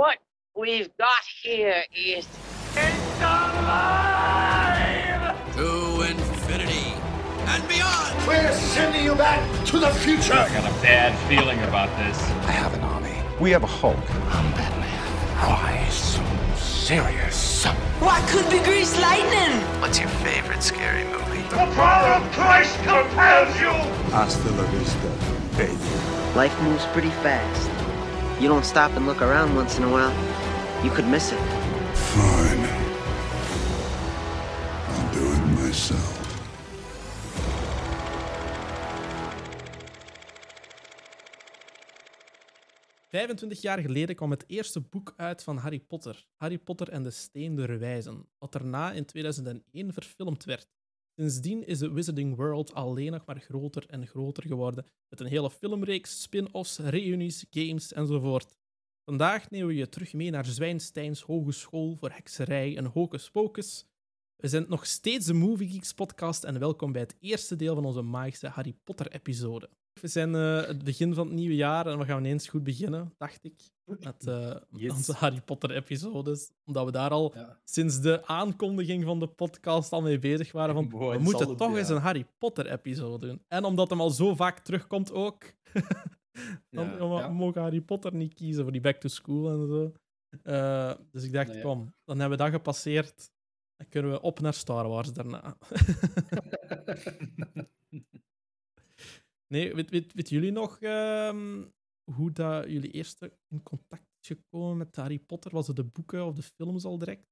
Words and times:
What 0.00 0.16
we've 0.56 0.88
got 0.96 1.22
here 1.42 1.84
is 1.94 2.26
It's 2.74 3.20
alive! 3.20 4.56
To 5.56 6.00
infinity 6.08 6.94
and 7.44 7.68
beyond! 7.68 8.26
We're 8.26 8.50
sending 8.50 9.04
you 9.04 9.14
back 9.14 9.44
to 9.66 9.78
the 9.78 9.90
future. 9.90 10.32
I 10.32 10.48
got 10.54 10.64
a 10.64 10.72
bad 10.80 11.12
feeling 11.28 11.58
about 11.64 11.90
this. 11.98 12.18
I 12.48 12.52
have 12.52 12.72
an 12.72 12.80
army. 12.80 13.14
We 13.40 13.50
have 13.50 13.62
a 13.62 13.66
Hulk. 13.66 13.98
I'm 14.32 14.50
Batman. 14.52 14.88
Why 15.46 15.86
so 15.90 16.22
serious? 16.56 17.66
What 18.00 18.26
could 18.30 18.48
be 18.50 18.58
grease 18.64 18.98
lightning? 19.02 19.60
What's 19.82 19.98
your 20.00 20.08
favorite 20.24 20.62
scary 20.62 21.04
movie? 21.04 21.42
The 21.50 21.68
power 21.76 22.14
of 22.14 22.32
Christ 22.32 22.74
compels 22.76 23.54
you. 23.60 23.68
Hasta 24.16 24.50
la 24.52 24.64
vista, 24.70 25.10
baby. 25.58 25.76
Life 26.34 26.58
moves 26.62 26.86
pretty 26.86 27.10
fast. 27.20 27.79
You 28.40 28.48
don't 28.48 28.64
stop 28.64 28.96
and 28.96 29.06
look 29.06 29.20
around 29.20 29.54
once 29.54 29.76
in 29.76 29.84
a 29.84 29.88
while, 29.88 30.12
you 30.82 30.90
could 30.90 31.06
miss 31.06 31.30
it. 31.32 31.38
Fine. 31.94 32.64
I'll 34.88 35.12
do 35.12 35.32
it 35.32 35.62
myself. 35.62 36.20
Vijfentwintig 43.08 43.60
jaar 43.60 43.78
geleden 43.78 44.16
kwam 44.16 44.30
het 44.30 44.44
eerste 44.46 44.80
boek 44.80 45.14
uit 45.16 45.42
van 45.42 45.56
Harry 45.56 45.80
Potter, 45.80 46.26
Harry 46.36 46.58
Potter 46.58 46.88
en 46.88 47.02
de 47.02 47.10
Steen 47.10 47.54
der 47.56 47.78
Wijzen, 47.78 48.26
wat 48.38 48.52
daarna 48.52 48.92
in 48.92 49.04
2001 49.04 49.92
verfilmd 49.92 50.44
werd. 50.44 50.79
Sindsdien 51.20 51.66
is 51.66 51.78
de 51.78 51.92
Wizarding 51.92 52.36
World 52.36 52.74
alleen 52.74 53.12
nog 53.12 53.24
maar 53.26 53.40
groter 53.40 53.86
en 53.88 54.06
groter 54.06 54.46
geworden, 54.46 54.86
met 55.08 55.20
een 55.20 55.26
hele 55.26 55.50
filmreeks, 55.50 56.22
spin-offs, 56.22 56.78
reunies, 56.78 57.46
games 57.50 57.92
enzovoort. 57.92 58.56
Vandaag 59.04 59.50
nemen 59.50 59.66
we 59.66 59.74
je 59.74 59.88
terug 59.88 60.12
mee 60.12 60.30
naar 60.30 60.46
Zwijnsteins 60.46 61.22
Hogeschool 61.22 61.96
voor 61.96 62.10
Hekserij 62.10 62.76
en 62.76 62.84
Hocus 62.84 63.30
Pocus. 63.30 63.86
We 64.36 64.48
zijn 64.48 64.64
nog 64.68 64.86
steeds 64.86 65.26
de 65.26 65.34
Movie 65.34 65.68
Geeks 65.68 65.92
podcast 65.92 66.44
en 66.44 66.58
welkom 66.58 66.92
bij 66.92 67.00
het 67.00 67.16
eerste 67.18 67.56
deel 67.56 67.74
van 67.74 67.84
onze 67.84 68.02
magische 68.02 68.48
Harry 68.48 68.74
Potter-episode. 68.84 69.70
We 69.92 70.08
zijn 70.08 70.34
eh, 70.34 70.66
het 70.66 70.84
begin 70.84 71.14
van 71.14 71.26
het 71.26 71.36
nieuwe 71.36 71.54
jaar 71.54 71.86
en 71.86 71.98
we 71.98 72.04
gaan 72.04 72.18
ineens 72.18 72.48
goed 72.48 72.62
beginnen, 72.64 73.14
dacht 73.18 73.44
ik, 73.44 73.60
met 73.84 74.24
Yes. 74.70 74.92
onze 74.92 75.12
Harry 75.12 75.40
Potter-episodes. 75.40 76.50
Omdat 76.64 76.84
we 76.84 76.90
daar 76.92 77.10
al 77.10 77.32
Ja. 77.34 77.58
sinds 77.64 78.00
de 78.00 78.26
aankondiging 78.26 79.04
van 79.04 79.18
de 79.20 79.26
podcast 79.26 79.92
al 79.92 80.02
mee 80.02 80.18
bezig 80.18 80.52
waren 80.52 80.74
van 80.74 80.88
we 80.88 81.18
moeten 81.18 81.56
toch 81.56 81.76
eens 81.76 81.88
een 81.88 81.96
Harry 81.96 82.26
Potter-episode 82.38 83.26
doen. 83.26 83.42
En 83.48 83.64
omdat 83.64 83.90
hem 83.90 84.00
al 84.00 84.10
zo 84.10 84.34
vaak 84.34 84.58
terugkomt 84.58 85.12
ook, 85.12 85.42
dan 86.70 86.86
Ja, 86.88 87.28
we 87.28 87.32
mogen 87.34 87.62
Harry 87.62 87.80
Potter 87.80 88.14
niet 88.14 88.34
kiezen 88.34 88.62
voor 88.62 88.72
die 88.72 88.80
back 88.80 89.00
to 89.00 89.08
school 89.08 89.50
en 89.50 89.66
zo. 89.68 89.92
Eh, 90.42 90.92
dus 91.10 91.24
ik 91.24 91.32
dacht, 91.32 91.60
kom, 91.60 91.94
dan 92.04 92.18
hebben 92.20 92.38
we 92.38 92.44
dat 92.44 92.52
gepasseerd. 92.52 93.30
Dan 93.76 93.88
kunnen 93.88 94.10
we 94.10 94.20
op 94.20 94.40
naar 94.40 94.54
Star 94.54 94.88
Wars 94.88 95.12
daarna. 95.12 95.56
nee, 99.50 99.74
weet, 99.74 99.90
weet, 99.90 100.12
weet 100.12 100.28
jullie 100.28 100.50
nog 100.50 100.80
ehm, 100.80 101.68
hoe 102.04 102.32
dat 102.32 102.64
jullie 102.64 102.90
eerst 102.90 103.22
in 103.48 103.62
contact 103.62 104.06
is 104.20 104.26
gekomen 104.26 104.76
met 104.76 104.96
Harry 104.96 105.18
Potter? 105.18 105.50
Was 105.50 105.66
het 105.66 105.76
de 105.76 105.84
boeken 105.84 106.26
of 106.26 106.34
de 106.34 106.42
films 106.42 106.84
al 106.84 106.98
direct? 106.98 107.28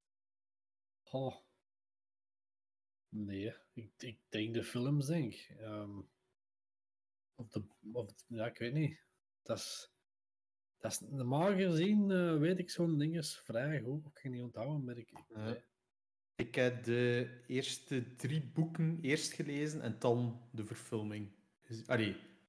Oh. 1.03 1.35
Nee, 3.09 3.53
ik, 3.73 3.91
ik 3.97 4.19
denk 4.29 4.53
de 4.53 4.63
films, 4.63 5.05
denk 5.05 5.33
ik. 5.33 5.55
Ehm, 5.59 5.99
of 7.35 7.47
de, 7.47 7.63
of, 7.91 8.13
ja, 8.27 8.45
ik 8.45 8.57
weet 8.57 8.73
niet. 8.73 9.03
Dat 9.41 9.57
is, 9.57 9.91
dat 10.77 10.91
is 10.91 10.99
normaal 10.99 11.55
gezien, 11.55 12.11
eh, 12.11 12.37
weet 12.37 12.59
ik 12.59 12.69
zo'n 12.69 12.97
ding 12.97 13.17
is 13.17 13.37
vrij 13.37 13.81
goed. 13.81 14.05
Ik 14.05 14.13
kan 14.13 14.31
niet 14.31 14.41
onthouden, 14.41 14.83
maar 14.83 14.97
ik. 14.97 15.11
nee. 15.27 15.67
Ik 16.35 16.55
heb 16.55 16.83
de 16.83 17.43
eerste 17.47 18.15
drie 18.15 18.45
boeken 18.45 18.99
eerst 19.01 19.33
gelezen 19.33 19.81
en 19.81 19.99
dan 19.99 20.49
de 20.51 20.65
verfilming. 20.65 21.38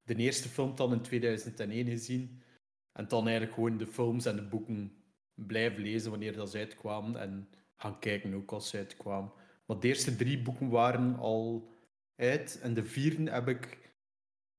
De 0.04 0.14
eerste 0.16 0.48
film 0.48 0.76
dan 0.76 0.92
in 0.92 1.00
2001 1.00 1.86
gezien. 1.86 2.42
En 2.92 3.08
dan 3.08 3.22
eigenlijk 3.22 3.54
gewoon 3.54 3.78
de 3.78 3.86
films 3.86 4.24
en 4.24 4.36
de 4.36 4.42
boeken 4.42 4.92
blijven 5.34 5.82
lezen 5.82 6.10
wanneer 6.10 6.32
dat 6.32 6.50
ze 6.50 6.58
uitkwamen. 6.58 7.20
En 7.20 7.48
gaan 7.76 7.98
kijken 7.98 8.34
ook 8.34 8.52
als 8.52 8.68
ze 8.68 8.76
uitkwamen. 8.76 9.32
Maar 9.66 9.80
de 9.80 9.88
eerste 9.88 10.16
drie 10.16 10.42
boeken 10.42 10.68
waren 10.68 11.18
al 11.18 11.70
uit. 12.16 12.58
En 12.62 12.74
de 12.74 12.84
vierde 12.84 13.30
heb 13.30 13.48
ik 13.48 13.78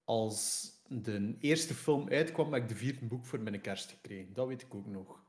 als 0.04 0.70
de 0.88 1.36
eerste 1.40 1.74
film 1.74 2.10
uitkwam, 2.10 2.54
heb 2.54 2.62
ik 2.62 2.70
de 2.70 2.76
vierde 2.76 3.06
boek 3.06 3.26
voor 3.26 3.40
mijn 3.40 3.62
kerst 3.62 3.90
gekregen. 3.90 4.34
Dat 4.34 4.48
weet 4.48 4.62
ik 4.62 4.76
ook 4.76 4.88
nog. 4.88 5.24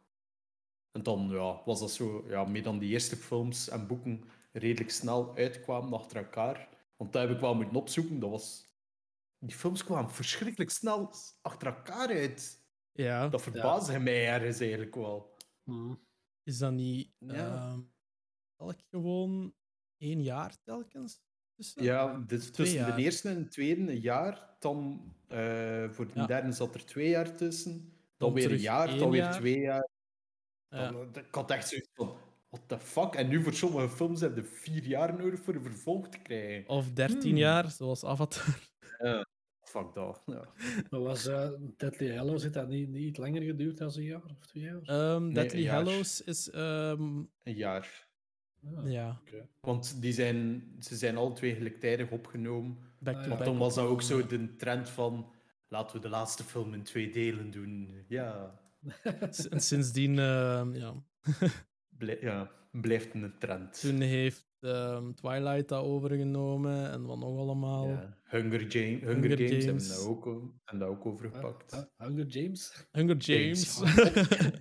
En 0.93 1.03
dan 1.03 1.29
ja, 1.31 1.63
was 1.65 1.81
dat 1.81 1.91
zo, 1.91 2.25
ja, 2.29 2.45
meer 2.45 2.63
dan 2.63 2.79
die 2.79 2.91
eerste 2.91 3.17
films 3.17 3.69
en 3.69 3.87
boeken 3.87 4.25
redelijk 4.53 4.91
snel 4.91 5.37
uitkwamen 5.37 5.93
achter 5.93 6.17
elkaar. 6.17 6.69
Want 6.97 7.13
dat 7.13 7.23
heb 7.23 7.31
ik 7.31 7.41
wel 7.41 7.55
moeten 7.55 7.77
opzoeken. 7.77 8.21
Dat 8.21 8.31
was... 8.31 8.71
Die 9.45 9.57
films 9.57 9.85
kwamen 9.85 10.11
verschrikkelijk 10.11 10.71
snel 10.71 11.13
achter 11.41 11.67
elkaar 11.69 12.09
uit. 12.09 12.61
Ja. 12.93 13.29
Dat 13.29 13.43
verbaasde 13.43 13.99
mij 13.99 14.27
ergens 14.29 14.61
eigenlijk 14.61 14.95
wel. 14.95 15.37
Hm. 15.65 15.95
Is 16.43 16.59
dat 16.59 16.73
niet 16.73 17.13
Ja. 17.19 17.35
ehm, 17.35 17.81
elk 18.57 18.77
gewoon 18.91 19.55
één 19.97 20.23
jaar 20.23 20.55
telkens? 20.65 21.21
tussen? 21.57 21.83
Ja, 21.83 22.19
dus 22.27 22.51
tussen 22.51 22.79
jaar. 22.79 22.97
de 22.97 23.03
eerste 23.03 23.29
en 23.29 23.43
de 23.43 23.49
tweede 23.49 23.81
een 23.93 24.01
jaar. 24.01 24.57
Dan 24.59 25.03
eh, 25.29 25.91
voor 25.91 26.07
de 26.07 26.13
Ja. 26.15 26.27
derde 26.27 26.53
zat 26.53 26.75
er 26.75 26.85
twee 26.87 27.09
jaar 27.09 27.37
tussen. 27.37 27.73
Dan, 27.73 27.93
Dan 28.17 28.33
weer 28.33 28.51
een 28.53 28.59
jaar, 28.59 28.99
dan 28.99 29.11
weer 29.11 29.21
jaar. 29.23 29.33
twee 29.33 29.59
jaar. 29.61 29.89
Ja. 30.69 30.91
Dan, 30.91 31.15
eh, 31.15 31.23
ik 31.23 31.35
had 31.35 31.51
echt 31.51 31.69
zoiets 31.69 31.89
van, 31.95 32.17
what 32.49 32.69
the 32.69 32.79
fuck? 32.79 33.15
En 33.15 33.29
nu 33.29 33.43
voor 33.43 33.55
sommige 33.55 33.89
films 33.89 34.21
heb 34.21 34.37
je 34.37 34.45
vier 34.45 34.85
jaar 34.85 35.15
nodig 35.17 35.41
voor 35.41 35.55
een 35.55 35.63
vervolg 35.63 36.09
te 36.09 36.19
krijgen. 36.19 36.69
Of 36.69 36.91
13 36.91 37.21
Hmm. 37.31 37.37
jaar, 37.39 37.71
zoals 37.71 38.05
Avatar. 38.05 38.71
Fuck 39.73 39.95
dat. 40.01 40.23
Ja. 40.27 40.49
Maar 40.91 41.01
was 41.01 41.27
eh, 41.27 41.51
Deadly 41.77 42.17
Hallows, 42.17 42.43
heeft 42.43 42.55
dat 42.55 42.69
niet, 42.69 42.89
niet 42.89 43.17
langer 43.19 43.43
geduurd 43.43 43.79
dan 43.79 43.93
een 43.97 44.03
jaar 44.03 44.23
of 44.39 44.47
twee 44.47 44.63
jaar? 44.63 44.81
Ehm 44.83 45.23
Nee, 45.25 45.33
Deadly. 45.35 45.67
Hallows 45.67 46.23
is. 46.23 46.51
ehm, 46.51 47.03
Een 47.43 47.55
jaar. 47.55 48.09
Ah, 48.77 48.91
ja, 48.91 49.21
oké. 49.21 49.49
Want 49.61 50.01
die 50.03 50.13
zijn, 50.13 50.65
ze 50.81 50.97
zijn 50.97 51.17
alle 51.17 51.33
twee 51.33 51.55
gelijktijdig 51.55 52.11
opgenomen. 52.11 52.79
back 52.99 53.15
Ah. 53.17 53.27
Maar 53.29 53.37
back. 53.37 53.47
toen 53.47 53.59
was 53.59 53.75
dat 53.75 53.87
ook 53.87 54.03
zo 54.03 54.27
de 54.27 54.57
trend 54.57 54.89
van... 54.89 55.33
Laten 55.69 55.97
we 55.97 56.03
de 56.03 56.09
laatste 56.09 56.43
film 56.45 56.75
in 56.75 56.83
twee 56.83 57.11
delen 57.11 57.51
doen. 57.51 58.05
Ja, 58.09 58.61
En 59.51 59.61
sindsdien, 59.61 60.19
ehm, 60.19 60.75
ja. 60.75 60.95
blij- 61.99 62.19
ja 62.21 62.51
blijft 62.71 63.15
een 63.15 63.35
trend. 63.39 63.81
Toen 63.81 64.01
heeft 64.01 64.47
ehm, 64.63 65.13
Twilight 65.13 65.69
dat 65.69 65.85
overgenomen 65.85 66.91
en 66.91 67.05
wat 67.05 67.19
nog 67.19 67.39
allemaal. 67.39 67.89
Ja. 67.89 68.17
Hunger, 68.25 68.67
Jam- 68.67 68.99
Hunger, 69.09 69.09
Hunger 69.39 69.39
Games, 69.49 69.65
hebben 69.65 69.89
dat 69.89 70.07
ook, 70.07 70.25
hebben 70.65 70.89
dat 70.89 70.89
ook 70.99 71.07
overgepakt. 71.07 71.73
Ah, 71.73 71.83
ah, 71.97 72.07
Hunger 72.09 72.27
James? 72.27 72.87
Hunger 72.91 73.17
James. 73.17 73.79
James. 73.79 74.53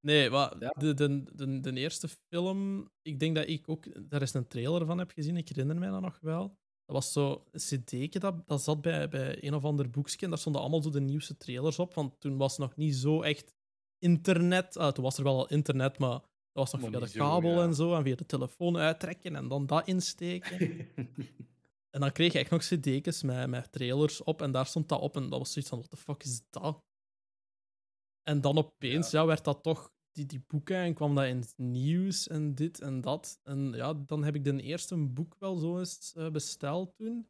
nee, 0.00 0.30
maar 0.30 0.56
Ja. 0.60 0.68
de, 0.78 0.94
de, 0.94 1.22
de, 1.34 1.60
de 1.60 1.72
eerste 1.72 2.08
film, 2.28 2.88
ik 3.02 3.20
denk 3.20 3.34
dat 3.36 3.48
ik 3.48 3.68
ook 3.68 4.08
daar 4.10 4.20
eens 4.20 4.34
een 4.34 4.46
trailer 4.46 4.86
van 4.86 4.98
heb 4.98 5.10
gezien. 5.10 5.36
Ik 5.36 5.48
herinner 5.48 5.78
mij 5.78 5.88
dat 5.90 6.00
nog 6.00 6.18
wel. 6.20 6.60
Dat 6.84 6.96
was 6.96 7.12
zo 7.12 7.44
een 7.50 7.60
cd'tje 7.60 8.18
dat, 8.20 8.46
dat 8.48 8.62
zat 8.62 8.80
bij, 8.80 9.08
bij 9.08 9.44
een 9.44 9.54
of 9.54 9.64
ander 9.64 9.90
boekje. 9.90 10.16
En 10.20 10.28
daar 10.30 10.38
stonden 10.38 10.60
allemaal 10.60 10.82
zo 10.82 10.90
de 10.90 11.00
nieuwste 11.00 11.36
trailers 11.36 11.78
op. 11.78 11.94
Want 11.94 12.20
toen 12.20 12.36
was 12.36 12.58
nog 12.58 12.76
niet 12.76 12.94
zo 12.94 13.22
echt 13.22 13.54
internet. 13.98 14.76
Ah, 14.76 14.92
toen 14.92 15.04
was 15.04 15.18
er 15.18 15.24
wel 15.24 15.36
al 15.38 15.48
internet, 15.48 15.98
maar 15.98 16.20
dat 16.52 16.70
was 16.70 16.72
nog 16.72 16.90
via 16.90 16.98
de 16.98 17.08
zo, 17.08 17.18
kabel 17.18 17.50
ja. 17.50 17.62
en 17.62 17.74
zo. 17.74 17.94
En 17.94 18.02
via 18.02 18.14
de 18.14 18.26
telefoon 18.26 18.76
uittrekken 18.76 19.36
en 19.36 19.48
dan 19.48 19.66
dat 19.66 19.86
insteken. 19.86 20.58
En 21.92 22.00
dan 22.00 22.12
kreeg 22.12 22.32
je 22.32 22.38
echt 22.38 22.50
nog 22.50 22.62
cd's 22.62 23.22
met, 23.22 23.48
met 23.48 23.72
trailers 23.72 24.22
op 24.22 24.42
en 24.42 24.52
daar 24.52 24.66
stond 24.66 24.88
dat 24.88 25.00
op. 25.00 25.16
En 25.16 25.28
dat 25.28 25.38
was 25.38 25.52
zoiets 25.52 25.70
van, 25.70 25.78
what 25.78 25.90
the 25.90 25.96
fuck 25.96 26.22
is 26.22 26.42
dat? 26.50 26.84
En 28.22 28.40
dan 28.40 28.58
opeens 28.58 29.10
ja. 29.10 29.26
werd 29.26 29.44
dat 29.44 29.62
toch 29.62 29.92
die, 30.12 30.26
die 30.26 30.44
boeken 30.46 30.76
en 30.76 30.94
kwam 30.94 31.14
dat 31.14 31.24
in 31.24 31.36
het 31.36 31.54
nieuws 31.56 32.28
en 32.28 32.54
dit 32.54 32.80
en 32.80 33.00
dat. 33.00 33.40
En 33.42 33.72
ja, 33.72 33.94
dan 33.94 34.24
heb 34.24 34.34
ik 34.34 34.44
de 34.44 34.62
eerste 34.62 34.96
boek 34.96 35.36
wel 35.38 35.56
zo 35.56 35.78
eens 35.78 36.12
eh, 36.14 36.30
besteld 36.30 36.96
toen. 36.96 37.28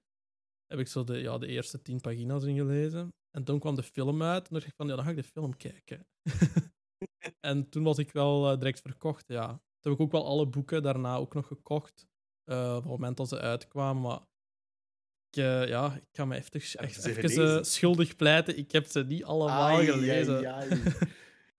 Heb 0.66 0.78
ik 0.78 0.88
zo 0.88 1.04
de, 1.04 1.18
ja, 1.18 1.38
de 1.38 1.46
eerste 1.46 1.82
tien 1.82 2.00
pagina's 2.00 2.44
ingelezen. 2.44 3.14
En 3.30 3.44
toen 3.44 3.58
kwam 3.58 3.74
de 3.74 3.82
film 3.82 4.22
uit 4.22 4.38
en 4.38 4.44
toen 4.44 4.58
dacht 4.58 4.70
ik 4.70 4.76
van, 4.76 4.86
ja, 4.86 4.94
dan 4.94 5.04
ga 5.04 5.10
ik 5.10 5.16
de 5.16 5.22
film 5.22 5.56
kijken. 5.56 6.06
en 7.40 7.68
toen 7.68 7.82
was 7.82 7.98
ik 7.98 8.12
wel 8.12 8.50
eh, 8.52 8.58
direct 8.58 8.80
verkocht, 8.80 9.24
ja. 9.28 9.46
Toen 9.80 9.92
heb 9.92 10.00
ik 10.00 10.00
ook 10.00 10.12
wel 10.12 10.26
alle 10.26 10.46
boeken 10.48 10.82
daarna 10.82 11.16
ook 11.16 11.34
nog 11.34 11.46
gekocht. 11.46 12.06
eh, 12.44 12.70
op 12.76 12.82
het 12.82 12.90
moment 12.90 13.16
dat 13.16 13.28
ze 13.28 13.38
uitkwamen, 13.40 14.02
maar 14.02 14.20
ik, 15.30 15.36
eh, 15.42 15.68
ja, 15.68 15.94
ik 15.96 16.08
ga 16.12 16.24
me 16.24 16.36
even, 16.36 16.78
echt 16.78 17.06
even 17.06 17.64
schuldig 17.64 18.16
pleiten. 18.16 18.56
Ik 18.58 18.72
heb 18.72 18.86
ze 18.86 19.04
niet 19.04 19.24
allemaal 19.24 19.76
Ai, 19.76 19.86
gelezen. 19.86 20.52
ai, 20.54 20.70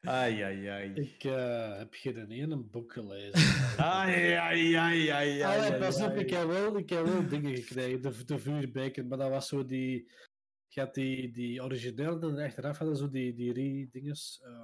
ai. 0.02 0.42
Ai, 0.42 0.66
ai. 0.68 0.94
Ik 0.94 1.24
eh, 1.24 1.78
heb 1.78 1.94
geen 1.94 2.32
ene 2.32 2.58
boek 2.58 2.94
gelezen. 2.94 3.34
Ai, 3.78 4.32
ai, 4.34 4.74
ai, 4.74 5.08
ai, 5.08 5.42
Ah, 5.42 5.50
ai, 5.50 5.72
ja, 5.72 5.78
pas 5.78 6.02
op, 6.02 6.10
ai. 6.10 6.20
ik 6.20 6.30
heb 6.30 6.48
wel, 6.48 6.78
ik 6.78 6.90
heb 6.90 7.06
wel 7.06 7.28
dingen 7.28 7.56
gekregen. 7.58 8.02
De, 8.02 8.26
de 8.26 8.38
vuurbeker, 8.40 9.06
maar 9.06 9.18
dat 9.18 9.30
was 9.30 9.48
zo 9.48 9.66
die... 9.66 10.12
Je 10.68 10.80
had 10.80 10.94
die, 10.94 11.32
die 11.32 11.64
originele 11.64 12.20
en 12.30 12.40
achteraf 12.46 12.78
hadden 12.78 12.98
zo 12.98 13.10
die, 13.10 13.34
die 13.34 13.54
re-dinges. 13.54 14.40
ehm, 14.44 14.62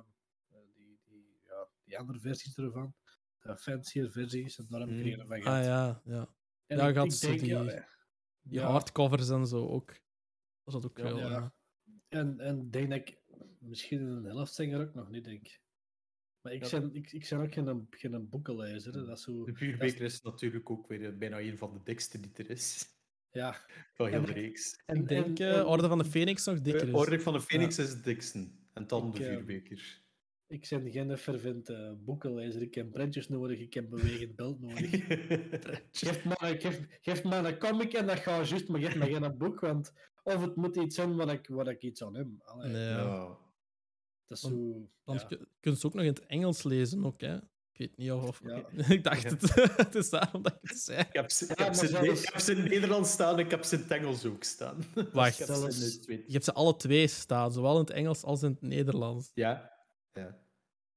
Eh, 0.50 0.58
die, 0.76 1.00
die, 1.08 1.40
ja, 1.46 1.70
die 1.90 1.98
andere 2.00 2.20
versies 2.20 2.58
ervan. 2.58 2.94
De 3.42 3.58
fancier 3.58 4.12
versies. 4.12 4.58
En 4.58 4.66
daarom 4.70 4.90
Mm. 4.90 5.00
kreeg 5.00 5.14
ik 5.14 5.20
ervan 5.20 5.38
Ah 5.38 5.44
gehad. 5.44 5.66
ja, 5.66 6.02
ja. 6.06 6.30
En 6.68 6.88
ik- 6.88 6.96
gaat 6.96 7.22
die- 7.22 7.46
ja. 7.46 7.64
Die 8.42 8.60
Ja. 8.60 8.72
hardcovers 8.72 9.30
en 9.30 9.48
zo 9.48 9.68
ook. 9.68 9.88
Dat 10.64 10.74
zat 10.74 10.86
ook 10.86 10.98
Ja, 10.98 11.08
veel. 11.08 11.18
ja. 11.18 11.30
ja. 11.30 11.54
En, 12.08 12.40
en 12.40 12.70
denk 12.70 12.90
dat 12.90 12.98
ik 13.00 13.18
misschien 13.60 14.02
een 14.02 14.24
helft 14.26 14.54
zanger 14.54 14.82
ook 14.82 14.94
nog 14.94 15.10
niet 15.10 15.24
denk. 15.24 15.60
Maar 16.42 16.54
ik, 16.54 16.64
Ja. 16.66 16.80
ben, 16.80 16.94
ik, 16.96 17.12
ik 17.12 17.28
ben 17.30 17.40
ook 17.40 17.54
geen, 17.54 17.88
geen 17.90 18.30
boekenlezer. 18.30 18.94
hè. 18.94 19.06
Dat 19.06 19.18
is 19.18 19.24
zo, 19.24 19.46
De 19.46 19.54
Vuurbeker 19.56 20.02
is 20.02 20.22
natuurlijk 20.22 20.70
ook 20.70 20.88
weer 20.88 21.18
bijna 21.18 21.40
een 21.40 21.58
van 21.58 21.74
de 21.74 21.80
dikste 21.84 22.20
die 22.20 22.32
er 22.34 22.50
is. 22.50 22.86
ja. 23.32 23.56
Van 23.96 24.10
heel 24.10 24.26
de 24.26 24.32
reeks. 24.32 24.84
En, 24.86 25.06
denk 25.06 25.40
en- 25.40 25.56
eh 25.60 25.68
Orde 25.70 25.88
van 25.88 25.98
de 25.98 26.06
Phoenix 26.06 26.46
nog 26.46 26.62
dikker 26.62 26.82
De 26.86 26.92
is. 26.92 26.94
Orde 26.98 27.20
van 27.20 27.34
de 27.34 27.42
Phoenix 27.42 27.78
is 27.78 27.90
het 27.90 28.04
dikste. 28.04 28.52
En 28.74 28.88
dan 28.88 29.08
Ik, 29.08 29.14
de 29.14 29.26
eh, 29.26 29.34
Vuurbeker. 29.36 30.02
Ik 30.50 30.68
ben 30.70 30.92
geen 30.92 31.18
fervent 31.18 31.70
eh, 31.70 31.92
boekenlezer. 31.98 32.62
Ik 32.62 32.76
heb 32.76 32.92
prentjes 32.92 33.28
nodig, 33.30 33.60
ik 33.60 33.74
heb 33.74 33.90
bewegend 33.90 34.36
beeld 34.36 34.62
nodig. 34.62 34.90
geef, 35.92 36.24
maar, 36.26 36.38
een- 36.52 36.62
geef, 36.62 36.82
geef 37.02 37.24
maar 37.24 37.46
een 37.46 37.58
comic 37.60 37.94
en 37.94 38.08
dat 38.08 38.20
gaat 38.20 38.50
juist, 38.50 38.68
maar 38.68 38.80
geef 38.82 38.96
me 38.96 39.06
geen 39.06 39.38
boek. 39.38 39.60
Want 39.60 39.94
of 40.24 40.42
het 40.42 40.56
moet 40.56 40.76
iets 40.76 40.96
zijn 40.96 41.16
waar 41.16 41.30
ik, 41.30 41.48
waar 41.48 41.68
ik 41.68 41.82
iets 41.82 42.04
aan 42.04 42.16
heb. 42.16 42.28
Allee, 42.44 42.72
Nee, 42.72 42.84
ja. 42.90 42.98
ja. 43.04 43.38
Dat 44.28 44.38
is 44.38 44.40
zo... 44.40 44.50
Dan 45.06 45.16
ja. 45.16 45.24
kun 45.24 45.38
kun 45.38 45.48
je 45.60 45.70
het 45.70 45.86
ook 45.86 45.94
nog 45.94 46.04
in 46.04 46.10
het 46.10 46.26
Engels 46.26 46.64
lezen, 46.64 47.06
ook, 47.06 47.22
hè? 47.22 47.36
Ik 47.36 47.88
weet 47.88 47.98
niet 47.98 48.12
of... 48.12 48.28
of- 48.28 48.42
Ja. 48.44 48.66
ik 48.96 49.04
dacht 49.04 49.22
Ja. 49.22 49.30
het. 49.30 49.54
het 49.86 49.96
is 49.96 50.10
daarom 50.10 50.42
dat 50.42 50.54
ik 50.62 50.70
het 50.70 50.80
zei. 50.80 51.00
Ik 51.00 51.08
heb 51.14 51.30
ze, 51.32 51.46
ik 51.46 51.58
Ja, 51.60 51.64
heb 51.66 51.74
ze 51.74 51.86
in 51.88 51.92
Ne- 51.94 52.04
zelfs- 52.06 52.22
ik 52.24 52.30
heb 52.34 52.40
ze 52.42 52.52
in 52.52 52.58
het 52.62 52.70
Nederlands 52.70 53.12
staan 53.12 53.34
en 53.34 53.46
ik 53.46 53.52
heb 53.52 53.64
ze 53.64 53.76
in 53.76 53.82
het 53.82 53.92
Engels 53.92 54.26
ook 54.26 54.44
staan. 54.44 54.84
Wacht. 55.14 55.40
Ik 55.40 55.48
heb 55.48 55.48
ze 55.48 55.54
in 55.66 55.72
Zelfs- 55.72 55.94
het 55.94 56.02
tweede. 56.04 56.24
Je 56.26 56.32
hebt 56.34 56.44
ze 56.46 56.54
alle 56.54 56.76
twee 56.76 57.08
staan, 57.08 57.52
zowel 57.52 57.74
in 57.74 57.80
het 57.80 57.90
Engels 57.90 58.24
als 58.24 58.44
in 58.44 58.50
het 58.52 58.62
Nederlands. 58.62 59.32
Ja. 59.34 59.78
Ja. 60.14 60.28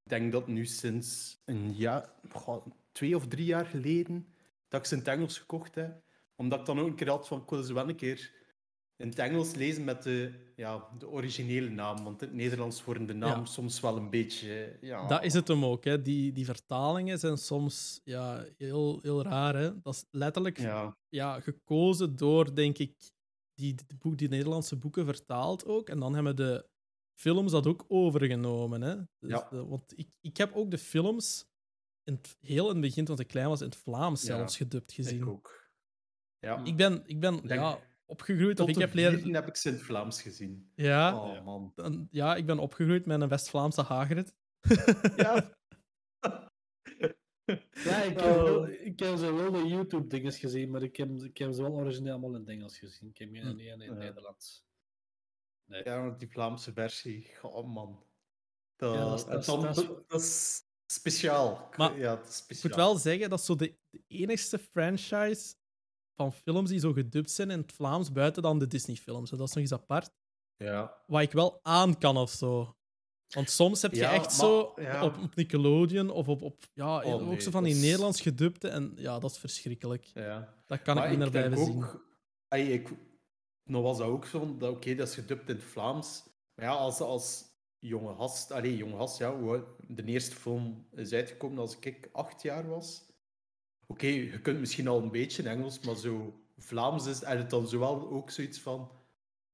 Ik 0.05 0.11
denk 0.11 0.32
dat 0.32 0.47
nu 0.47 0.67
sinds 0.67 1.38
een 1.44 1.73
jaar, 1.75 2.11
goh, 2.31 2.67
twee 2.93 3.17
of 3.17 3.26
drie 3.26 3.44
jaar 3.47 3.67
geleden, 3.67 4.26
dat 4.69 4.81
ik 4.81 4.87
ze 4.87 4.93
in 4.94 4.99
het 5.00 5.09
Engels 5.09 5.38
gekocht 5.38 5.75
heb. 5.75 6.03
Omdat 6.37 6.61
ik 6.61 6.67
dan 6.67 6.81
ook 6.81 6.87
een 6.87 6.94
keer 6.94 7.09
had 7.09 7.29
van, 7.29 7.43
ik 7.43 7.50
wil 7.50 7.62
ze 7.62 7.75
wel 7.75 7.88
een 7.88 7.97
keer 7.97 8.32
in 8.97 9.09
het 9.09 9.19
Engels 9.19 9.55
lezen 9.55 9.85
met 9.85 10.03
de, 10.03 10.32
ja, 10.56 10.88
de 10.99 11.09
originele 11.09 11.69
naam. 11.70 12.05
Want 12.05 12.23
in 12.23 12.29
het 12.29 12.37
Nederlands 12.37 12.85
worden 12.85 13.06
de 13.06 13.12
naam 13.14 13.38
Ja. 13.38 13.44
soms 13.44 13.81
wel 13.81 13.97
een 13.97 14.11
beetje... 14.11 14.79
Ja, 14.81 15.06
Dat 15.06 15.25
is 15.25 15.32
het 15.32 15.49
hem 15.49 15.64
ook, 15.64 15.85
hè? 15.85 16.03
Die, 16.03 16.32
die 16.32 16.44
vertalingen 16.44 17.19
zijn 17.19 17.37
soms 17.38 18.00
ja, 18.05 18.44
heel, 18.59 18.99
heel 19.03 19.23
raar. 19.23 19.55
Hè? 19.56 19.81
Dat 19.81 19.94
is 19.94 20.05
letterlijk 20.11 20.59
Ja, 20.59 20.97
ja, 21.09 21.41
gekozen 21.41 22.17
door, 22.17 22.55
denk 22.55 22.79
ik, 22.79 22.93
die, 23.55 23.75
die, 23.75 23.97
boek, 23.99 24.19
die 24.19 24.29
Nederlandse 24.29 24.76
boeken 24.76 25.05
vertaald 25.05 25.67
ook. 25.67 25.88
En 25.88 25.99
dan 25.99 26.14
hebben 26.14 26.37
de 26.37 26.67
films 27.14 27.53
dat 27.53 27.67
ook 27.67 27.85
overgenomen. 27.88 28.82
Hè? 28.82 28.97
Dus 28.97 29.31
Ja. 29.31 29.47
de- 29.50 29.64
want 29.67 29.99
ik, 29.99 30.09
ik 30.20 30.37
heb 30.37 30.55
ook 30.55 30.70
de 30.70 30.79
films 30.79 31.50
in 32.05 32.14
het, 32.14 32.37
heel 32.41 32.67
in 32.67 32.73
het 32.73 32.81
begin, 32.81 33.05
toen 33.05 33.19
ik 33.20 33.26
klein 33.29 33.49
was, 33.49 33.61
in 33.61 33.67
het 33.67 33.76
Vlaams 33.76 34.20
Ja, 34.20 34.26
zelfs 34.37 34.56
gedubt 34.56 34.93
gezien. 34.93 35.20
ik 35.23 35.29
ook. 35.29 35.70
Ja. 36.38 36.64
Ik 36.64 36.76
ben, 36.76 37.03
ik 37.06 37.20
ben 37.20 37.32
Denk- 37.37 37.61
ja, 37.61 37.79
opgegroeid, 38.05 38.50
of 38.61 38.67
Tot 38.67 38.69
ik 38.69 38.75
de 38.75 38.81
heb 38.81 38.94
leren... 38.94 39.35
heb 39.35 39.47
ik 39.47 39.56
ze 39.56 39.69
in 39.69 39.75
het 39.75 39.82
Vlaams 39.82 40.23
gezien. 40.23 40.70
Ja, 40.75 41.17
Oh, 41.17 41.44
man. 41.44 41.73
dan- 41.75 42.09
ja, 42.11 42.37
ik 42.37 42.47
ben 42.47 42.59
opgegroeid 42.59 43.06
met 43.06 43.20
een 43.20 43.29
West-Vlaamse 43.29 43.82
Hagrid. 43.82 44.35
Ja. 45.17 45.50
Ja, 47.85 48.03
ik 48.03 48.20
heb, 48.20 48.37
Oh. 48.37 48.43
wel, 48.43 48.69
ik 48.69 48.99
heb 48.99 49.17
ze 49.17 49.32
wel 49.35 49.53
de 49.53 49.67
YouTube-dinges 49.67 50.38
gezien, 50.38 50.70
maar 50.70 50.82
ik 50.82 50.97
heb, 50.97 51.11
ik 51.23 51.38
heb 51.38 51.53
ze 51.53 51.62
wel 51.62 51.73
origineel 51.73 52.12
allemaal 52.12 52.35
in 52.35 52.41
het 52.41 52.49
Engels 52.49 52.79
gezien. 52.79 53.09
Ik 53.09 53.19
heb 53.19 53.29
geen 53.32 53.43
Hm. 53.43 53.49
niet 53.56 53.67
in 53.67 53.81
het 53.81 53.88
Ja. 53.88 53.94
Nederlands. 53.94 54.64
Ja, 55.84 56.02
want 56.02 56.19
die 56.20 56.30
Vlaamse 56.30 56.72
versie, 56.72 57.30
oh 57.42 57.74
man. 57.74 58.04
Dat, 58.76 58.94
Ja, 58.94 59.00
dat 59.08 59.19
is- 59.19 59.24
dat 59.24 59.40
is- 59.40 59.46
dan- 59.46 59.62
dat 59.62 59.76
is- 59.76 59.86
dat 60.08 60.20
is 60.20 60.62
speciaal. 60.86 61.69
Maar 61.76 61.98
ja, 61.98 62.16
het 62.16 62.28
is 62.28 62.36
Ik 62.36 62.42
speciaal. 62.42 62.69
moet 62.70 62.78
wel 62.80 62.96
zeggen, 62.96 63.30
dat 63.30 63.38
is 63.38 63.44
zo 63.44 63.56
de, 63.56 63.78
de 63.90 64.02
enigste 64.06 64.58
franchise 64.58 65.54
van 66.16 66.32
films 66.32 66.70
die 66.70 66.78
zo 66.78 66.92
gedubt 66.92 67.30
zijn 67.30 67.50
in 67.50 67.60
het 67.60 67.72
Vlaams, 67.72 68.12
buiten 68.12 68.42
dan 68.42 68.58
de 68.58 68.66
Disney-films. 68.66 69.30
Dat 69.30 69.48
is 69.48 69.54
nog 69.54 69.62
iets 69.64 69.72
apart. 69.72 70.10
Ja. 70.56 71.02
Wat 71.06 71.22
ik 71.22 71.32
wel 71.32 71.58
aan 71.62 71.98
kan 71.98 72.16
of 72.16 72.30
zo. 72.30 72.76
Want 73.28 73.50
soms 73.50 73.82
heb 73.82 73.90
je 73.92 73.96
Ja, 74.00 74.12
echt 74.12 74.25
maar- 74.26 74.34
zo 74.34 74.72
ja. 74.76 75.04
op, 75.04 75.16
op 75.18 75.34
Nickelodeon 75.34 76.10
of 76.10 76.28
op, 76.28 76.42
op 76.42 76.64
ja, 76.75 77.02
Oh, 77.04 77.12
ook 77.14 77.20
nee, 77.22 77.40
zo 77.40 77.50
van 77.50 77.64
die 77.64 77.72
is- 77.75 77.80
Nederlands 77.80 78.20
gedubte. 78.20 78.68
En 78.68 78.92
ja, 78.96 79.18
dat 79.18 79.30
is 79.30 79.38
verschrikkelijk. 79.38 80.04
ja. 80.04 80.54
Dat 80.66 80.82
kan 80.82 80.94
Maar 80.94 81.04
ik 81.04 81.10
niet 81.10 81.18
naar 81.18 81.30
blijven 81.30 81.58
zien. 81.58 81.84
ook, 81.84 82.06
ik, 82.48 82.88
nou 83.64 83.82
was 83.82 83.99
dat 83.99 84.06
ook 84.06 84.26
zo, 84.26 84.56
dat, 84.56 84.70
oké, 84.70 84.94
dat 84.94 85.09
is 85.09 85.14
gedubt 85.14 85.49
in 85.49 85.55
het 85.55 85.64
Vlaams. 85.64 86.25
Maar 86.55 86.64
ja, 86.64 86.73
als, 86.73 87.00
als 87.00 87.44
jonge 87.79 88.14
gast, 88.14 88.50
allee, 88.53 88.76
jonge 88.76 88.97
gast, 88.97 89.19
ja, 89.19 89.31
de 89.87 90.05
eerste 90.05 90.37
film 90.37 90.87
is 90.91 91.12
uitgekomen 91.12 91.59
als 91.59 91.79
ik 91.81 92.09
acht 92.12 92.43
jaar 92.43 92.69
was. 92.69 93.03
Oké, 93.87 94.06
je 94.06 94.41
kunt 94.41 94.61
misschien 94.61 94.88
al 94.88 95.03
een 95.03 95.11
beetje 95.11 95.49
Engels, 95.49 95.81
maar 95.81 95.97
zo 95.97 96.41
Vlaams 96.56 97.06
is 97.06 97.20
het 97.20 97.50
dan 97.50 97.69
zowel 97.69 98.11
ook 98.11 98.31
zoiets 98.31 98.61
van, 98.61 98.91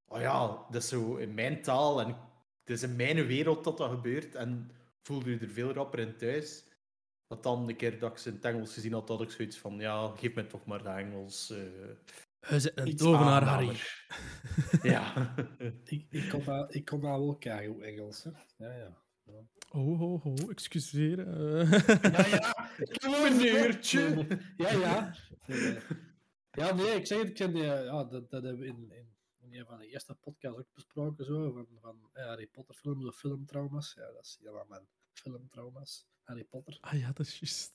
oh 0.09 0.21
ja, 0.21 0.67
dat 0.71 0.83
is 0.83 0.89
zo 0.89 1.17
in 1.17 1.35
mijn 1.35 1.63
taal 1.63 2.01
en 2.01 2.09
het 2.61 2.71
is 2.71 2.83
in 2.83 2.97
mijn 2.97 3.27
wereld 3.27 3.65
dat 3.65 3.77
dat 3.79 3.91
gebeurt 3.91 4.35
en 4.35 4.71
voelde 5.03 5.31
je 5.31 5.39
er 5.39 5.51
veel 5.51 5.73
rapper 5.73 5.99
in 5.99 6.17
thuis. 6.17 6.65
Dat 7.27 7.43
dan 7.43 7.67
de 7.67 7.75
keer 7.77 7.99
dat 7.99 8.11
ik 8.11 8.19
ze 8.19 8.29
in 8.29 8.35
het 8.35 8.45
Engels 8.45 8.73
gezien 8.73 8.93
had, 8.93 9.09
had 9.09 9.21
ik 9.21 9.31
zoiets 9.31 9.59
van, 9.59 9.79
ja, 9.79 10.09
geef 10.17 10.35
me 10.35 10.47
toch 10.47 10.65
maar 10.67 10.83
de 10.83 10.89
Engels. 10.89 11.51
eh 11.51 12.28
We 12.41 12.61
zijn 12.61 12.81
een 12.81 12.97
tovenaar, 12.97 13.43
Harry. 13.45 13.77
ja. 14.93 15.35
Ik, 15.85 16.07
ik, 16.11 16.29
kon 16.29 16.45
dat, 16.45 16.75
ik 16.75 16.85
kon 16.85 17.01
dat 17.01 17.11
wel 17.19 17.37
krijgen, 17.37 17.73
hoe 17.73 17.85
Engels. 17.85 18.25
Hè? 18.25 18.31
Ja, 18.57 18.73
ja. 18.77 18.97
Oh, 19.71 20.01
oh, 20.01 20.27
oh, 20.27 20.51
excuseer. 20.51 21.19
eh. 21.29 21.71
Ja, 22.03 22.27
ja. 22.27 22.71
Meneertje. 23.23 24.27
Ja, 24.57 24.71
ja. 24.71 25.15
Eh, 25.47 25.77
Ja, 26.51 26.75
nee, 26.75 26.87
ik 26.95 27.07
zeg 27.07 27.19
het, 27.19 27.29
ik 27.29 27.35
ken 27.35 27.53
die, 27.53 27.63
ja, 27.63 28.05
dat, 28.05 28.31
dat 28.31 28.43
hebben 28.43 28.59
we 28.59 28.67
in, 28.67 28.91
in, 28.91 29.17
in 29.39 29.55
een 29.59 29.67
van 29.67 29.79
de 29.79 29.87
eerste 29.89 30.15
podcasts 30.15 30.59
ook 30.59 30.73
besproken, 30.75 31.25
zo, 31.25 31.53
van, 31.53 31.67
van 31.81 32.11
eh, 32.13 32.25
Harry 32.27 32.47
Potter 32.47 32.75
films 32.75 33.07
of 33.07 33.17
filmtrauma's. 33.17 33.95
Ja, 33.95 34.13
dat 34.13 34.25
is 34.25 34.37
helemaal 34.41 34.67
mijn 34.69 34.87
filmtrauma's. 35.13 36.07
Harry 36.23 36.45
Potter. 36.45 36.79
Ah 36.81 36.99
ja, 36.99 37.13
dat 37.13 37.27
is 37.27 37.39
juist. 37.39 37.75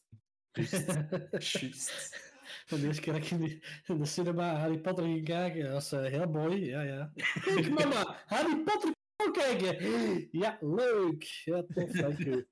Juist. 1.51 2.33
Van 2.66 2.80
de 2.80 2.86
eerste 2.88 3.01
keer 3.01 3.13
dat 3.13 3.22
ik 3.24 3.30
in 3.31 3.40
de, 3.40 3.66
in 3.86 3.98
de 3.98 4.06
cinema 4.06 4.56
Harry 4.56 4.80
Potter 4.80 5.04
ging 5.04 5.25
kijken, 5.25 5.63
dat 5.63 5.72
was 5.72 5.92
eh, 5.92 6.06
heel 6.06 6.28
mooi. 6.30 6.66
Ja, 6.66 6.81
ja. 6.81 7.12
Kijk, 7.44 7.69
mama, 7.80 8.18
Harry 8.25 8.63
Potter 8.63 8.92
kan 9.16 9.28
ook 9.28 9.34
kijken. 9.34 10.28
Ja, 10.31 10.57
leuk. 10.62 11.24
Ja, 11.24 11.63
tof. 11.74 11.92
Dank 11.92 12.19
u. 12.19 12.48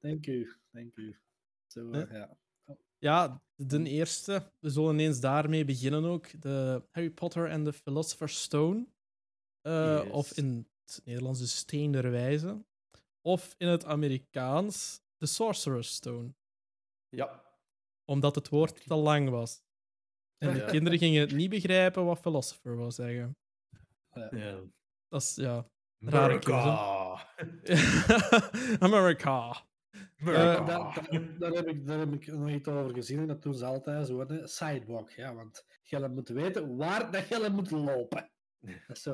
Dank 0.00 0.26
u. 0.26 0.52
Dank 0.70 0.96
u. 0.96 1.16
Zo, 1.66 1.90
ja. 1.96 2.36
Ja, 2.98 3.42
de 3.54 3.82
eerste. 3.82 4.52
We 4.58 4.70
zullen 4.70 4.98
eens 4.98 5.20
daarmee 5.20 5.64
beginnen 5.64 6.04
ook. 6.04 6.40
De 6.40 6.82
Harry 6.90 7.10
Potter 7.10 7.50
and 7.50 7.64
the 7.64 7.72
Philosopher's 7.72 8.42
Stone. 8.42 8.86
Eh, 9.60 10.00
Yes. 10.04 10.10
Of 10.12 10.36
in 10.36 10.68
het 10.84 11.00
Nederlands 11.04 11.40
de 11.40 11.46
Steen 11.46 11.92
der 11.92 12.10
Wijze. 12.10 12.64
Of 13.20 13.54
in 13.58 13.66
het 13.68 13.84
Amerikaans 13.84 15.00
de 15.16 15.26
Sorcerer's 15.26 15.94
Stone. 15.94 16.34
Ja. 17.08 17.42
Omdat 18.12 18.34
het 18.34 18.48
woord 18.48 18.86
te 18.86 18.94
lang 18.94 19.28
was. 19.28 19.62
En 20.38 20.52
de 20.52 20.58
Ja. 20.58 20.66
kinderen 20.66 20.98
gingen 20.98 21.20
het 21.20 21.32
niet 21.32 21.50
begrijpen 21.50 22.04
wat 22.04 22.18
philosopher 22.18 22.76
wou 22.76 22.90
zeggen. 22.90 23.36
ja. 24.30 24.60
Dat 25.08 25.22
is, 25.22 25.34
ja, 25.34 25.66
rare 25.98 26.24
America. 26.24 26.56
America. 28.78 28.78
America. 28.78 29.64
Eh, 30.16 30.66
daar, 30.66 30.66
daar, 30.66 31.38
daar 31.38 31.50
heb 31.52 31.68
ik, 31.68 31.86
daar 31.86 31.98
heb 31.98 32.12
ik 32.12 32.26
nog 32.26 32.50
iets 32.50 32.68
over 32.68 32.94
gezien 32.94 33.18
en 33.18 33.26
dat 33.26 33.42
doen 33.42 33.54
ze 33.54 33.64
altijd 33.64 34.06
zo. 34.06 34.26
Hè. 34.26 34.46
Sidewalk, 34.46 35.10
ja, 35.10 35.34
want 35.34 35.64
je 35.82 36.08
moet 36.08 36.28
weten 36.28 36.76
waar 36.76 37.10
dat 37.10 37.28
je 37.28 37.48
moet 37.52 37.70
lopen. 37.70 38.30
Dat 38.60 38.96
is 38.96 39.02
zo, 39.02 39.12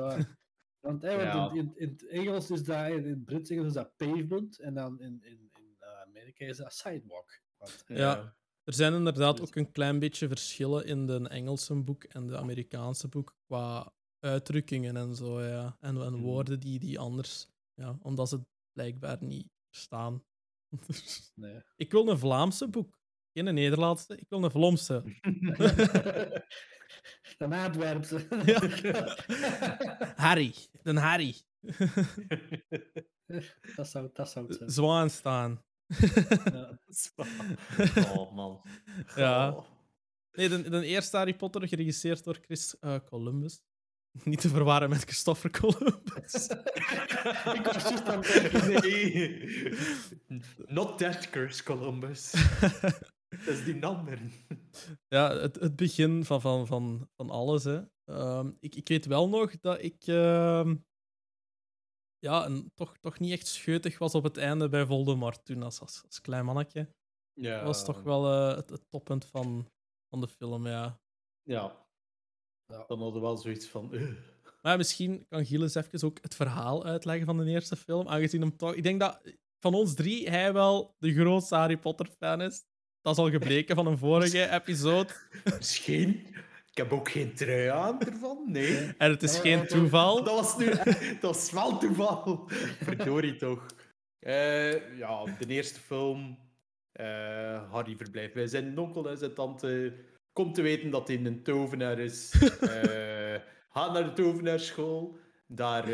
want 0.81 1.03
hè, 1.03 1.17
want 1.17 1.33
Ja. 1.33 1.51
in, 1.51 1.57
in, 1.57 1.73
in 1.77 1.89
het 1.89 2.07
Engels 2.07 2.51
is 2.51 2.63
dat, 2.65 2.91
in 2.91 3.05
het 3.09 3.25
Brits 3.25 3.51
Engels 3.51 3.67
is 3.67 3.73
dat 3.73 3.97
pavement 3.97 4.59
en 4.59 4.75
dan 4.75 5.01
in, 5.01 5.21
in, 5.23 5.51
in 5.53 5.77
eh, 5.79 6.01
Amerika 6.01 6.45
is 6.45 6.57
dat 6.57 6.73
sidewalk. 6.73 7.41
Want, 7.57 7.85
Ja. 7.87 8.37
Er 8.69 8.75
zijn 8.75 8.95
inderdaad 8.95 9.41
ook 9.41 9.55
een 9.57 9.71
klein 9.73 9.99
beetje 9.99 10.29
verschillen 10.29 10.85
in 10.87 11.07
de 11.07 11.29
Engelse 11.29 11.75
boek 11.75 12.05
en 12.05 12.27
de 12.27 12.37
Amerikaanse 12.39 13.09
boek 13.09 13.37
qua 13.47 13.93
uitdrukkingen 14.21 14.97
en 14.97 15.15
zo, 15.15 15.43
ja. 15.43 15.77
En, 15.81 16.03
en 16.03 16.13
Mhm. 16.13 16.23
woorden 16.23 16.61
die, 16.61 16.79
die 16.79 16.99
anders, 16.99 17.49
ja, 17.75 17.99
omdat 18.03 18.29
ze 18.29 18.41
blijkbaar 18.73 19.17
niet 19.21 19.49
verstaan. 19.71 20.25
nee. 21.35 21.63
ik 21.77 21.91
wil 21.93 22.09
een 22.09 22.19
Vlaamse 22.19 22.69
boek, 22.69 22.99
geen 23.33 23.47
een 23.47 23.55
Nederlandse, 23.55 24.17
ik 24.17 24.29
wil 24.29 24.45
een 24.45 24.51
Vlaamse. 24.51 25.03
Een 27.39 27.53
Antwerpse. 27.53 28.27
Harry, 30.27 30.55
een 30.83 30.97
Harry. 30.97 31.35
dat, 33.77 33.89
zou, 33.89 34.11
dat 34.13 34.31
zou 34.31 34.47
het 34.47 34.57
zijn. 34.57 34.71
Zwaan 34.71 35.11
staan. 35.11 35.63
Oh, 38.17 38.35
man. 38.35 38.61
Ja. 39.17 39.65
Nee, 40.33 40.49
de, 40.49 40.69
de 40.69 40.87
eerste 40.87 41.17
Harry 41.17 41.35
Potter 41.35 41.69
geregisseerd 41.69 42.25
door 42.25 42.39
Chris 42.43 42.79
eh, 42.79 42.97
Columbus. 43.05 43.61
Niet 44.25 44.41
te 44.41 44.49
verwarren 44.49 44.89
met 44.89 45.03
Christopher 45.03 45.51
Columbus. 45.51 46.49
ik 47.55 47.71
was 47.73 47.83
juist 47.83 48.09
aan 48.09 48.23
het. 48.23 48.83
Nee. 48.83 49.77
Not 50.67 50.99
that 50.99 51.27
Chris 51.31 51.63
Columbus. 51.63 52.31
Dat 53.29 53.55
is 53.55 53.65
die 53.65 53.75
nummer. 53.75 54.19
Ja, 55.09 55.37
het, 55.37 55.61
het 55.61 55.77
begin 55.77 56.25
van, 56.25 56.41
van, 56.41 56.67
van, 56.67 57.09
van 57.17 57.31
alles. 57.31 57.65
Hè. 57.65 57.81
Ehm, 58.05 58.51
ik, 58.61 58.75
ik 58.75 58.89
weet 58.89 59.07
wel 59.07 59.29
nog 59.29 59.61
dat 59.61 59.83
ik 59.83 60.07
ehm, 60.07 60.77
ja, 62.19 62.47
een, 62.47 62.73
toch, 62.75 62.99
toch 62.99 63.19
niet 63.19 63.33
echt 63.33 63.47
scheutig 63.47 63.99
was 63.99 64.15
op 64.15 64.23
het 64.23 64.37
einde 64.37 64.69
bij 64.69 64.87
Voldemort 64.87 65.45
toen 65.45 65.63
als, 65.63 65.81
als, 65.81 66.03
als 66.05 66.21
klein 66.21 66.45
mannetje. 66.45 66.95
Ja. 67.33 67.57
Dat 67.57 67.67
was 67.67 67.85
toch 67.85 68.03
wel 68.03 68.33
eh, 68.33 68.57
het, 68.57 68.71
het 68.71 68.91
toppunt 68.91 69.25
van, 69.25 69.71
van 70.09 70.21
de 70.21 70.29
film, 70.29 70.67
ja. 70.67 71.01
Ja. 71.43 71.87
Dan 72.67 72.99
hadden 72.99 73.13
we 73.13 73.21
wel 73.21 73.37
zoiets 73.37 73.67
van... 73.67 73.95
"Ugh." 73.95 74.37
Maar 74.63 74.77
misschien 74.77 75.27
kan 75.29 75.45
Gilles 75.45 75.75
even 75.75 76.05
ook 76.05 76.19
het 76.21 76.35
verhaal 76.35 76.85
uitleggen 76.85 77.27
van 77.27 77.37
de 77.37 77.45
eerste 77.45 77.77
film, 77.77 78.09
aangezien 78.09 78.41
hem 78.41 78.57
toch... 78.57 78.75
Ik 78.75 78.83
denk 78.83 79.01
dat 79.01 79.21
van 79.61 79.75
ons 79.75 79.95
drie 79.95 80.31
hij 80.31 80.53
wel 80.53 80.95
de 80.99 81.13
grootste 81.15 81.55
Harry 81.55 81.77
Potter-fan 81.77 82.41
is. 82.41 82.65
Dat 83.01 83.13
is 83.13 83.23
al 83.23 83.31
gebleken 83.31 83.75
van 83.77 83.87
een 83.87 83.99
vorige 83.99 84.51
episode. 84.51 85.13
Misschien. 85.59 86.27
Ik 86.79 86.85
heb 86.85 86.99
ook 86.99 87.11
geen 87.11 87.35
trui 87.35 87.69
aan 87.69 88.01
ervan, 88.01 88.45
nee. 88.47 88.95
En 88.99 89.11
het 89.11 89.23
is 89.23 89.39
geen 89.39 89.67
toeval. 89.67 90.25
Dat 90.25 90.35
was, 90.35 90.59
nu, 90.59 90.67
dat 91.21 91.21
was 91.21 91.51
wel 91.51 91.79
toeval. 91.79 92.45
Verdorie 92.83 93.37
toch. 93.37 93.67
Eh, 94.19 94.97
ja, 94.99 95.25
de 95.25 95.47
eerste 95.47 95.81
film. 95.81 96.39
eh, 96.93 97.71
Harry 97.71 97.97
verblijft 97.97 98.35
bij 98.35 98.47
zijn 98.47 98.79
onkel 98.79 99.09
en 99.09 99.19
zijn 99.19 99.35
tante. 99.35 99.93
Komt 100.33 100.55
te 100.55 100.63
weten 100.63 100.91
dat 100.91 101.09
hij 101.09 101.17
een 101.25 101.43
tovenaar 101.43 101.99
is. 101.99 102.35
Eh, 102.61 103.41
gaat 103.71 103.93
naar 103.93 104.05
de 104.05 104.13
tovenaarschool. 104.13 105.19
Daar 105.47 105.87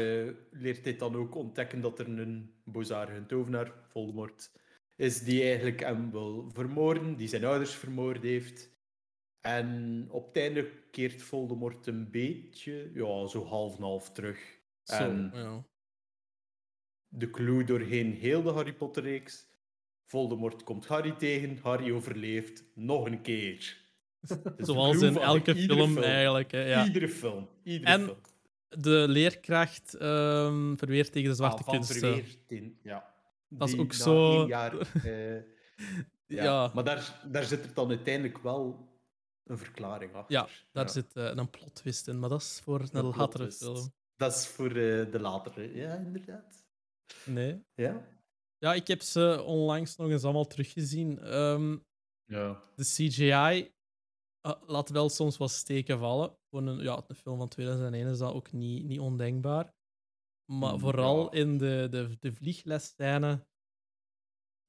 leert 0.51 0.85
hij 0.85 0.97
dan 0.97 1.17
ook 1.17 1.35
ontdekken 1.35 1.81
dat 1.81 1.99
er 1.99 2.09
een 2.09 2.55
bozarige 2.65 3.27
tovenaar, 3.27 3.73
Voldemort, 3.89 4.51
is 4.97 5.23
die 5.23 5.43
eigenlijk 5.43 5.81
hem 5.81 6.11
wil 6.11 6.51
vermoorden, 6.53 7.17
die 7.17 7.29
zijn 7.29 7.45
ouders 7.45 7.75
vermoord 7.75 8.23
heeft. 8.23 8.74
En 9.45 10.07
op 10.11 10.27
het 10.27 10.37
einde 10.37 10.71
keert 10.91 11.23
Voldemort 11.23 11.87
een 11.87 12.11
beetje, 12.11 12.91
ja, 12.95 13.27
zo 13.27 13.45
half 13.45 13.77
en 13.77 13.83
half 13.83 14.11
terug. 14.11 14.39
Zo, 14.83 14.95
en 14.95 15.31
ja. 15.35 15.65
de 17.09 17.31
clue 17.31 17.65
doorheen 17.65 18.13
heel 18.13 18.43
de 18.43 18.51
Harry 18.51 18.73
Potter-reeks. 18.73 19.47
Voldemort 20.05 20.63
komt 20.63 20.87
Harry 20.87 21.13
tegen, 21.13 21.59
Harry 21.63 21.93
overleeft 21.93 22.65
nog 22.75 23.07
een 23.07 23.21
keer. 23.23 23.77
Zoals 24.57 25.03
in 25.03 25.17
elke 25.19 25.57
film, 25.57 25.99
eigenlijk. 25.99 26.53
Hè, 26.53 26.65
ja. 26.65 26.85
Iedere 26.85 27.09
film. 27.09 27.49
Iedere 27.63 27.91
En 27.93 28.05
film. 28.05 28.17
de 28.69 29.05
leerkracht 29.09 29.95
ehm 29.95 30.75
verweert 30.77 31.13
tegen 31.13 31.29
de 31.29 31.37
zwarte 31.37 31.63
Ah, 31.65 31.85
ja. 32.83 33.15
Dat 33.49 33.69
is 33.69 33.79
ook 33.79 33.93
zo- 33.93 34.47
jaar, 34.47 34.79
eh, 35.05 35.35
ja. 36.27 36.43
Ja. 36.45 36.71
Maar 36.75 36.85
daar, 36.85 37.21
daar 37.31 37.45
zit 37.45 37.65
er 37.65 37.75
dan 37.75 37.89
uiteindelijk 37.89 38.39
wel 38.39 38.93
een 39.45 39.59
verklaring 39.59 40.15
achter. 40.15 40.33
Ja, 40.37 40.49
daar 40.73 40.85
Ja. 40.85 40.91
zit 40.93 41.17
eh, 41.17 41.25
een 41.35 41.51
plot 41.51 41.75
twist 41.75 42.09
in, 42.09 42.19
maar 42.19 42.29
dat 42.29 42.41
is 42.41 42.61
voor 42.61 42.81
een, 42.81 42.89
Een 42.97 43.17
latere 43.17 43.53
film. 43.53 43.93
Dat 44.17 44.35
is 44.35 44.47
voor 44.47 44.67
eh, 44.69 45.11
de 45.13 45.19
latere. 45.21 45.75
Ja, 45.75 45.95
inderdaad. 45.95 46.65
Nee. 47.27 47.65
Ja? 47.75 48.07
Ja, 48.59 48.75
ik 48.75 48.87
heb 48.87 49.01
ze 49.03 49.43
onlangs 49.47 49.97
nog 49.97 50.11
eens 50.11 50.25
allemaal 50.25 50.47
teruggezien. 50.47 51.19
Ehm, 51.19 51.77
Ja. 52.25 52.63
de 52.77 52.85
CGI 52.85 53.73
eh, 54.41 54.63
laat 54.67 54.89
wel 54.91 55.09
soms 55.09 55.37
wat 55.37 55.51
steken 55.51 55.99
vallen. 55.99 56.37
Voor 56.51 56.63
een, 56.63 56.79
ja, 56.79 57.05
een 57.07 57.17
film 57.17 57.39
van 57.39 57.49
2001 57.49 58.07
is 58.07 58.19
dat 58.19 58.33
ook 58.33 58.53
niet, 58.53 58.85
niet 58.85 59.01
ondenkbaar. 59.01 59.73
Maar 60.53 60.73
Mm, 60.73 60.79
vooral 60.81 61.35
ja. 61.35 61.41
in 61.41 61.59
de, 61.59 61.87
de, 61.91 62.17
de 62.21 62.33
vlieglesscène, 62.33 63.47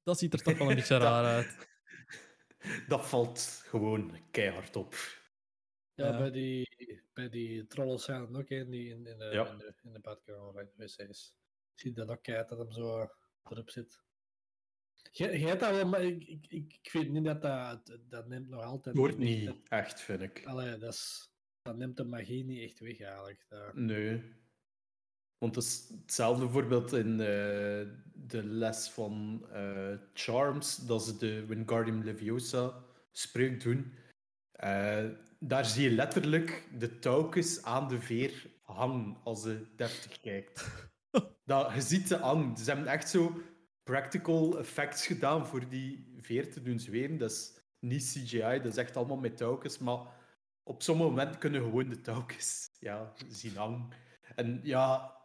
dat 0.02 0.18
ziet 0.18 0.32
er 0.32 0.42
toch 0.42 0.58
wel 0.58 0.68
een 0.70 0.74
beetje 0.80 0.96
raar 0.96 1.24
uit. 1.24 1.68
Dat 2.88 3.08
valt 3.08 3.62
gewoon 3.66 4.18
keihard 4.30 4.76
op. 4.76 4.94
Ja, 5.94 6.06
Ja. 6.06 6.18
bij 6.18 6.30
die, 6.30 6.68
bij 7.12 7.28
die 7.28 7.66
trollen 7.66 7.98
zijn 7.98 8.22
er 8.22 8.38
ook 8.38 8.48
in, 8.48 8.70
die 8.70 8.88
in, 8.88 9.06
in, 9.06 9.18
de, 9.18 9.24
Ja. 9.24 9.50
in, 9.50 9.58
de, 9.58 9.74
in 9.82 9.92
de 9.92 10.00
badkamer 10.00 10.60
in 10.60 10.68
de 10.76 10.84
wc's. 10.84 11.34
Zie 11.74 11.90
je 11.90 11.96
dat 11.96 12.08
ook 12.10 12.28
uit 12.28 12.48
dat 12.48 12.58
hem 12.58 12.72
zo 12.72 13.08
erop 13.48 13.70
zit. 13.70 14.04
Jij 15.12 15.38
jij 15.38 15.48
hebt 15.48 15.60
dat 15.60 15.70
wel, 15.70 15.86
maar 15.86 16.04
ik, 16.04 16.24
ik, 16.24 16.46
ik, 16.48 16.78
ik 16.82 16.92
weet 16.92 17.10
niet 17.10 17.24
dat 17.24 17.42
dat, 17.42 17.98
dat 18.08 18.26
neemt 18.28 18.48
nog 18.48 18.62
altijd 18.62 18.84
Het 18.84 18.96
wordt 18.96 19.18
niet 19.18 19.46
Dat, 19.46 19.56
echt, 19.68 20.00
vind 20.00 20.20
ik. 20.20 20.46
allee, 20.46 20.76
dat, 20.78 20.92
is, 20.92 21.30
dat 21.62 21.76
neemt 21.76 21.96
de 21.96 22.04
magie 22.04 22.44
niet 22.44 22.62
echt 22.62 22.78
weg 22.78 23.00
eigenlijk. 23.00 23.44
Dat, 23.48 23.74
Nee. 23.74 24.34
Want 25.38 25.54
het 25.54 25.64
is 25.64 25.88
hetzelfde 26.00 26.48
voorbeeld 26.48 26.92
in 26.92 27.12
eh, 27.12 27.26
de 28.14 28.42
les 28.44 28.88
van 28.88 29.46
eh, 29.52 29.94
Charms, 30.14 30.76
dat 30.76 31.04
ze 31.04 31.16
de 31.16 31.46
Wingardium 31.46 32.02
Leviosa 32.02 32.74
spreuk 33.12 33.62
doen. 33.62 33.92
Eh, 34.52 35.04
daar 35.38 35.64
zie 35.64 35.90
je 35.90 35.94
letterlijk 35.94 36.68
de 36.78 36.98
touwtjes 36.98 37.62
aan 37.62 37.88
de 37.88 38.00
veer 38.00 38.46
hangen 38.62 39.16
als 39.24 39.42
ze 39.42 39.66
deftig 39.76 40.20
kijkt. 40.20 40.66
dat, 41.44 41.74
je 41.74 41.80
ziet 41.80 42.08
ze 42.08 42.16
hangen. 42.16 42.56
Ze 42.56 42.64
hebben 42.64 42.86
echt 42.86 43.08
zo 43.08 43.42
practical 43.84 44.58
effects 44.58 45.06
gedaan 45.06 45.46
voor 45.46 45.68
die 45.68 46.14
veer 46.20 46.52
te 46.52 46.62
doen 46.62 46.78
zweren. 46.78 47.18
Dat 47.18 47.30
is 47.30 47.60
niet 47.78 48.02
CGI, 48.02 48.40
dat 48.40 48.64
is 48.72 48.76
echt 48.76 48.96
allemaal 48.96 49.16
met 49.16 49.36
touwtjes, 49.36 49.78
maar 49.78 50.00
op 50.62 50.82
sommige 50.82 51.08
momenten 51.08 51.38
kunnen 51.38 51.62
gewoon 51.62 51.88
de 51.88 52.00
touwtjes 52.00 52.68
ja, 52.78 53.12
zien 53.28 53.56
hangen. 53.56 53.88
En 54.34 54.60
ja, 54.62 55.15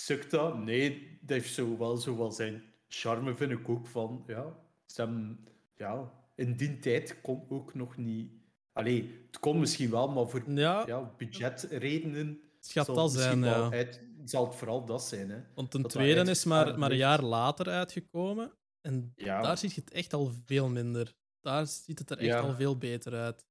sukt 0.00 0.30
dat? 0.30 0.58
Nee, 0.58 1.18
dat 1.20 1.30
heeft 1.30 1.54
zo 1.54 1.78
wel, 1.78 1.96
zo 1.96 2.16
wel 2.16 2.30
zijn 2.32 2.62
charme, 2.88 3.34
vind 3.34 3.50
ik 3.50 3.68
ook. 3.68 3.86
Van, 3.86 4.24
ja, 4.26 4.58
ze 4.86 5.00
hebben, 5.00 5.46
ja, 5.74 6.12
in 6.34 6.56
die 6.56 6.78
tijd 6.78 7.20
kon 7.20 7.44
ook 7.48 7.74
nog 7.74 7.96
niet... 7.96 8.32
Allee, 8.72 9.24
het 9.26 9.38
kon 9.38 9.58
misschien 9.58 9.90
wel, 9.90 10.08
maar 10.08 10.28
voor 10.28 10.42
Ja, 10.50 10.86
ja, 10.86 11.14
budgetredenen 11.16 12.40
het 12.56 12.70
gaat 12.72 12.86
zal 12.86 12.94
dat 12.94 13.12
zijn, 13.12 13.42
ja. 13.42 13.70
uit- 13.70 14.02
zal 14.24 14.46
het 14.46 14.54
vooral 14.54 14.84
dat 14.84 15.02
zijn. 15.02 15.30
Hè. 15.30 15.40
Want 15.54 15.74
een 15.74 15.82
dat 15.82 15.90
tweede 15.90 16.30
is 16.30 16.44
maar, 16.44 16.78
maar 16.78 16.90
een 16.90 16.96
jaar 16.96 17.22
later 17.22 17.68
uitgekomen. 17.68 18.52
En 18.80 19.12
Ja. 19.16 19.42
daar 19.42 19.58
zie 19.58 19.68
je 19.74 19.80
het 19.80 19.90
echt 19.90 20.12
al 20.12 20.32
veel 20.44 20.68
minder. 20.68 21.14
Daar 21.40 21.66
ziet 21.66 21.98
het 21.98 22.10
er 22.10 22.18
echt 22.18 22.38
al 22.38 22.54
veel 22.54 22.78
beter 22.78 23.14
uit. 23.14 23.46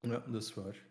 Ja, 0.00 0.18
dat 0.26 0.42
is 0.42 0.54
waar. 0.54 0.86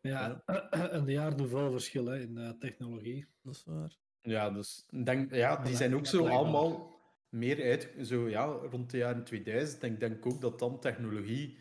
Ja, 0.00 0.42
en 0.90 1.04
de 1.04 1.12
jaren 1.12 1.36
doen 1.36 1.48
veel 1.48 1.70
verschil 1.70 2.06
hè, 2.06 2.20
in 2.20 2.38
eh, 2.38 2.50
technologie. 2.50 3.26
Dat 3.42 3.54
is 3.54 3.64
waar. 3.64 3.98
Ja, 4.22 4.50
dus 4.50 4.86
ik 4.90 5.06
denk, 5.06 5.34
ja, 5.34 5.56
die 5.56 5.76
zijn 5.76 5.94
ook 5.94 6.06
zo 6.06 6.26
allemaal 6.26 7.00
meer 7.28 7.62
uit, 7.62 8.06
zo 8.06 8.28
ja, 8.28 8.44
rond 8.44 8.90
de 8.90 8.96
jaren 8.96 9.24
2000. 9.24 9.82
En 9.82 9.92
ik 9.92 10.00
denk 10.00 10.26
ook 10.26 10.40
dat 10.40 10.58
dan 10.58 10.80
technologie 10.80 11.56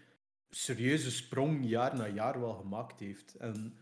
een 0.49 0.55
serieuze 0.55 1.11
sprong 1.11 1.69
jaar 1.69 1.95
na 1.95 2.07
jaar 2.07 2.39
wel 2.39 2.53
gemaakt 2.53 2.99
heeft. 2.99 3.35
En 3.35 3.77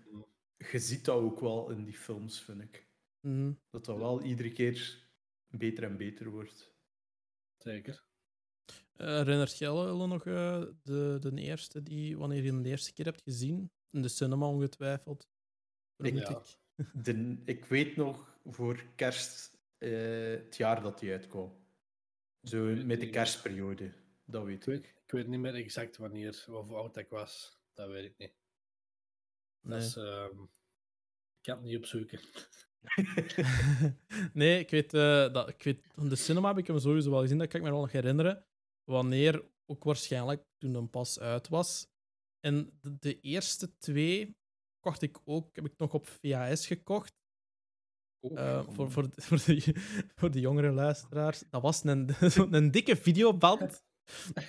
je 0.72 0.80
ziet 0.80 1.06
dat 1.06 1.16
ook 1.16 1.40
wel 1.40 1.70
in 1.70 1.84
die 1.84 1.98
films, 1.98 2.42
vind 2.42 2.62
ik. 2.62 2.88
Mhm. 3.20 3.52
Dat 3.70 3.86
dat 3.86 3.98
wel 3.98 4.22
iedere 4.22 4.52
keer 4.52 5.08
beter 5.48 5.84
en 5.84 5.98
beter 5.98 6.30
wordt. 6.30 6.76
Zeker. 7.58 8.06
Eh, 8.94 9.08
herinnert 9.08 9.58
jij 9.58 9.72
wel 9.72 10.08
nog 10.08 10.26
eh, 10.26 10.64
de, 10.84 11.18
de 11.20 11.32
eerste 11.36 11.84
die, 11.84 12.18
wanneer 12.18 12.44
je 12.44 12.52
hem 12.52 12.62
de 12.62 12.70
eerste 12.70 12.94
keer 12.94 13.06
hebt 13.06 13.22
gezien? 13.22 13.72
In 13.92 14.02
de 14.02 14.08
cinema 14.08 14.48
ongetwijfeld. 14.48 15.28
Ik. 15.98 16.26
De, 17.04 17.42
ik 17.46 17.66
weet 17.66 17.96
nog 17.96 18.40
voor 18.46 18.84
kerst 18.96 19.58
eh, 19.78 20.30
het 20.30 20.58
jaar 20.58 20.82
dat 20.82 21.00
die 21.00 21.12
uitkwam. 21.12 21.66
Zo 22.44 22.64
met 22.64 23.00
de 23.00 23.10
kerstperiode. 23.10 23.94
Dat 24.26 24.44
weet 24.44 24.60
Ik 24.60 24.66
weet, 24.66 24.86
ik. 24.86 24.96
ik 25.06 25.12
weet 25.12 25.28
niet 25.28 25.40
meer 25.40 25.56
exact 25.56 25.98
wanneer 25.98 26.46
of 26.50 26.68
hoe 26.68 26.76
oud 26.76 26.98
ik 26.98 27.10
was. 27.10 27.60
Dat 27.74 27.90
weet 27.90 28.06
ik 28.06 28.18
niet. 28.18 28.34
Nee. 29.62 29.80
ehm, 29.80 30.42
ik 31.40 31.42
ga 31.42 31.54
het 31.54 31.62
niet 31.62 31.78
opzoeken. 31.78 32.20
nee, 34.34 34.60
ik 34.60 34.70
weet, 34.70 34.94
eh, 34.94 35.34
dat, 35.34 35.50
ik 35.50 35.64
weet, 35.64 35.88
van 35.94 36.10
de 36.10 36.16
cinema 36.16 36.48
heb 36.48 36.58
ik 36.58 36.68
hem 36.68 36.80
sowieso 36.80 37.10
wel 37.10 37.22
gezien, 37.22 37.38
dat 37.38 37.48
kan 37.48 37.60
ik 37.60 37.66
me 37.66 37.72
wel 37.72 37.82
nog 37.82 37.92
herinneren. 37.92 38.46
Wanneer 38.84 39.46
ook 39.66 39.84
waarschijnlijk 39.84 40.44
toen 40.58 40.74
hem 40.74 40.90
pas 40.90 41.20
uit 41.20 41.48
was. 41.48 41.88
En 42.40 42.78
de, 42.82 42.98
de 43.00 43.20
eerste 43.20 43.78
twee 43.78 44.36
kocht 44.80 45.02
ik 45.02 45.18
ook, 45.24 45.56
heb 45.56 45.66
ik 45.66 45.78
nog 45.78 45.94
op 45.94 46.08
VHS 46.08 46.68
gekocht. 46.68 47.16
Eh, 48.20 48.68
voor, 48.70 48.92
voor, 48.92 49.10
de- 49.10 49.22
voor, 49.28 49.38
de, 49.46 49.74
voor 50.16 50.32
de 50.32 50.40
jongere 50.40 50.72
luisteraars. 50.72 51.44
Dat 51.50 51.62
was 51.62 51.84
een, 51.84 52.10
een 52.56 52.72
dikke 52.72 52.96
videoband. 52.96 53.84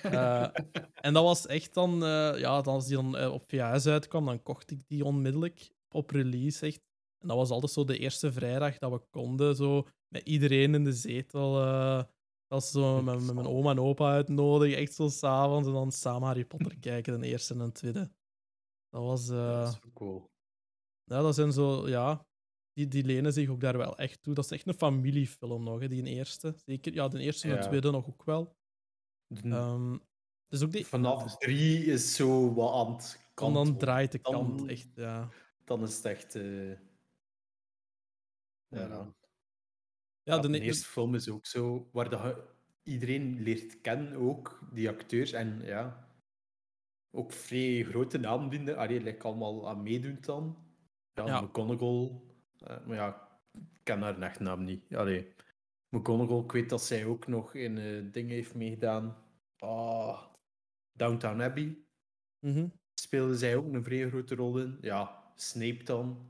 Eh, 0.01 0.47
en 0.93 1.13
dat 1.13 1.23
was 1.23 1.45
echt 1.47 1.73
dan, 1.73 1.93
eh, 2.03 2.39
ja, 2.39 2.57
als 2.59 2.87
die 2.87 2.95
dan 2.95 3.31
op 3.31 3.43
VHS 3.47 3.85
uitkwam, 3.87 4.25
dan 4.25 4.43
kocht 4.43 4.71
ik 4.71 4.87
die 4.87 5.05
onmiddellijk 5.05 5.71
op 5.89 6.09
release. 6.09 6.65
Echt. 6.65 6.81
En 7.21 7.27
dat 7.27 7.37
was 7.37 7.49
altijd 7.49 7.71
zo 7.71 7.83
de 7.83 7.97
eerste 7.97 8.31
vrijdag 8.31 8.77
dat 8.77 8.91
we 8.91 8.99
konden, 9.09 9.55
zo 9.55 9.87
met 10.07 10.21
iedereen 10.27 10.73
in 10.75 10.83
de 10.83 10.93
zetel. 10.93 11.53
Eh, 12.49 12.57
dat 12.57 12.61
was 12.61 12.71
zo 12.71 13.01
met, 13.01 13.25
met 13.25 13.35
mijn 13.35 13.47
oma 13.47 13.71
en 13.71 13.79
opa 13.79 14.11
uitnodigen, 14.11 14.77
echt 14.77 14.93
zo 14.93 15.07
s'avonds. 15.09 15.67
En 15.67 15.73
dan 15.73 15.91
samen 15.91 16.27
Harry 16.27 16.45
Potter 16.45 16.79
kijken, 16.89 17.19
de 17.21 17.27
eerste 17.27 17.53
en 17.53 17.59
de 17.59 17.71
tweede. 17.71 18.11
Dat 18.89 19.01
was, 19.03 19.29
eh, 19.29 19.61
Dat 19.61 19.67
is 19.69 19.75
ook 19.85 19.93
cool. 19.93 20.29
Ja, 21.03 21.21
dat 21.21 21.35
zijn 21.35 21.51
zo, 21.51 21.87
ja. 21.87 22.27
Die, 22.73 22.87
die 22.87 23.03
lenen 23.03 23.33
zich 23.33 23.49
ook 23.49 23.59
daar 23.61 23.77
wel 23.77 23.97
echt 23.97 24.23
toe. 24.23 24.33
Dat 24.33 24.43
is 24.45 24.51
echt 24.51 24.67
een 24.67 24.73
familiefilm 24.73 25.63
nog, 25.63 25.79
hè, 25.79 25.87
die 25.87 26.03
eerste. 26.03 26.53
Zeker, 26.65 26.93
ja, 26.93 27.07
de 27.07 27.19
eerste 27.19 27.47
en 27.47 27.53
de 27.55 27.61
Ja. 27.61 27.67
tweede 27.67 27.91
nog 27.91 28.07
ook 28.07 28.23
wel. 28.23 28.55
Ehm 29.43 29.97
dus 30.47 30.63
ook 30.63 30.71
die, 30.71 30.85
Vanaf 30.85 31.37
drie 31.37 31.85
is 31.85 32.15
zo 32.15 32.53
wat 32.53 32.73
aan 32.73 32.93
het 32.93 33.17
en 33.19 33.33
kant. 33.33 33.53
dan 33.53 33.77
draait 33.77 34.11
de 34.11 34.19
Dan- 34.21 34.31
kant 34.33 34.65
echt, 34.69 34.87
ja. 34.95 35.29
Dan 35.65 35.81
is 35.83 35.95
het 35.95 36.05
echt... 36.05 36.35
eh, 36.35 36.71
Ja, 38.67 39.13
Ja. 40.29 40.39
De, 40.39 40.59
eerste 40.59 40.85
film 40.87 41.15
is 41.15 41.29
ook 41.29 41.45
zo, 41.45 41.89
waar 41.91 42.09
dat 42.09 42.35
iedereen 42.83 43.39
leert 43.41 43.81
kennen, 43.81 44.15
ook 44.15 44.59
die 44.73 44.89
acteurs. 44.89 45.31
En 45.31 45.61
ja, 45.63 46.07
ook 47.11 47.31
vrij 47.31 47.83
grote 47.83 48.17
namen 48.17 48.67
er 48.67 48.75
allee, 48.75 49.01
like 49.01 49.23
allemaal 49.27 49.69
aan 49.69 49.83
meedoen 49.83 50.17
dan. 50.21 50.57
Ja, 51.13 51.25
Ja. 51.25 51.41
McGonagall. 51.41 52.21
eh, 52.59 52.85
maar 52.85 52.95
ja, 52.95 53.29
ik 53.53 53.79
ken 53.83 54.01
haar 54.01 54.21
echtnaam 54.21 54.63
niet. 54.63 54.95
Allee, 54.95 55.27
McGonagall, 55.89 56.39
ik 56.43 56.51
weet 56.51 56.69
dat 56.69 56.81
zij 56.83 57.05
ook 57.05 57.27
nog 57.27 57.53
in 57.53 57.77
eh 57.77 58.11
dingen 58.11 58.35
heeft 58.35 58.55
meegedaan. 58.55 59.17
Ah, 59.57 60.21
Downtown 60.91 61.41
Abbey 61.41 61.77
Mhm. 62.39 62.67
speelde 62.93 63.37
zij 63.37 63.55
ook 63.55 63.73
een 63.73 63.83
vrij 63.83 64.09
grote 64.09 64.35
rol 64.35 64.59
in. 64.59 64.77
Ja, 64.81 65.31
Snape 65.35 65.83
dan. 65.83 66.29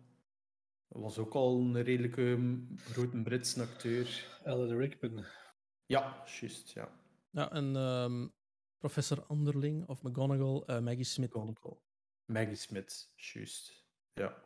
Dat 0.90 1.02
was 1.02 1.18
ook 1.18 1.34
al 1.34 1.60
een 1.60 1.82
redelijke 1.82 2.22
mm, 2.22 2.68
grote 2.78 3.22
Britse 3.22 3.62
acteur. 3.62 4.40
Alan 4.44 4.78
Rickman. 4.78 5.26
Ja, 5.86 6.24
juist, 6.40 6.72
ja. 6.72 7.00
Ja, 7.30 7.52
en 7.52 7.76
ehm, 7.76 8.28
professor 8.78 9.26
Underling 9.32 9.88
of 9.88 10.02
McGonagall, 10.04 10.64
eh, 10.66 10.80
Maggie 10.80 11.04
Smith. 11.04 11.30
McGonagall. 11.30 11.78
Maggie 12.26 12.56
Smith, 12.56 13.12
juist. 13.16 13.86
Ja. 14.14 14.44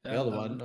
Ja, 0.00 0.12
Ja, 0.12 0.22
dat 0.22 0.32
waren... 0.32 0.58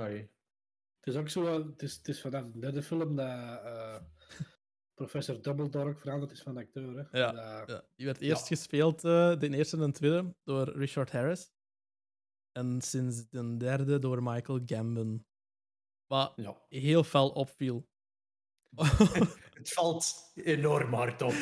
Het 1.00 1.14
is 1.14 1.16
ook 1.16 1.28
zo, 1.28 1.66
het 1.70 1.82
is, 1.82 1.96
het 1.96 2.08
is 2.08 2.20
vanaf 2.20 2.50
de 2.50 2.58
derde 2.58 2.82
film 2.82 3.16
dat 3.16 3.26
eh, 3.28 3.96
professor 5.00 5.42
Dumbledore 5.42 5.90
ook 5.90 5.98
veranderd 6.00 6.32
is 6.32 6.42
van 6.42 6.56
acteur. 6.56 6.96
Hè. 7.10 7.18
Ja, 7.18 7.32
Dat- 7.32 7.68
ja. 7.68 7.84
Die 7.96 8.06
werd 8.06 8.20
eerst 8.20 8.46
gespeeld, 8.46 9.04
eh, 9.04 9.38
de 9.38 9.48
eerste 9.56 9.76
en 9.76 9.82
de 9.86 9.92
tweede, 9.92 10.34
door 10.44 10.68
Richard 10.76 11.12
Harris. 11.12 11.50
En 12.58 12.80
sinds 12.82 13.28
de 13.30 13.56
derde 13.56 13.98
door 13.98 14.22
Michael 14.22 14.60
Gambon. 14.66 15.24
Wat 16.06 16.32
Ja. 16.36 16.56
heel 16.68 17.04
fel 17.04 17.28
opviel. 17.30 17.88
Het 19.58 19.72
valt 19.72 20.14
enorm 20.44 20.94
hard 20.94 21.22
op. 21.22 21.34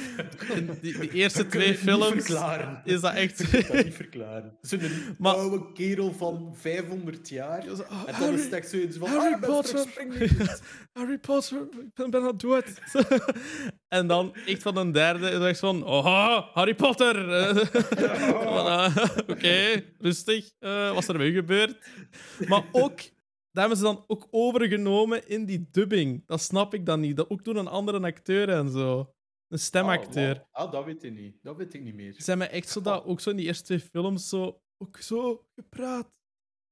Die, 0.80 0.98
die 0.98 1.10
eerste 1.22 1.46
twee 1.46 1.74
films 1.74 2.30
is 2.84 3.00
dat 3.00 3.14
echt... 3.14 3.40
Ik 3.52 3.64
kan 3.66 3.76
dat 3.76 3.84
niet 3.84 3.94
verklaren. 3.94 4.58
Zo'n 4.60 4.80
Maar- 5.18 5.34
oude 5.34 5.72
kerel 5.72 6.12
van 6.12 6.54
500 6.56 7.28
jaar. 7.28 7.64
Ja, 7.64 7.74
zo, 7.74 7.82
En 7.82 7.96
dan 8.06 8.14
Harry- 8.14 8.34
is 8.34 8.44
het 8.44 8.52
echt 8.52 8.70
zoiets 8.70 8.96
van... 8.96 9.08
Harry 9.08 9.34
ah, 9.34 9.40
Potter. 9.40 9.86
Harry 10.92 11.18
Potter, 11.18 11.60
ik 11.60 11.94
ben 11.94 12.10
bijna 12.10 12.32
dood. 12.32 12.64
en 13.88 14.06
dan 14.06 14.34
echt 14.46 14.62
van 14.62 14.76
een 14.76 14.92
derde 14.92 15.30
is 15.30 15.44
echt 15.44 15.58
van, 15.58 15.84
oh, 15.84 16.54
Harry 16.54 16.74
Potter. 16.74 17.16
Oké, 19.26 19.84
rustig. 19.98 20.50
Eh, 20.58 20.92
wat 20.92 21.02
is 21.02 21.08
er 21.08 21.16
mee 21.16 21.32
gebeurd? 21.32 21.76
Maar 22.48 22.62
ook, 22.72 23.00
dat 23.56 23.68
hebben 23.68 23.76
ze 23.76 23.94
dan 23.94 24.04
ook 24.06 24.28
overgenomen 24.30 25.28
in 25.28 25.44
die 25.44 25.68
dubbing. 25.70 26.26
Dat 26.26 26.40
snap 26.40 26.74
ik 26.74 26.86
dan 26.86 27.00
niet. 27.00 27.16
Dat 27.16 27.30
ook 27.30 27.44
door 27.44 27.56
een 27.56 27.66
andere 27.66 28.00
acteur 28.00 28.48
en 28.48 28.70
zo. 28.70 29.14
Een 29.48 29.58
stemacteur. 29.58 30.46
Ah, 30.50 30.64
ah, 30.64 30.72
dat 30.72 30.84
weet 30.84 31.02
ik 31.02 31.12
niet. 31.12 31.38
Dat 31.42 31.56
weet 31.56 31.74
ik 31.74 31.82
niet 31.82 31.94
meer. 31.94 32.12
Ze 32.12 32.30
hebben 32.30 32.50
echt 32.50 32.68
zo 32.68 32.80
dat, 32.80 33.04
ook 33.04 33.20
zo 33.20 33.30
in 33.30 33.36
die 33.36 33.46
eerste 33.46 33.64
twee 33.64 33.80
films, 33.80 34.28
zo, 34.28 34.60
ook 34.76 34.96
zo 34.96 35.46
gepraat. 35.54 36.12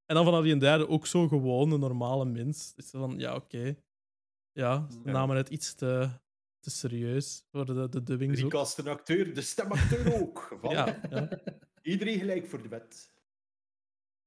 En 0.04 0.14
dan 0.14 0.24
vanaf 0.24 0.42
die 0.42 0.56
derde 0.56 0.88
ook 0.88 1.06
zo 1.06 1.28
gewoon, 1.28 1.72
een 1.72 1.80
normale 1.80 2.24
mens. 2.24 2.74
Dus 2.74 2.90
van, 2.90 3.18
ja, 3.18 3.34
oké. 3.34 3.76
Ja, 4.52 4.86
ze 4.90 4.98
namen 5.04 5.36
het 5.36 5.48
iets 5.48 5.74
te, 5.74 6.10
te 6.58 6.70
serieus 6.70 7.44
voor 7.50 7.66
de, 7.66 7.88
de 7.88 8.02
dubbing. 8.02 8.40
Recast 8.40 8.78
een 8.78 8.88
acteur, 8.88 9.34
de 9.34 9.40
stemacteur 9.40 10.20
ook. 10.20 10.58
Ja, 10.62 11.00
ja. 11.10 11.28
Iedereen 11.82 12.18
gelijk 12.18 12.46
voor 12.46 12.62
de 12.62 12.68
wet. 12.68 13.13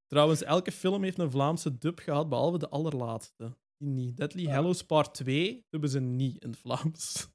Trouwens, 0.08 0.42
elke 0.42 0.72
film 0.72 1.02
heeft 1.02 1.18
een 1.18 1.30
Vlaamse 1.30 1.78
dub 1.78 1.98
gehad, 1.98 2.28
behalve 2.28 2.58
de 2.58 2.68
allerlaatste. 2.68 3.56
Die 3.76 3.88
niet. 3.88 4.16
Deadly 4.16 4.44
Hallows 4.46 4.82
Part 4.82 5.14
2 5.14 5.66
hebben 5.70 5.90
ze 5.90 6.00
niet 6.00 6.42
in 6.42 6.50
het 6.50 6.58
Vlaams. 6.58 7.28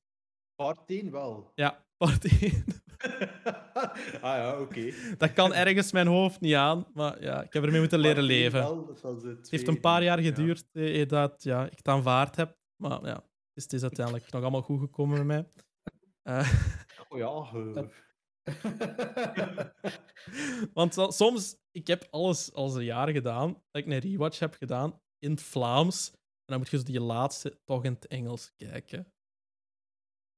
Part 0.55 0.79
1 0.85 1.11
wel. 1.11 1.51
Ja, 1.55 1.85
Part 1.97 2.41
1. 2.41 2.63
ah 4.21 4.37
ja, 4.37 4.59
oké. 4.61 4.91
Dat 5.17 5.33
kan 5.33 5.53
ergens 5.53 5.91
mijn 5.91 6.07
hoofd 6.07 6.39
niet 6.41 6.53
aan, 6.55 6.85
maar 6.93 7.21
ja, 7.21 7.43
ik 7.43 7.53
heb 7.53 7.63
ermee 7.63 7.79
moeten 7.79 7.99
leren 7.99 8.23
leven. 8.23 8.59
wel, 8.59 8.87
het 9.23 9.49
heeft 9.49 9.67
een 9.67 9.79
paar 9.79 10.03
jaar 10.03 10.21
Ja. 10.21 10.29
geduurd 10.29 10.65
eh, 10.71 11.07
dat 11.07 11.43
ja, 11.43 11.65
ik 11.65 11.77
het 11.77 11.87
aanvaard 11.87 12.35
heb. 12.35 12.57
Maar 12.75 13.05
ja, 13.05 13.23
het 13.53 13.73
is 13.73 13.81
uiteindelijk 13.81 14.31
nog 14.31 14.41
allemaal 14.41 14.61
goed 14.61 14.79
gekomen 14.79 15.17
met 15.17 15.25
mij. 15.25 15.49
Eh, 16.21 16.53
Oh 17.09 17.17
ja, 17.17 17.59
eh, 17.59 17.83
want 20.73 20.93
zo- 20.93 21.11
soms, 21.11 21.57
ik 21.71 21.87
heb 21.87 22.07
alles 22.09 22.53
al 22.53 22.75
een 22.77 22.83
jaar 22.83 23.09
gedaan, 23.09 23.53
dat 23.71 23.83
ik 23.83 23.91
een 23.91 23.99
rewatch 23.99 24.39
heb 24.39 24.53
gedaan 24.53 25.01
in 25.19 25.31
het 25.31 25.41
Vlaams. 25.41 26.11
En 26.11 26.17
dan 26.45 26.57
moet 26.57 26.69
je 26.69 26.77
zo 26.77 26.83
die 26.83 26.99
laatste 27.01 27.59
toch 27.63 27.83
in 27.83 27.93
het 27.93 28.07
Engels 28.07 28.53
kijken. 28.55 29.13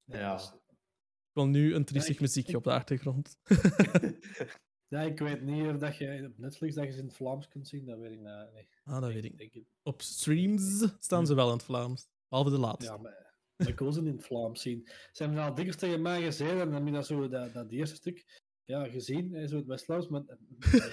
ja. 0.04 0.36
Ik 0.36 1.42
wil 1.42 1.48
nu 1.48 1.76
een 1.76 1.86
triestig 1.86 2.14
ik- 2.16 2.22
muziekje 2.22 2.52
ik- 2.52 2.58
op 2.58 2.64
de 2.64 2.72
achtergrond. 2.72 3.38
Ja, 4.88 5.02
ik 5.02 5.20
weet 5.20 5.42
niet 5.42 5.68
of 5.68 5.78
dat 5.78 5.98
je 5.98 6.26
op 6.32 6.38
Netflix 6.38 6.76
dat 6.76 6.86
je 6.86 6.92
ze 6.92 7.00
in 7.00 7.06
het 7.06 7.16
Vlaams 7.16 7.48
kunt 7.48 7.68
zien. 7.68 7.86
Dat 7.86 8.00
weet 8.00 8.12
ik 8.12 8.20
nou 8.20 8.54
niet. 8.54 8.82
Ah, 8.84 9.02
dat 9.02 9.14
weet 9.14 9.26
ik. 9.26 9.66
Op 9.84 10.02
streams 10.02 10.88
staan 11.00 11.26
ze 11.26 11.36
wel 11.36 11.48
in 11.48 11.54
het 11.54 11.64
Vlaams. 11.64 12.08
Behalve 12.28 12.52
de 12.52 12.60
laatste. 12.60 12.92
Ja, 12.92 12.98
maar 12.98 13.25
wil 13.56 13.92
ze 13.92 14.00
in 14.00 14.06
het 14.08 14.26
Vlaams 14.26 14.62
zien. 14.62 14.88
Ze 15.12 15.24
hebben 15.24 15.42
al 15.44 15.48
dikwijls 15.54 15.76
tegen 15.76 16.02
mij 16.02 16.22
gezegd 16.22 16.52
en 16.52 16.58
dan 16.58 16.74
heb 16.74 16.86
je 16.86 16.92
dat, 16.92 17.06
zo, 17.06 17.28
dat, 17.30 17.54
dat 17.54 17.72
eerste 17.72 17.96
stuk 17.96 18.42
ja, 18.64 18.88
gezien, 18.90 19.34
hè, 19.34 19.48
zo 19.48 19.56
het 19.56 19.66
West-Vlaams, 19.66 20.08
maar 20.08 20.22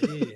nee, 0.01 0.33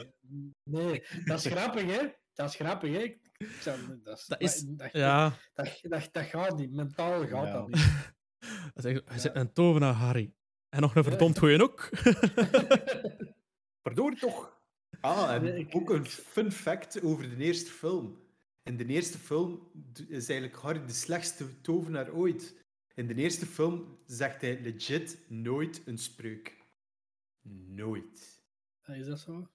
nee, 0.63 1.03
dat 1.25 1.45
is 1.45 1.51
grappig, 1.51 1.83
hè? 1.97 2.07
Dat 2.33 2.49
is 2.49 2.55
grappig, 2.55 2.91
hè? 2.91 2.99
Ik, 2.99 3.19
ik 3.37 3.47
zou- 3.47 3.99
dat, 4.03 4.17
is, 4.17 4.25
Dat 4.25 4.41
is- 4.41 4.61
dat, 4.67 4.91
Ja, 4.91 5.37
dat, 5.53 5.79
dat, 5.81 6.09
dat 6.11 6.23
gaat 6.23 6.57
niet. 6.57 6.71
Mentaal 6.73 7.27
gaat 7.27 7.47
Ja. 7.47 7.51
dat 7.53 7.67
niet. 7.67 8.13
dat 8.73 8.85
is 8.85 8.91
echt- 8.91 9.09
hij 9.09 9.19
zit 9.19 9.35
een 9.35 9.53
tovenaar, 9.53 9.93
Harry. 9.93 10.33
En 10.69 10.81
nog 10.81 10.95
een 10.95 11.03
verdomd 11.03 11.37
goeie 11.39 11.61
ook. 11.61 11.89
Waardoor 13.81 14.15
toch? 14.15 14.55
Ah, 15.01 15.33
en 15.33 15.43
Nee, 15.43 15.59
ik- 15.59 15.75
ook 15.75 15.89
een 15.89 16.05
fun 16.05 16.51
fact 16.51 17.01
over 17.01 17.29
de 17.37 17.43
eerste 17.43 17.71
film. 17.71 18.25
In 18.67 18.77
de 18.77 18.85
eerste 18.85 19.17
film 19.17 19.71
is 20.07 20.29
eigenlijk 20.29 20.55
Harry 20.61 20.85
de 20.85 20.93
slechtste 20.93 21.61
tovenaar 21.61 22.13
ooit. 22.13 22.55
In 22.93 23.07
de 23.07 23.15
eerste 23.15 23.45
film 23.45 23.99
zegt 24.05 24.41
hij 24.41 24.61
legit 24.61 25.19
nooit 25.27 25.81
een 25.85 25.97
spreuk. 25.97 26.55
Nooit. 27.67 28.43
Is 28.85 29.05
dat 29.05 29.19
zo? 29.19 29.47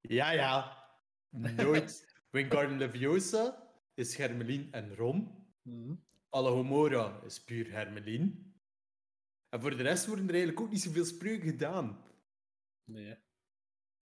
Ja, 0.00 0.30
ja. 0.30 0.84
Nooit. 1.30 2.06
Wingardium 2.30 2.78
Leviosa 2.78 3.72
is 3.94 4.16
Hermelien 4.16 4.72
en 4.72 4.94
Ron. 4.94 5.46
Mhm. 5.62 5.94
Alahomora 6.30 7.20
is 7.24 7.44
puur 7.44 7.70
Hermelien. 7.70 8.54
En 9.48 9.60
voor 9.60 9.76
de 9.76 9.82
rest 9.82 10.06
worden 10.06 10.24
er 10.24 10.34
eigenlijk 10.34 10.60
ook 10.60 10.70
niet 10.70 10.82
zoveel 10.82 11.04
spreuken 11.04 11.48
gedaan. 11.48 12.04
Nee. 12.84 13.16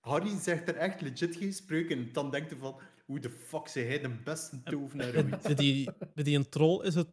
Harry 0.00 0.38
zegt 0.38 0.68
er 0.68 0.76
echt 0.76 1.00
legit 1.00 1.36
geen 1.36 1.52
spreuken. 1.52 1.98
En 1.98 2.12
dan 2.12 2.30
denkt 2.30 2.50
hij 2.50 2.58
van, 2.58 2.80
hoe 3.06 3.20
de 3.20 3.30
fuck 3.30 3.68
zei 3.68 3.86
hij 3.86 4.00
de 4.00 4.08
beste 4.24 4.62
tovenaar 4.62 5.14
ooit? 5.16 5.42
Bij 5.42 5.54
die, 5.54 5.90
bij 6.14 6.24
die 6.24 6.36
een 6.36 6.48
troll 6.48 6.84
is 6.84 6.94
het... 6.94 7.08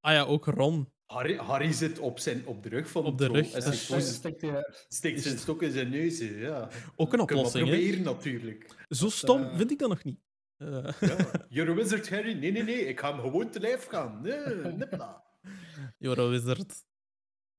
Ah 0.00 0.12
ja, 0.12 0.22
ook 0.22 0.44
Ron. 0.46 0.92
Harry, 1.06 1.36
Harry 1.36 1.72
zit 1.72 1.98
op, 1.98 2.18
zijn, 2.18 2.46
op 2.46 2.62
de 2.62 2.68
rug 2.68 2.90
van 2.90 3.04
Op 3.04 3.18
de 3.18 3.24
troll 3.24 3.36
rug, 3.40 3.52
En 3.52 3.60
dat 3.60 3.74
steekt, 3.74 4.46
steekt 4.88 5.22
zijn 5.22 5.38
stok 5.38 5.62
in 5.62 5.70
zijn 5.70 5.90
neus. 5.90 6.18
Ja. 6.18 6.68
Ook 6.96 7.12
een 7.12 7.18
Kun 7.18 7.18
je 7.18 7.18
maar 7.18 7.26
oplossing, 7.26 7.68
proberen, 7.68 8.02
natuurlijk. 8.02 8.86
Zo 8.88 9.08
stom 9.08 9.42
eh, 9.42 9.56
vind 9.56 9.70
ik 9.70 9.78
dat 9.78 9.88
nog 9.88 10.04
niet. 10.04 10.20
Eh, 10.56 10.68
Ja. 11.00 11.46
You're 11.48 11.70
a 11.70 11.74
wizard, 11.74 12.10
Harry. 12.10 12.32
Nee, 12.38 12.52
nee, 12.52 12.62
nee. 12.62 12.86
Ik 12.86 13.00
ga 13.00 13.12
hem 13.12 13.20
gewoon 13.20 13.50
te 13.50 13.60
lijf 13.60 13.86
gaan. 13.86 14.20
Nee, 14.22 14.72
nipla. 14.72 15.24
You're 15.98 16.22
a 16.22 16.28
wizard. 16.28 16.84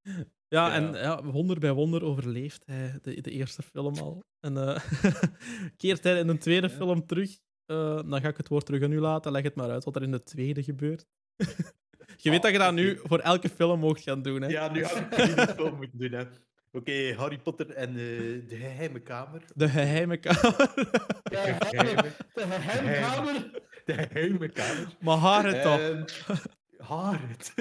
Ja, 0.02 0.24
Ja. 0.48 0.74
en 0.74 0.94
ja, 0.94 1.24
wonder 1.24 1.60
bij 1.60 1.74
wonder 1.74 2.04
overleeft 2.04 2.66
hij 2.66 3.00
de, 3.02 3.22
de 3.22 3.32
eerste 3.32 3.62
film 3.62 3.96
al. 3.98 4.24
En 4.40 4.58
eh, 4.58 4.84
keert 5.78 6.04
hij 6.04 6.20
in 6.20 6.28
de 6.28 6.38
tweede 6.38 6.70
film 6.70 7.06
terug. 7.06 7.40
Eh, 7.70 8.00
dan 8.06 8.22
ga 8.22 8.28
ik 8.28 8.38
het 8.38 8.48
woord 8.48 8.66
terug 8.66 8.84
aan 8.84 8.92
u 8.92 9.00
laten. 9.00 9.32
Leg 9.32 9.44
het 9.44 9.56
maar 9.56 9.70
uit 9.70 9.84
wat 9.84 9.96
er 9.96 10.02
in 10.04 10.12
de 10.12 10.24
tweede 10.24 10.64
gebeurt. 10.64 11.06
je 12.24 12.30
weet 12.30 12.42
dat 12.42 12.52
je 12.52 12.58
dat 12.58 12.74
nu 12.74 13.00
voor 13.04 13.20
elke 13.20 13.50
film 13.50 13.80
mocht 13.80 14.02
gaan 14.02 14.22
doen. 14.22 14.42
Hè? 14.42 14.48
Ja, 14.48 14.72
nu 14.72 14.84
had 14.84 14.96
ik 14.98 15.06
het 15.14 15.52
film 15.60 15.76
moeten 15.76 15.98
doen. 16.00 16.12
hè. 16.12 16.24
Oké, 16.72 17.14
Harry 17.18 17.38
Potter 17.38 17.70
en 17.70 17.90
eh, 17.90 17.96
de 17.96 18.56
geheime 18.60 19.00
kamer. 19.00 19.42
De 19.56 19.70
geheime 19.70 20.18
kamer. 20.18 20.56
De 21.24 21.36
geheime- 21.36 22.02
de 22.34 22.42
geheime 22.42 23.00
kamer. 23.02 23.62
De 23.86 23.94
geheime 23.94 24.50
kamer. 24.50 24.96
maar 25.00 25.18
haar 25.18 25.46
het 25.46 25.62
toch. 25.62 25.80
Ehm, 25.80 26.04
Harriet. 26.78 27.54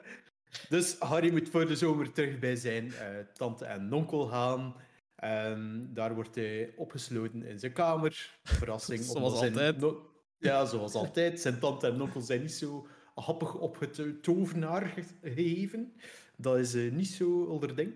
dus 0.68 0.96
Harry 0.98 1.30
moet 1.32 1.48
voor 1.48 1.66
de 1.66 1.76
zomer 1.76 2.12
terug 2.12 2.38
bij 2.38 2.56
zijn 2.56 2.92
eh, 2.92 3.06
tante 3.32 3.64
en 3.64 3.92
onkel 3.92 4.26
gaan. 4.26 4.74
En 5.20 5.90
daar 5.94 6.14
wordt 6.14 6.34
hij 6.34 6.72
opgesloten 6.76 7.42
in 7.42 7.58
zijn 7.58 7.72
kamer. 7.72 8.38
Verrassing. 8.42 9.00
Zoals 9.04 9.38
zijn 9.38 9.52
altijd. 9.52 9.78
no- 9.78 10.10
ja, 10.38 10.64
zoals 10.64 10.94
altijd. 10.94 11.40
Zijn 11.40 11.58
tante 11.58 11.86
en 11.86 12.00
onkel 12.02 12.20
zijn 12.20 12.40
niet 12.40 12.52
zo 12.52 12.86
happig 13.14 13.54
op 13.54 13.80
het 13.80 14.22
tovenaar 14.22 14.86
ge- 14.86 15.04
gegeven. 15.22 15.92
Dat 16.36 16.56
is 16.58 16.74
eh, 16.74 16.92
niet 16.92 17.08
zo 17.08 17.42
onder 17.42 17.76
ding. 17.76 17.92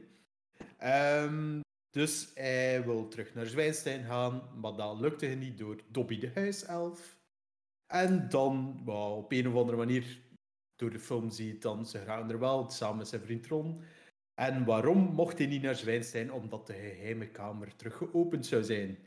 Ehm, 0.79 1.61
dus 1.91 2.31
hij 2.35 2.85
wil 2.85 3.09
terug 3.09 3.35
naar 3.35 3.47
Zwijnstein 3.47 4.05
gaan, 4.05 4.43
maar 4.61 4.73
dat 4.77 5.01
lukte 5.01 5.27
hem 5.27 5.39
niet 5.39 5.59
door 5.59 5.81
Dobby 5.91 6.19
de 6.19 6.31
huiself. 6.35 7.19
En 7.87 8.29
dan, 8.29 8.83
op 8.89 9.33
een 9.33 9.49
of 9.49 9.55
andere 9.55 9.77
manier, 9.79 10.21
door 10.77 10.91
de 10.91 10.99
film 10.99 11.31
zie 11.31 11.47
je 11.47 11.59
dan, 11.59 11.87
ze 11.87 11.99
gaan 11.99 12.31
er 12.31 12.39
wel, 12.39 12.71
samen 12.71 12.97
met 12.97 13.09
zijn 13.09 13.21
vriend 13.23 13.47
Ron. 13.47 13.83
En 14.35 14.65
waarom 14.65 14.99
mocht 14.99 15.39
hij 15.39 15.47
niet 15.47 15.63
naar 15.63 15.77
Zwijnstein? 15.77 16.33
Omdat 16.33 16.67
de 16.67 16.73
geheime 16.73 17.31
kamer 17.31 17.77
terug 17.77 17.97
geopend 17.97 18.47
zou 18.47 18.65
zijn. 18.65 18.99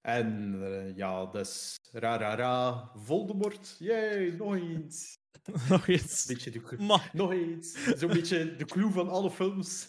En 0.00 0.58
eh, 0.62 0.96
ja, 0.96 1.32
is 1.32 1.76
ra 1.92 2.16
ra 2.16 2.34
ra, 2.34 2.90
Voldemort, 2.94 3.76
yay, 3.78 4.30
nog 4.30 4.54
eens. 4.54 5.18
Nog 5.68 5.88
eens. 5.88 6.26
Beetje 6.26 6.50
de, 6.50 6.96
nog 7.12 7.32
eens. 7.32 7.96
Zo'n 7.98 8.10
beetje 8.10 8.56
de 8.56 8.64
clue 8.64 8.90
van 8.90 9.08
alle 9.08 9.30
films. 9.30 9.88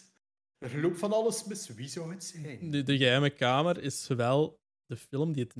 Er 0.58 0.80
loopt 0.80 0.98
van 0.98 1.12
alles 1.12 1.44
mis. 1.44 1.68
Wie 1.68 1.88
zou 1.88 2.12
het 2.12 2.24
zijn? 2.24 2.70
de, 2.70 2.82
de 2.82 2.96
Geheime 2.96 3.30
Kamer 3.30 3.82
is 3.82 4.06
wel 4.06 4.60
de 4.86 4.96
film 4.96 5.32
die 5.32 5.42
het 5.42 5.56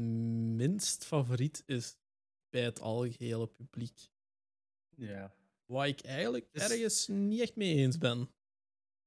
minst 0.56 1.04
favoriet 1.04 1.62
is 1.66 1.96
bij 2.50 2.62
het 2.62 2.80
algehele 2.80 3.46
publiek. 3.46 3.98
Ja. 4.96 5.34
Waar 5.66 5.88
ik 5.88 6.00
eigenlijk 6.00 6.48
Dus- 6.52 6.70
ergens 6.70 7.06
niet 7.08 7.40
echt 7.40 7.56
mee 7.56 7.74
eens 7.74 7.98
ben. 7.98 8.28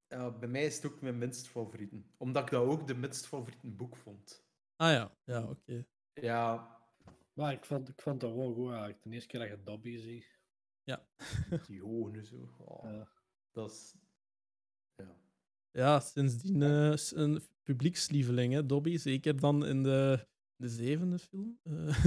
Ja, 0.09 0.31
bij 0.31 0.47
mij 0.49 0.65
is 0.65 0.75
het 0.75 0.85
ook 0.91 1.01
mijn 1.01 1.17
minst 1.17 1.47
favorieten. 1.47 2.05
Omdat 2.17 2.43
ik 2.43 2.49
dat 2.49 2.65
ook 2.65 2.87
de 2.87 2.95
minst 2.95 3.27
favorieten 3.27 3.75
boek 3.75 3.95
vond. 3.95 4.45
Ah 4.75 4.91
ja, 4.91 5.17
ja, 5.23 5.43
oké. 5.49 5.85
Ja, 6.13 6.77
Maar 7.33 7.53
ik 7.53 7.65
vond, 7.65 7.89
ik 7.89 8.01
vond 8.01 8.21
dat 8.21 8.33
wel 8.35 8.53
goed 8.53 8.69
eigenlijk. 8.69 9.03
De 9.03 9.09
eerste 9.09 9.27
keer 9.27 9.39
dat 9.39 9.49
je 9.49 9.63
Dobby 9.63 9.97
ziet. 9.97 10.37
Ja. 10.83 11.07
die 11.67 11.85
ogen 11.93 12.15
en 12.15 12.25
zo. 12.25 12.49
Oh, 12.57 12.91
Ja. 12.91 13.07
Dat 13.51 13.71
is... 13.71 13.95
Ja. 14.95 15.15
Ja, 15.71 15.99
sindsdien 15.99 16.61
eh, 16.61 16.93
een 17.13 17.41
publiekslieveling, 17.63 18.53
hè, 18.53 18.65
Dobby. 18.65 18.97
Zeker 18.97 19.39
dan 19.39 19.65
in 19.65 19.83
de, 19.83 20.27
de 20.55 20.67
zevende 20.69 21.19
film. 21.19 21.59
Eh, 21.63 21.73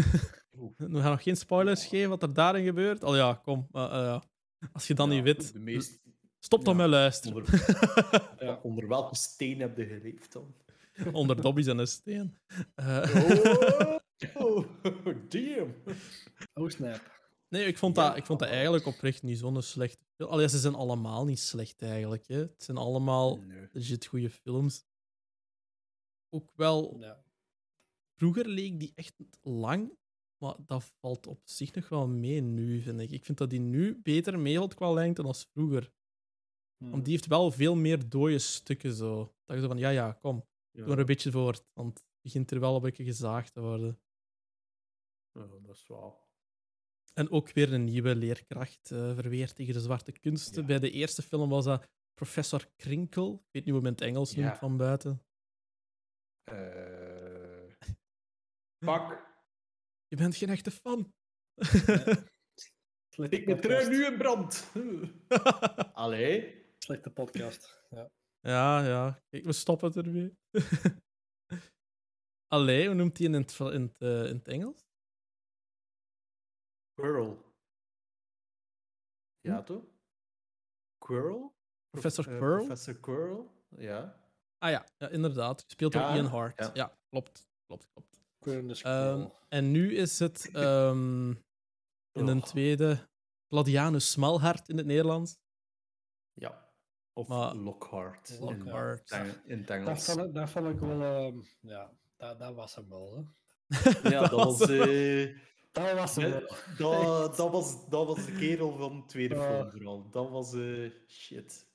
we 0.77 1.01
gaan 1.01 1.11
nog 1.11 1.23
geen 1.23 1.37
spoilers 1.37 1.87
geven 1.87 2.09
wat 2.11 2.23
er 2.23 2.35
daarin 2.35 2.65
gebeurt. 2.65 3.05
Al 3.05 3.17
ja, 3.17 3.35
kom. 3.35 3.69
eh, 3.73 4.21
als 4.73 4.87
je 4.87 4.95
dan 4.95 5.09
Ja, 5.11 5.15
niet 5.15 5.25
weet, 5.25 5.53
De 5.53 5.59
meest... 5.59 6.01
stop 6.45 6.65
dan 6.65 6.75
ja, 6.77 6.81
met 6.81 6.91
luisteren. 6.91 7.37
Onder, 7.37 8.35
Ja. 8.39 8.61
onder 8.63 8.89
welke 8.89 9.17
steen 9.17 9.61
heb 9.61 9.77
je 9.77 9.87
geleefd 9.87 10.33
dan? 10.33 10.55
Onder 11.13 11.41
Dobby's 11.43 11.67
en 11.67 11.79
een 11.79 11.87
steen. 11.87 12.39
Eh, 12.75 13.97
Oh, 14.35 14.67
damn. 15.29 15.75
Oh 16.55 16.69
snap. 16.69 17.21
nee, 17.49 17.65
ik 17.67 17.79
vond, 17.79 17.95
dat, 17.95 18.17
ik 18.17 18.27
vond 18.27 18.39
dat 18.39 18.49
eigenlijk 18.49 18.87
oprecht 18.87 19.23
niet 19.23 19.39
zo'n 19.39 19.63
slechte 19.63 20.05
film. 20.17 20.31
Allee, 20.31 20.49
ze 20.49 20.59
zijn 20.59 20.75
allemaal 20.75 21.25
niet 21.25 21.39
slecht 21.41 21.83
eigenlijk. 21.83 22.27
Hè. 22.27 22.37
Het 22.39 22.63
zijn 22.63 22.77
allemaal 22.77 23.37
Nee. 23.37 23.69
legit 23.73 24.07
goede 24.07 24.31
films. 24.31 24.85
Ook 26.31 26.53
wel 26.55 26.97
Ja. 27.01 27.23
Vroeger 28.15 28.49
leek 28.49 28.81
die 28.81 28.93
echt 28.95 29.15
lang, 29.41 29.99
maar 30.37 30.55
dat 30.67 30.93
valt 31.01 31.27
op 31.27 31.41
zich 31.45 31.75
nog 31.75 31.89
wel 31.89 32.09
mee 32.09 32.41
nu, 32.41 32.81
vind 32.81 33.01
ik. 33.01 33.11
Ik 33.11 33.25
vind 33.25 33.39
dat 33.39 33.51
die 33.51 33.61
nu 33.61 34.01
beter 34.03 34.39
meevalt 34.39 34.75
qua 34.75 34.93
lengte 34.93 35.23
dan 35.23 35.35
vroeger. 35.35 35.93
Hm. 36.83 36.91
Want 36.91 37.05
die 37.05 37.13
heeft 37.13 37.27
wel 37.27 37.51
veel 37.51 37.75
meer 37.77 38.09
dode 38.09 38.39
stukken 38.39 38.93
zo. 38.93 39.35
Dat 39.45 39.57
je 39.57 39.63
zo 39.63 39.69
van, 39.69 39.79
ja, 39.79 39.89
ja, 39.89 40.13
kom, 40.13 40.45
Ja. 40.71 40.85
doe 40.85 40.93
er 40.93 40.99
een 40.99 41.07
beetje 41.07 41.31
voort. 41.31 41.65
Want 41.73 41.99
het 41.99 42.07
begint 42.23 42.51
er 42.51 42.61
wel 42.61 42.75
een 42.75 42.83
beetje 42.83 43.05
gezaagd 43.05 43.53
te 43.53 43.61
worden. 43.61 44.01
Ja, 45.33 45.47
dat 45.47 45.75
is 45.77 45.87
wel... 45.87 46.21
En 47.15 47.31
ook 47.31 47.53
weer 47.53 47.73
een 47.73 47.85
nieuwe 47.85 48.15
leerkracht 48.17 48.91
eh 48.91 49.15
verweerd 49.15 49.55
tegen 49.55 49.75
de 49.75 49.81
zwarte 49.81 50.13
kunsten. 50.13 50.61
Ja. 50.61 50.67
Bij 50.67 50.79
de 50.79 50.91
eerste 50.91 51.23
film 51.23 51.49
was 51.49 51.65
dat 51.65 51.89
professor 52.15 52.67
Krinkel. 52.77 53.35
Ik 53.35 53.53
weet 53.53 53.65
niet 53.65 53.75
hoe 53.75 53.83
men 53.83 53.93
het 53.93 54.01
Engels 54.01 54.35
noemt 54.35 54.59
van 54.59 54.77
buiten. 54.77 55.23
Eh, 56.45 57.73
Pak. 58.79 59.31
Je 60.11 60.17
bent 60.17 60.37
geen 60.37 60.49
echte 60.49 60.71
fan. 60.71 61.13
Ik 63.29 63.61
trui 63.61 63.89
nu 63.89 64.05
in 64.07 64.19
brand. 64.19 64.73
Allee. 65.95 66.62
Slechte 66.83 67.11
podcast. 67.11 67.85
Ja. 67.91 68.11
Ja, 68.41 68.87
ja. 68.87 69.23
Kijk, 69.29 69.45
we 69.45 69.53
stoppen 69.53 69.89
het 69.89 69.97
ermee. 70.07 70.37
Allee, 72.55 72.87
hoe 72.87 72.95
noemt 72.95 73.19
hij 73.19 73.27
in 73.27 73.33
het, 73.33 73.59
in 73.59 73.83
het, 73.83 74.01
eh, 74.01 74.25
in 74.29 74.37
het 74.37 74.49
Engels? 74.49 74.85
Quirrell. 76.95 77.37
Ja, 79.41 79.63
toch? 79.63 79.85
Quirrell? 80.99 81.51
Professor 81.91 82.25
Prof- 82.25 82.35
eh, 82.35 82.41
Quirrell? 82.41 82.67
Professor 82.67 82.95
Quirrell, 83.01 83.47
ja. 83.69 84.21
Ah 84.59 84.71
ja, 84.71 84.87
ja 84.97 85.09
inderdaad. 85.09 85.63
Gespeeld 85.63 85.93
door 85.93 86.03
Ja, 86.03 86.15
Ian 86.15 86.27
Hart. 86.27 86.59
Ja. 86.59 86.71
ja. 86.75 86.99
klopt. 87.09 87.49
Klopt, 87.67 87.87
klopt. 87.93 88.21
Ehm, 88.41 88.75
Squirrel. 88.75 89.37
en 89.49 89.71
nu 89.71 89.95
is 89.97 90.19
het 90.19 90.51
ehm, 90.53 91.31
in 92.13 92.27
een 92.27 92.39
Oh. 92.41 92.45
tweede 92.45 93.09
Claudianus 93.47 94.11
Smalhart 94.11 94.69
in 94.69 94.77
het 94.77 94.87
Nederlands. 94.87 95.39
Ja. 96.33 96.71
Of 97.13 97.29
Maar- 97.29 97.55
Lockhart. 97.55 98.29
in- 98.29 98.39
Lockhart. 98.45 99.11
In, 99.47 99.67
in 99.67 99.85
Dat 99.85 100.05
vond, 100.05 100.19
ik, 100.27 100.35
dat 100.35 100.51
vond 100.51 100.67
ik 100.69 100.79
wel... 100.81 101.03
ehm, 101.03 101.39
ja, 101.61 101.91
dat, 102.17 102.39
dat 102.39 102.55
was 102.55 102.75
hem 102.75 102.89
wel. 102.89 103.15
Hè. 103.17 104.11
Ja, 104.11 104.21
dat 104.21 104.31
was... 104.45 104.61
eh, 104.61 105.37
Dat 105.73 105.93
was 105.93 106.17
hem 106.17 106.29
Ja, 106.29 106.41
wel. 106.79 107.21
dat, 107.21 107.37
dat, 107.37 107.51
was, 107.51 107.89
dat 107.89 108.07
was 108.07 108.27
de 108.27 108.33
kerel 108.33 108.77
van 108.77 108.97
de 108.97 109.05
tweede 109.07 109.35
Ja. 109.35 109.43
film 109.43 109.71
vooral. 109.71 110.11
Dat 110.11 110.31
was 110.31 110.55
eh, 110.55 110.91
shit. 111.07 111.67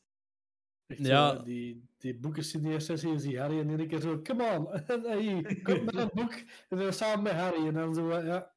Echt 0.88 1.06
Ja. 1.06 1.36
zo, 1.36 1.44
die, 1.44 1.90
die 1.98 2.20
boekensigneersessie 2.20 3.14
is 3.14 3.22
die 3.22 3.40
Harry 3.40 3.60
en 3.60 3.70
iedere 3.70 3.88
keer 3.90 4.02
zo, 4.02 4.22
come 4.22 4.58
on, 4.58 4.68
hey, 5.10 5.60
kom 5.64 5.84
met 5.86 5.96
een 5.96 6.10
boek. 6.14 6.34
En 6.70 6.78
dan 6.78 6.94
samen 6.94 7.24
met 7.24 7.34
Harry 7.34 7.68
en 7.68 7.74
dan 7.74 7.94
zo, 7.96 8.10
eh, 8.10 8.26
ja. 8.26 8.52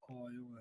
Oh, 0.00 0.32
jongen. 0.32 0.53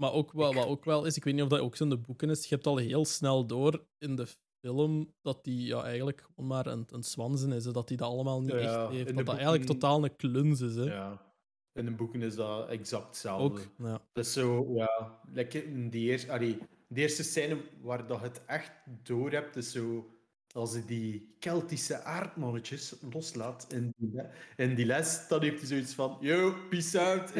Maar 0.00 0.12
ook 0.12 0.32
wel, 0.32 0.54
wat 0.54 0.66
ook 0.66 0.84
wel 0.84 1.04
is, 1.04 1.16
ik 1.16 1.24
weet 1.24 1.34
niet 1.34 1.42
of 1.42 1.48
dat 1.48 1.60
ook 1.60 1.76
zo 1.76 1.84
in 1.84 1.90
de 1.90 1.96
boeken 1.98 2.30
is, 2.30 2.46
je 2.46 2.54
hebt 2.54 2.66
al 2.66 2.76
heel 2.76 3.04
snel 3.04 3.46
door 3.46 3.84
in 3.98 4.16
de 4.16 4.26
film 4.60 5.14
dat 5.20 5.44
die 5.44 5.66
ja, 5.66 5.82
eigenlijk 5.84 6.20
gewoon 6.20 6.50
maar 6.50 6.66
een, 6.66 6.86
een 6.90 7.02
zwanzen 7.02 7.52
is. 7.52 7.64
hè, 7.64 7.72
Dat 7.72 7.88
die 7.88 7.96
dat 7.96 8.08
allemaal 8.08 8.40
niet 8.40 8.50
Ja, 8.50 8.58
echt 8.58 8.90
heeft. 8.90 9.16
Dat 9.16 9.26
dat 9.26 9.34
eigenlijk 9.34 9.64
totaal 9.64 10.04
een 10.04 10.16
kluns 10.16 10.60
is. 10.60 10.74
Hè. 10.74 10.82
Ja. 10.82 11.32
In 11.72 11.84
de 11.84 11.90
boeken 11.90 12.22
is 12.22 12.34
dat 12.34 12.68
exact 12.68 13.06
hetzelfde. 13.06 13.44
ook, 13.44 13.68
ja. 13.78 14.02
Dat 14.12 14.24
is 14.24 14.32
zo, 14.32 14.66
ja. 14.74 15.20
Like 15.32 15.64
in 15.64 15.90
die 15.90 16.10
eerste, 16.10 16.32
allee, 16.32 16.58
de 16.88 17.00
eerste 17.00 17.22
scène 17.22 17.60
waar 17.80 18.06
dat 18.06 18.20
het 18.20 18.44
echt 18.44 18.72
door 19.02 19.30
hebt, 19.30 19.56
is 19.56 19.72
zo. 19.72 20.06
Als 20.52 20.72
hij 20.72 20.84
die 20.86 21.36
Keltische 21.38 22.02
aardmannetjes 22.02 22.96
loslaat 23.12 23.72
in 23.72 23.94
die, 23.96 24.22
in 24.56 24.74
die 24.74 24.86
les, 24.86 25.28
dan 25.28 25.42
heeft 25.42 25.58
hij 25.58 25.66
zoiets 25.66 25.94
van: 25.94 26.16
Yo, 26.20 26.54
peace 26.68 27.00
out. 27.00 27.34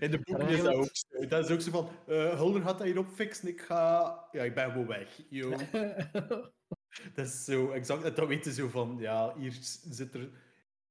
In 0.00 0.10
de, 0.10 0.18
boeken 0.18 0.48
is 0.48 0.62
dat 0.62 0.74
ook 0.74 0.90
zo. 0.92 1.26
Dat 1.26 1.44
is 1.44 1.50
ook 1.50 1.60
zo 1.60 1.70
van: 1.70 1.88
eh 2.06 2.36
Hulder 2.36 2.62
gaat 2.62 2.78
dat 2.78 2.86
hier 2.86 2.98
opfixen, 2.98 3.48
ik 3.48 3.60
ga. 3.60 4.28
Ja, 4.32 4.42
ik 4.42 4.54
ben 4.54 4.70
gewoon 4.70 4.86
weg. 4.86 5.22
Yo. 5.28 5.50
Dat 7.14 7.26
is 7.26 7.44
zo 7.44 7.70
exact. 7.70 8.02
En 8.02 8.14
dan 8.14 8.26
weet 8.26 8.44
je 8.44 8.52
zo 8.52 8.68
van: 8.68 8.96
Ja, 8.98 9.34
hier 9.38 9.56
zit 9.90 10.14
er 10.14 10.30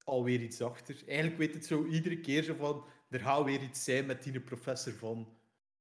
alweer 0.04 0.42
iets 0.42 0.62
achter. 0.62 1.04
Eigenlijk 1.08 1.38
weet 1.38 1.54
het 1.54 1.66
zo 1.66 1.86
iedere 1.86 2.20
keer 2.20 2.44
zo 2.44 2.56
van: 2.56 2.86
er 3.10 3.20
gaat 3.20 3.44
weer 3.44 3.62
iets 3.62 3.84
zijn 3.84 4.06
met 4.06 4.24
die 4.24 4.40
professor 4.40 4.94
van. 4.94 5.28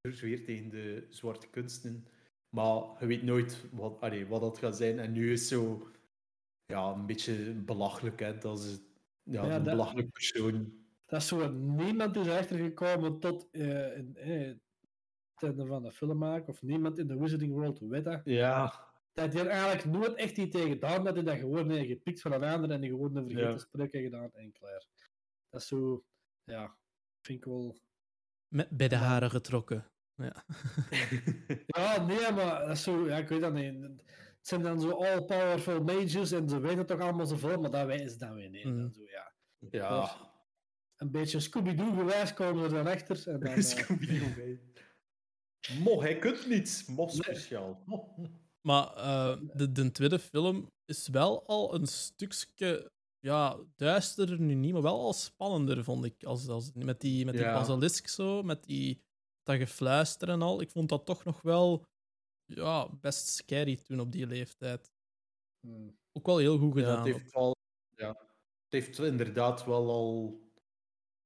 Is 0.00 0.20
weer 0.20 0.44
tegen 0.44 0.68
de 0.68 1.07
zwarte 1.11 1.46
kunsten. 1.46 2.07
Maar 2.55 2.83
je 3.01 3.07
weet 3.07 3.23
nooit 3.23 3.65
wat, 3.71 4.01
allee, 4.01 4.27
wat 4.27 4.41
dat 4.41 4.59
gaat 4.59 4.77
zijn. 4.77 4.99
En 4.99 5.12
nu 5.12 5.33
is 5.33 5.49
zo 5.49 5.91
ja, 6.67 6.93
een 6.93 7.07
beetje 7.07 7.55
belachelijk. 7.55 8.21
Hè? 8.21 8.38
Dat 8.38 8.59
is 8.59 8.81
ja, 9.23 9.45
Ja, 9.45 9.57
een 9.57 9.62
dat- 9.65 9.75
belachelijk 9.75 10.11
persoon. 10.11 10.81
Dat 11.07 11.21
is 11.21 11.29
zo, 11.29 11.51
niemand 11.53 12.17
is 12.17 12.27
erachter 12.27 12.59
gekomen 12.59 13.19
tot 13.19 13.49
eh, 13.51 13.97
in, 13.97 14.17
eh, 14.17 14.47
het 15.35 15.43
einde 15.51 15.67
van 15.67 15.83
de 15.83 15.93
film 15.93 16.19
maken, 16.19 16.49
of 16.49 16.62
niemand 16.62 16.99
in 16.99 17.07
de 17.07 17.19
Wizarding 17.19 17.53
World 17.53 17.79
weet 17.79 18.05
dat. 18.05 18.21
Ja, 18.25 18.91
Dat 19.12 19.33
hij 19.33 19.43
er 19.43 19.49
eigenlijk 19.49 19.85
nooit 19.85 20.15
echt 20.15 20.37
iets 20.38 20.57
tegen 20.57 20.69
gedaan, 20.71 21.05
dat 21.05 21.15
hij 21.15 21.25
dat 21.25 21.38
gewoon 21.38 21.71
heeft 21.71 21.87
gepikt 21.88 22.21
van 22.21 22.33
een 22.33 22.43
ander 22.45 22.71
en 22.71 22.81
die 22.81 22.91
gewoon 22.91 23.17
een 23.17 23.27
vergeten 23.27 23.51
Ja. 23.51 23.59
spreuk 23.59 23.93
heeft 23.93 24.05
gedaan 24.05 24.31
en 24.33 24.53
klaar. 24.53 24.87
Dat 25.51 25.61
is 25.61 25.67
zo, 25.67 26.05
ja, 26.45 26.77
vind 27.21 27.38
ik 27.38 27.45
wel... 27.45 27.79
Met, 28.49 28.69
bij 28.71 28.88
de 28.88 28.97
haren 28.97 29.31
getrokken. 29.31 29.91
Ja. 30.23 30.45
Ja, 31.67 32.03
nee, 32.07 32.33
maar 32.33 32.61
dat 32.61 32.71
is 32.71 32.83
zo, 32.83 33.07
ja, 33.07 33.17
ik 33.17 33.29
weet 33.29 33.41
dat 33.41 33.53
niet. 33.53 33.83
Het 33.83 34.49
zijn 34.51 34.63
dan 34.63 34.81
zo 34.81 34.91
all-powerful 34.91 35.83
mages 35.83 36.33
en 36.33 36.49
ze 36.49 36.61
weten 36.61 36.87
toch 36.87 37.01
allemaal 37.01 37.27
zoveel, 37.27 37.61
maar 37.61 37.71
dat 37.71 37.87
weten 37.87 38.11
ze 38.11 38.19
dan 38.19 38.35
weer 38.35 38.51
niet. 38.51 38.65
Mm. 38.65 38.77
Dan 38.77 38.91
zo, 38.93 39.01
ja. 39.03 39.33
ja. 39.71 40.17
Een 40.97 41.11
beetje 41.11 41.41
Scooby-Doo 41.41 41.93
gewijs 41.93 42.35
komen 42.35 42.69
ze 42.71 42.75
dan 42.75 42.87
achter. 42.87 43.29
En 43.29 43.41
dan, 43.41 43.53
eh, 43.53 43.63
Scooby-Doo. 43.63 44.57
Mo, 45.85 46.01
hij 46.01 46.19
kunt 46.19 46.49
niets. 46.49 46.87
Mo 46.87 47.09
speciaal. 47.09 47.85
Maar 48.61 48.95
eh, 48.97 49.37
de, 49.55 49.73
de 49.73 49.91
tweede 49.91 50.19
film 50.19 50.71
is 50.85 51.09
wel 51.09 51.47
al 51.47 51.75
een 51.75 51.87
stukje 51.87 52.91
ja, 53.19 53.59
duisterder 53.77 54.41
nu 54.41 54.55
niet, 54.55 54.73
maar 54.73 54.83
wel 54.83 55.01
al 55.01 55.13
spannender, 55.13 55.85
vond 55.85 56.05
ik. 56.05 56.25
Als, 56.25 56.49
als, 56.49 56.71
met 56.75 57.01
die, 57.01 57.25
met 57.25 57.35
die 57.35 57.43
Ja. 57.43 57.53
basilisk 57.53 58.09
zo, 58.09 58.43
met 58.43 58.65
die, 58.65 59.03
dat 59.42 59.57
gefluister 59.57 60.28
en 60.28 60.42
al. 60.42 60.61
Ik 60.61 60.70
vond 60.70 60.88
dat 60.88 61.07
toch 61.07 61.24
nog 61.24 61.42
wel 61.42 61.85
ja, 62.44 62.88
best 63.00 63.28
scary 63.28 63.76
toen 63.76 64.00
op 64.00 64.12
die 64.12 64.26
leeftijd. 64.26 64.92
Hmm. 65.61 65.98
Ook 66.12 66.26
wel 66.26 66.38
heel 66.38 66.59
goed 66.59 66.74
Ja, 66.74 66.81
gedaan. 66.81 66.96
het, 66.96 67.16
heeft 67.16 67.33
ja, 67.94 68.09
het 68.09 68.72
heeft 68.72 68.98
inderdaad 68.98 69.64
wel 69.64 69.90
al. 69.90 70.40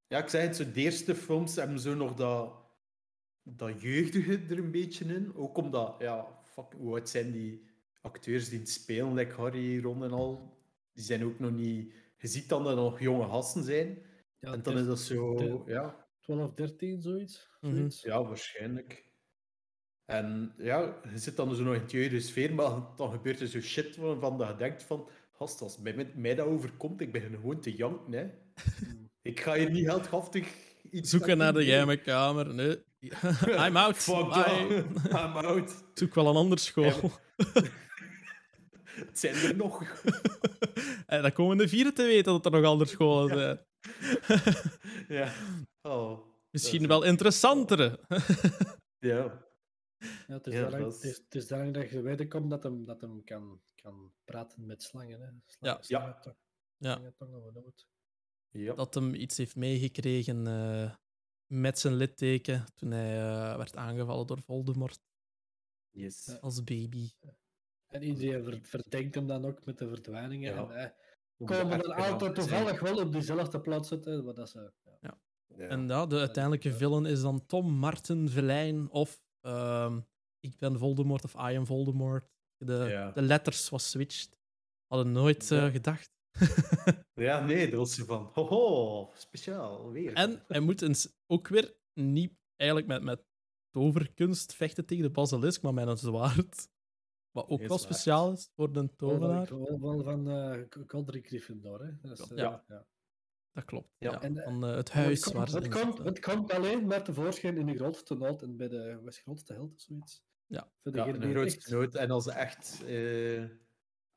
Ja, 0.06 0.18
ik 0.18 0.28
zei 0.28 0.46
het, 0.46 0.56
zo, 0.56 0.72
de 0.72 0.80
eerste 0.80 1.14
films 1.14 1.56
hebben 1.56 1.80
zo 1.80 1.94
nog 1.94 2.14
dat, 2.14 2.54
dat 3.42 3.80
jeugdige 3.80 4.32
er 4.48 4.58
een 4.58 4.70
beetje 4.70 5.04
in. 5.04 5.34
Ook 5.34 5.56
omdat, 5.56 5.94
ja, 5.98 6.40
fuck, 6.42 6.72
hoe 6.76 6.92
oud 6.94 7.08
zijn 7.08 7.32
die 7.32 7.66
acteurs 8.00 8.48
die 8.48 8.58
het 8.58 8.68
spelen, 8.68 9.14
like 9.14 9.34
Harry, 9.34 9.82
Ron 9.82 10.04
en 10.04 10.12
al. 10.12 10.58
Die 10.92 11.04
zijn 11.04 11.24
ook 11.24 11.38
nog 11.38 11.50
niet. 11.50 11.94
Je 12.16 12.28
ziet 12.28 12.48
dan 12.48 12.62
dat 12.64 12.72
er 12.72 12.78
nog 12.78 13.00
jonge 13.00 13.28
gasten 13.28 13.64
zijn. 13.64 14.02
Ja, 14.38 14.52
en 14.52 14.62
dan 14.62 14.78
is 14.78 14.86
dat 14.86 15.00
zo, 15.00 15.62
ja, 15.66 16.05
12, 16.26 16.54
13, 16.54 17.02
zoiets. 17.02 17.48
Mhm. 17.60 17.74
zoiets. 17.74 18.02
ja, 18.02 18.24
waarschijnlijk. 18.24 19.04
En 20.04 20.54
ja, 20.58 21.00
je 21.10 21.18
zit 21.18 21.36
dan 21.36 21.54
zo 21.54 21.62
nog 21.62 21.74
in 21.74 21.80
het 21.80 21.90
jeugdige 21.90 22.22
sfeer, 22.22 22.54
maar 22.54 22.80
dan 22.96 23.10
gebeurt 23.10 23.40
er 23.40 23.46
zo 23.46 23.60
shit 23.60 23.96
van, 23.96 24.20
van 24.20 24.38
dat 24.38 24.48
je 24.48 24.56
denkt 24.56 24.82
van, 24.82 25.08
gast, 25.32 25.60
als 25.60 25.78
mij, 25.78 26.12
mij 26.14 26.34
dat 26.34 26.46
overkomt, 26.46 27.00
ik 27.00 27.12
begin 27.12 27.34
gewoon 27.34 27.60
te 27.60 27.74
janken, 27.74 28.12
hè. 28.12 28.30
Ik 29.22 29.40
ga 29.40 29.54
hier 29.54 29.70
niet 29.70 29.86
heldhaftig 29.86 30.48
iets 30.90 31.10
Zoeken 31.10 31.38
naar 31.38 31.52
de 31.52 31.64
geheime 31.64 31.96
kamer. 31.96 32.54
Nee. 32.54 32.82
I'm 33.66 33.76
out. 33.76 33.96
Fuck 33.96 34.28
Bye. 34.28 34.84
that. 35.08 35.20
I'm 35.20 35.36
out. 35.36 35.84
Zoek 35.94 36.14
wel 36.14 36.28
een 36.28 36.36
andere 36.36 36.60
school. 36.60 37.10
Het 38.86 39.18
zijn 39.18 39.34
er 39.34 39.56
nog. 39.56 39.82
En 41.06 41.22
dan 41.22 41.32
komen 41.32 41.56
de 41.56 41.68
vieren 41.68 41.94
te 41.94 42.02
weten 42.02 42.32
dat 42.32 42.44
er 42.44 42.50
nog 42.50 42.64
andere 42.64 42.90
scholen 42.90 43.38
zijn. 43.38 43.58
Ja. 45.08 45.32
Oh. 45.82 46.34
Misschien 46.50 46.86
wel 46.86 47.02
interessantere. 47.02 48.00
Ja. 48.98 49.44
Ja, 49.98 50.34
het 50.34 50.46
is 50.46 50.54
Ja, 50.54 50.60
daarom- 50.60 50.80
dat 50.80 50.92
is- 50.94 51.02
het 51.02 51.10
is- 51.12 51.16
het 51.24 51.34
is 51.34 51.46
daarom 51.46 51.72
dat 51.72 51.90
je 51.90 52.00
weten 52.02 52.28
komt 52.28 52.50
dat 52.50 52.62
hem, 52.62 52.84
dat 52.84 53.00
hem 53.00 53.24
kan, 53.24 53.60
kan 53.74 54.12
praten 54.24 54.66
met 54.66 54.82
slangen. 54.82 55.20
Hè. 55.20 55.28
Slangen, 55.46 55.80
Ja. 55.86 56.32
Ja. 56.76 57.12
Ja. 58.50 58.74
Dat 58.74 58.94
hem 58.94 59.14
iets 59.14 59.36
heeft 59.36 59.56
meegekregen 59.56 60.46
eh, 60.46 60.94
met 61.46 61.78
zijn 61.78 61.94
litteken 61.94 62.64
toen 62.74 62.90
hij 62.90 63.18
eh, 63.18 63.56
werd 63.56 63.76
aangevallen 63.76 64.26
door 64.26 64.42
Voldemort 64.42 64.98
Yes. 65.90 66.40
als 66.40 66.64
baby. 66.64 67.10
En 67.86 68.02
iedereen 68.02 68.44
ver- 68.44 68.58
verdenkt 68.62 69.14
hem 69.14 69.26
dan 69.26 69.44
ook 69.44 69.64
met 69.64 69.78
de 69.78 69.88
verdwijningen. 69.88 70.54
Ja. 70.54 70.60
En 70.60 70.68
de 70.68 70.94
komen 71.44 71.78
dan 71.78 71.94
altijd 71.94 72.34
toevallig 72.34 72.80
wel 72.80 72.98
op 72.98 73.12
diezelfde 73.12 73.60
plaats 73.60 73.88
zitten. 73.88 74.24
Wat 74.24 74.36
dat 74.36 74.50
ze, 74.50 74.72
ja. 75.00 75.18
Ja. 75.56 75.66
En 75.68 75.86
ja, 75.88 76.06
de 76.06 76.18
uiteindelijke 76.18 76.72
villain 76.72 77.06
is 77.06 77.20
dan 77.20 77.46
Tom 77.46 77.72
Martin 77.72 78.28
Verlijn 78.28 78.90
of 78.90 79.20
ehm, 79.40 80.00
ik 80.40 80.58
ben 80.58 80.78
Voldemort 80.78 81.24
of 81.24 81.34
I 81.34 81.56
am 81.56 81.66
Voldemort. 81.66 82.28
De, 82.56 82.86
Ja. 82.88 83.10
de 83.10 83.22
letters 83.22 83.68
was 83.68 83.90
switched. 83.90 84.38
Hadden 84.86 85.12
nooit 85.12 85.50
eh, 85.50 85.66
gedacht. 85.70 86.10
Ja, 87.14 87.44
nee, 87.44 87.70
dat 87.70 87.78
was 87.78 87.94
zo 87.94 88.04
van, 88.04 88.30
hoho, 88.32 89.10
speciaal, 89.14 89.90
weer. 89.90 90.12
En 90.12 90.44
hij 90.48 90.60
moet 90.60 90.82
eens 90.82 91.08
ook 91.26 91.48
weer 91.48 91.74
niet 91.94 92.32
eigenlijk 92.56 92.90
met, 92.90 93.02
met 93.02 93.24
toverkunst 93.70 94.54
vechten 94.54 94.86
tegen 94.86 95.04
de 95.04 95.10
basilisk, 95.10 95.62
maar 95.62 95.74
met 95.74 95.88
een 95.88 95.96
zwaard. 95.98 96.68
Wat 97.36 97.48
ook 97.48 97.66
wel 97.66 97.78
speciaal 97.78 98.32
is 98.32 98.50
voor 98.54 98.72
de 98.72 98.94
tovenaar. 98.96 99.48
Wel, 99.58 99.80
wel 99.80 100.02
van 100.02 100.30
eh 100.30 100.60
Godric 100.86 101.26
Gryffindor. 101.26 101.84
Hè. 101.84 101.92
Dat 102.08 102.18
is, 102.18 102.30
eh, 102.30 102.36
Ja. 102.38 102.64
ja. 102.68 102.86
Dat 103.52 103.64
klopt. 103.64 103.88
Ja. 103.98 104.10
Ja. 104.10 104.20
En, 104.22 104.36
eh, 104.38 104.44
Van 104.44 104.62
het 104.62 104.90
huis 104.90 105.24
het 105.24 105.34
waar 105.34 105.50
komt, 105.50 105.64
het, 105.64 105.68
komt, 105.80 105.98
het 105.98 106.20
komt 106.20 106.52
alleen 106.52 106.86
maar 106.86 107.04
tevoorschijn 107.04 107.56
in 107.58 107.66
de 107.66 107.74
grootste 107.76 108.14
nood 108.14 108.42
en 108.42 108.56
bij 108.56 108.68
de 108.68 109.00
was 109.02 109.18
grootste 109.18 109.52
held 109.52 109.74
of 109.74 109.80
zoiets. 109.80 110.24
Ja. 110.46 110.70
Voor 110.82 110.94
Ja, 110.96 111.06
een 111.06 111.12
die 111.12 111.22
het 111.28 111.36
grootste 111.36 111.58
echt- 111.60 111.70
nood. 111.70 111.94
En 111.94 112.10
als 112.10 112.24
ze 112.24 112.32
echt... 112.32 112.82
eh 112.84 113.44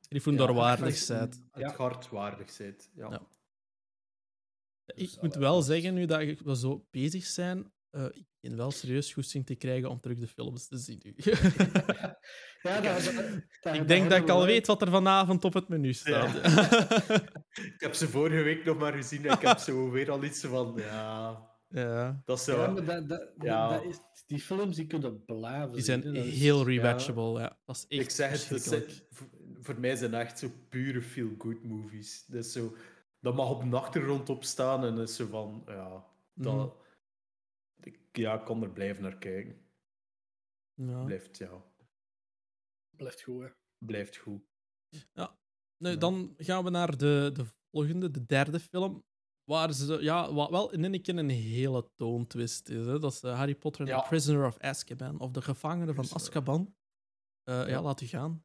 Gryffindor 0.08 0.48
ja, 0.48 0.54
waardig 0.54 0.96
zijn. 0.96 1.20
Het 1.28 1.40
Ja. 1.54 1.74
hart 1.76 2.08
waardig 2.08 2.50
zijt. 2.50 2.90
Ja. 2.94 3.10
Ja. 3.10 3.28
Ik 4.84 4.96
Dus, 4.96 5.20
moet 5.20 5.34
wel 5.34 5.62
zeggen, 5.62 5.94
nu 5.94 6.04
dat 6.06 6.22
we 6.40 6.56
zo 6.56 6.86
bezig 6.90 7.24
zijn, 7.24 7.72
eh, 7.90 8.04
ik 8.40 8.50
wel 8.54 8.70
serieus 8.70 9.12
goesting 9.12 9.46
te 9.46 9.54
krijgen 9.54 9.90
om 9.90 10.00
terug 10.00 10.18
de 10.18 10.26
films 10.26 10.68
te 10.68 10.78
zien. 10.78 11.00
nu. 11.02 11.14
Ja, 12.62 12.80
dat, 12.80 13.04
dat, 13.04 13.14
dat- 13.60 13.74
ik 13.74 13.88
denk 13.88 14.10
dat 14.10 14.18
ik 14.18 14.28
al 14.28 14.44
weet 14.46 14.66
wat 14.66 14.82
er 14.82 14.90
vanavond 14.90 15.44
op 15.44 15.54
het 15.54 15.68
menu 15.68 15.92
staat. 15.92 16.34
Ik 17.74 17.74
heb 17.76 17.94
ze 17.94 18.08
vorige 18.08 18.42
week 18.42 18.64
nog 18.64 18.78
maar 18.78 18.92
gezien 18.92 19.26
en 19.26 19.32
ik 19.34 19.40
heb 19.40 19.58
zo 19.58 19.90
weer 19.90 20.10
al 20.10 20.24
iets 20.24 20.40
van... 20.44 20.72
Ja, 20.76 21.48
ja. 21.68 22.22
dat 22.24 22.38
is 22.38 22.46
wel. 22.46 22.56
zo... 22.56 22.62
Ja, 22.62 22.68
maar 22.70 22.84
dat, 22.84 23.08
dat, 23.08 23.28
Ja. 23.38 23.68
dat 23.70 23.84
is, 23.84 23.98
die 24.26 24.40
films 24.40 24.76
die 24.76 24.86
kunnen 24.86 25.24
blijven 25.24 25.72
Die 25.72 25.82
zijn 25.82 26.00
dat 26.00 26.14
heel 26.24 26.64
rewatchable. 26.66 27.40
Ja. 27.40 27.58
Dat 27.66 27.76
is 27.76 27.84
echt 27.88 28.02
ik 28.02 28.10
zeg 28.10 28.48
het, 28.48 28.64
dat 28.64 28.84
voor, 29.10 29.28
voor 29.60 29.80
mij 29.80 29.96
zijn 29.96 30.14
echt 30.14 30.38
zo 30.38 30.50
pure 30.68 31.02
feel-good 31.02 31.62
movies. 31.64 32.24
Dus 32.26 32.52
zo, 32.52 32.76
dat 33.20 33.34
mag 33.34 33.50
op 33.50 33.70
de 33.70 33.76
achtergrond 33.76 34.28
opstaan 34.28 34.84
en 34.84 34.98
is 34.98 35.16
zo 35.16 35.26
van, 35.30 35.62
ja, 35.66 36.04
dat, 36.34 36.54
Mhm. 36.54 36.68
Ja, 38.12 38.38
ik 38.38 38.44
kan 38.44 38.62
er 38.62 38.70
blijven 38.72 39.02
naar 39.02 39.18
kijken. 39.18 39.68
Ja. 40.74 41.04
Blijft, 41.04 41.38
ja, 41.38 41.64
Blijft 42.96 43.22
goed, 43.22 43.42
hè. 43.42 43.48
blijft 43.86 44.16
goed. 44.16 44.42
Nu, 45.76 45.96
dan 45.96 46.34
gaan 46.36 46.64
we 46.64 46.70
naar 46.70 46.96
de, 46.96 47.30
de 47.32 47.44
volgende, 47.70 48.10
de 48.10 48.26
derde 48.26 48.60
film. 48.60 49.04
Waar 49.44 49.72
ze, 49.72 50.02
ja, 50.02 50.32
wat 50.32 50.50
wel 50.50 50.72
in 50.72 50.84
een 50.84 51.02
keer 51.02 51.18
een 51.18 51.28
hele 51.28 51.90
toontwist 51.94 52.68
is. 52.68 52.86
Hè? 52.86 52.98
Dat 52.98 53.12
is 53.12 53.22
eh, 53.22 53.36
Harry 53.36 53.54
Potter 53.54 53.80
en 53.80 53.86
Ja. 53.92 54.00
The 54.00 54.08
Prisoner 54.08 54.46
of 54.46 54.58
Azkaban. 54.58 55.20
Of 55.20 55.30
De 55.30 55.42
Gevangene 55.42 55.94
van. 55.94 56.04
Azkaban. 56.12 56.74
Eh, 57.42 57.54
ja. 57.54 57.66
Ja. 57.66 57.82
laat 57.82 58.00
u 58.00 58.06
gaan. 58.06 58.44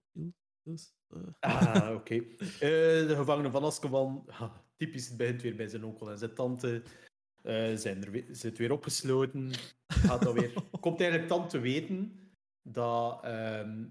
Dus, 0.62 0.93
eh, 1.08 1.21
Ah, 1.39 1.93
oké. 1.95 2.13
Eh, 2.15 3.08
de 3.08 3.13
gevangenen 3.15 3.51
van 3.51 3.63
Azkaban, 3.63 4.23
ha, 4.28 4.65
typisch, 4.75 5.08
het 5.08 5.17
begint 5.17 5.41
weer 5.41 5.56
bij 5.56 5.67
zijn 5.67 5.84
onkel 5.84 6.10
en 6.12 6.17
zijn 6.17 6.34
tante. 6.34 6.84
Eh, 7.45 7.75
zijn 7.75 8.05
er 8.05 8.23
zit 8.31 8.58
weer 8.58 8.71
opgesloten. 8.71 9.51
Gaat 9.88 10.21
dat 10.21 10.34
weer, 10.34 10.53
komt 10.79 10.99
eigenlijk 10.99 11.29
dan 11.29 11.47
te 11.47 11.60
weten 11.60 12.19
dat, 12.62 13.23
ehm, 13.23 13.84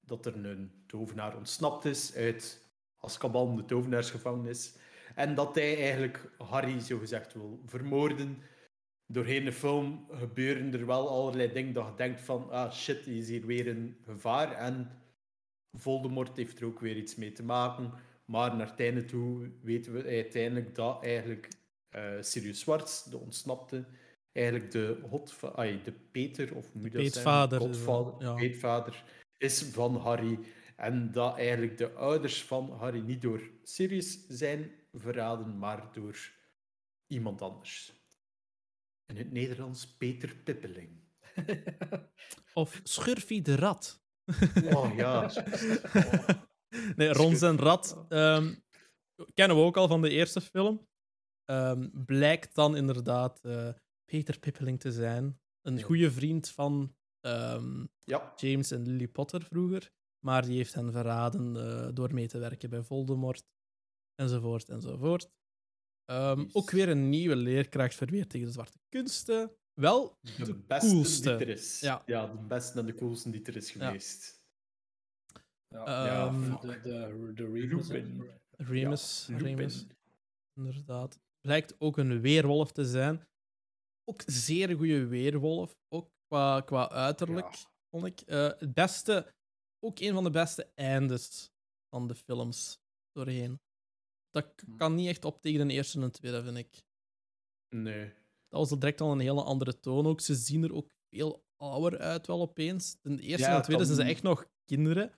dat 0.00 0.26
er 0.26 0.46
een 0.46 0.70
tovenaar 0.86 1.36
ontsnapt 1.36 1.84
is 1.84 2.14
uit 2.14 2.66
Azkaban, 2.98 3.56
de 3.56 3.64
tovenaarsgevangenis. 3.64 4.76
En 5.14 5.34
dat 5.34 5.54
hij 5.54 5.76
eigenlijk 5.76 6.30
Harry 6.38 6.80
zogezegd 6.80 7.32
wil 7.32 7.62
vermoorden. 7.66 8.38
Doorheen 9.06 9.44
de 9.44 9.52
film 9.52 10.06
gebeuren 10.10 10.72
er 10.72 10.86
wel 10.86 11.08
allerlei 11.08 11.52
dingen 11.52 11.72
dat 11.72 11.86
je 11.86 11.94
denkt 11.96 12.20
van 12.20 12.50
ah 12.50 12.72
shit, 12.72 13.04
die 13.04 13.20
is 13.20 13.28
hier 13.28 13.46
weer 13.46 13.68
een 13.68 13.96
gevaar. 14.04 14.52
En 14.52 14.90
Voldemort 15.72 16.36
heeft 16.36 16.60
er 16.60 16.66
ook 16.66 16.80
weer 16.80 16.96
iets 16.96 17.14
mee 17.14 17.32
te 17.32 17.44
maken. 17.44 17.92
Maar 18.24 18.56
naar 18.56 18.70
het 18.70 18.80
einde 18.80 19.04
toe 19.04 19.50
weten 19.62 19.92
we 19.92 20.04
uiteindelijk 20.04 20.74
dat 20.74 21.04
eigenlijk 21.04 21.48
Sirius 22.20 22.60
Zwarts, 22.60 23.04
de 23.04 23.16
ontsnapte, 23.16 23.84
eigenlijk 24.32 24.70
de, 24.70 25.52
ai, 25.54 25.82
de 25.82 25.92
Peter, 25.92 26.54
of 26.54 26.74
moet 26.74 26.92
dat? 26.92 27.02
Peetvader, 27.02 27.60
Godvader, 27.60 28.14
ja. 28.18 28.34
peetvader 28.34 29.04
is 29.38 29.62
van 29.62 29.96
Harry. 29.96 30.38
En 30.76 31.12
dat 31.12 31.36
eigenlijk 31.36 31.78
de 31.78 31.92
ouders 31.92 32.42
van 32.42 32.70
Harry 32.70 33.00
niet 33.00 33.22
door 33.22 33.50
Sirius 33.62 34.26
zijn 34.28 34.70
verraden, 34.92 35.58
maar 35.58 35.88
door 35.92 36.32
iemand 37.06 37.42
anders. 37.42 37.92
In 39.06 39.16
het 39.16 39.32
Nederlands 39.32 39.86
Peter 39.96 40.36
Pippeling. 40.36 40.88
of 42.54 42.80
Schurfie 42.82 43.42
de 43.42 43.56
Rat. 43.56 44.04
Oh 44.74 44.94
ja. 44.96 45.30
nee, 46.96 47.12
Rons 47.12 47.42
en 47.42 47.58
Rat. 47.58 48.04
ehm, 48.08 48.54
kennen 49.34 49.56
we 49.56 49.62
ook 49.62 49.76
al 49.76 49.88
van 49.88 50.02
de 50.02 50.10
eerste 50.10 50.40
film. 50.40 50.86
Ehm, 51.50 51.88
blijkt 52.04 52.54
dan 52.54 52.76
inderdaad 52.76 53.40
eh, 53.44 53.68
Peter 54.04 54.38
Pippeling 54.38 54.80
te 54.80 54.92
zijn. 54.92 55.40
Een 55.62 55.82
goede 55.82 56.10
vriend 56.10 56.48
van 56.48 56.94
ehm, 57.20 57.84
Ja. 58.04 58.32
James 58.36 58.70
en 58.70 58.82
Lily 58.86 59.08
Potter 59.08 59.42
vroeger. 59.44 59.90
Maar 60.24 60.42
die 60.46 60.56
heeft 60.56 60.74
hen 60.74 60.92
verraden 60.92 61.56
eh, 61.56 61.88
door 61.94 62.14
mee 62.14 62.26
te 62.28 62.38
werken 62.38 62.70
bij 62.70 62.82
Voldemort. 62.82 63.44
Enzovoort, 64.14 64.68
enzovoort. 64.68 65.28
Ehm, 66.04 66.40
Yes. 66.40 66.54
Ook 66.54 66.70
weer 66.70 66.88
een 66.88 67.08
nieuwe 67.08 67.36
leerkracht 67.36 67.94
verweerd 67.94 68.30
tegen 68.30 68.46
de 68.46 68.52
zwarte 68.52 68.78
kunsten. 68.88 69.50
Wel 69.74 70.18
De, 70.20 70.44
de 70.44 70.54
beste 70.54 70.90
coolste. 70.90 71.36
die 71.36 71.46
er 71.46 71.52
is. 71.52 71.80
Ja. 71.80 72.02
Ja. 72.06 72.26
de 72.26 72.38
beste 72.38 72.78
en 72.78 72.86
de 72.86 72.94
coolste 72.94 73.30
die 73.30 73.42
er 73.44 73.56
is 73.56 73.70
geweest. 73.70 74.42
Ja, 75.68 76.06
Ja, 76.06 76.30
de, 76.30 76.80
de, 76.82 77.32
de 77.34 77.44
Remus. 77.50 77.88
Remus. 78.56 79.28
Remus, 79.28 79.86
inderdaad. 80.54 81.18
Blijkt 81.46 81.74
ook 81.80 81.96
een 81.96 82.20
weerwolf 82.20 82.72
te 82.72 82.84
zijn. 82.84 83.26
Ook 84.04 84.22
zeer 84.26 84.76
goede 84.76 85.06
weerwolf, 85.06 85.76
ook 85.94 86.10
qua, 86.26 86.60
qua 86.60 86.88
uiterlijk, 86.90 87.64
vond 87.90 88.06
ik. 88.06 88.20
Eh, 88.20 88.50
het 88.58 88.74
beste, 88.74 89.34
ook 89.84 89.98
een 90.00 90.12
van 90.14 90.24
de 90.24 90.30
beste 90.30 90.70
eindes 90.74 91.50
van 91.94 92.06
de 92.08 92.14
films 92.14 92.78
doorheen. 93.12 93.60
Dat 94.30 94.52
Hm. 94.64 94.76
kan 94.76 94.94
niet 94.94 95.08
echt 95.08 95.24
op 95.24 95.40
tegen 95.40 95.68
de 95.68 95.74
eerste 95.74 95.98
en 95.98 96.04
de 96.04 96.10
tweede, 96.10 96.42
vind 96.42 96.56
ik. 96.56 96.82
Nee. 97.74 98.04
Dat 98.48 98.60
was 98.60 98.70
al 98.70 98.78
direct 98.78 99.00
al 99.00 99.12
een 99.12 99.20
hele 99.20 99.42
andere 99.42 99.80
toon 99.80 100.06
ook. 100.06 100.20
Ze 100.20 100.34
zien 100.34 100.64
er 100.64 100.74
ook 100.74 100.90
veel 101.14 101.44
ouder 101.56 101.98
uit 101.98 102.26
wel 102.26 102.40
opeens. 102.40 102.96
De 103.02 103.20
eerste 103.20 103.46
Ja, 103.46 103.52
en 103.54 103.58
de 103.60 103.64
tweede 103.66 103.84
zijn 103.84 103.96
ze 103.96 104.02
echt 104.02 104.22
nog 104.22 104.46
kinderen. 104.64 105.12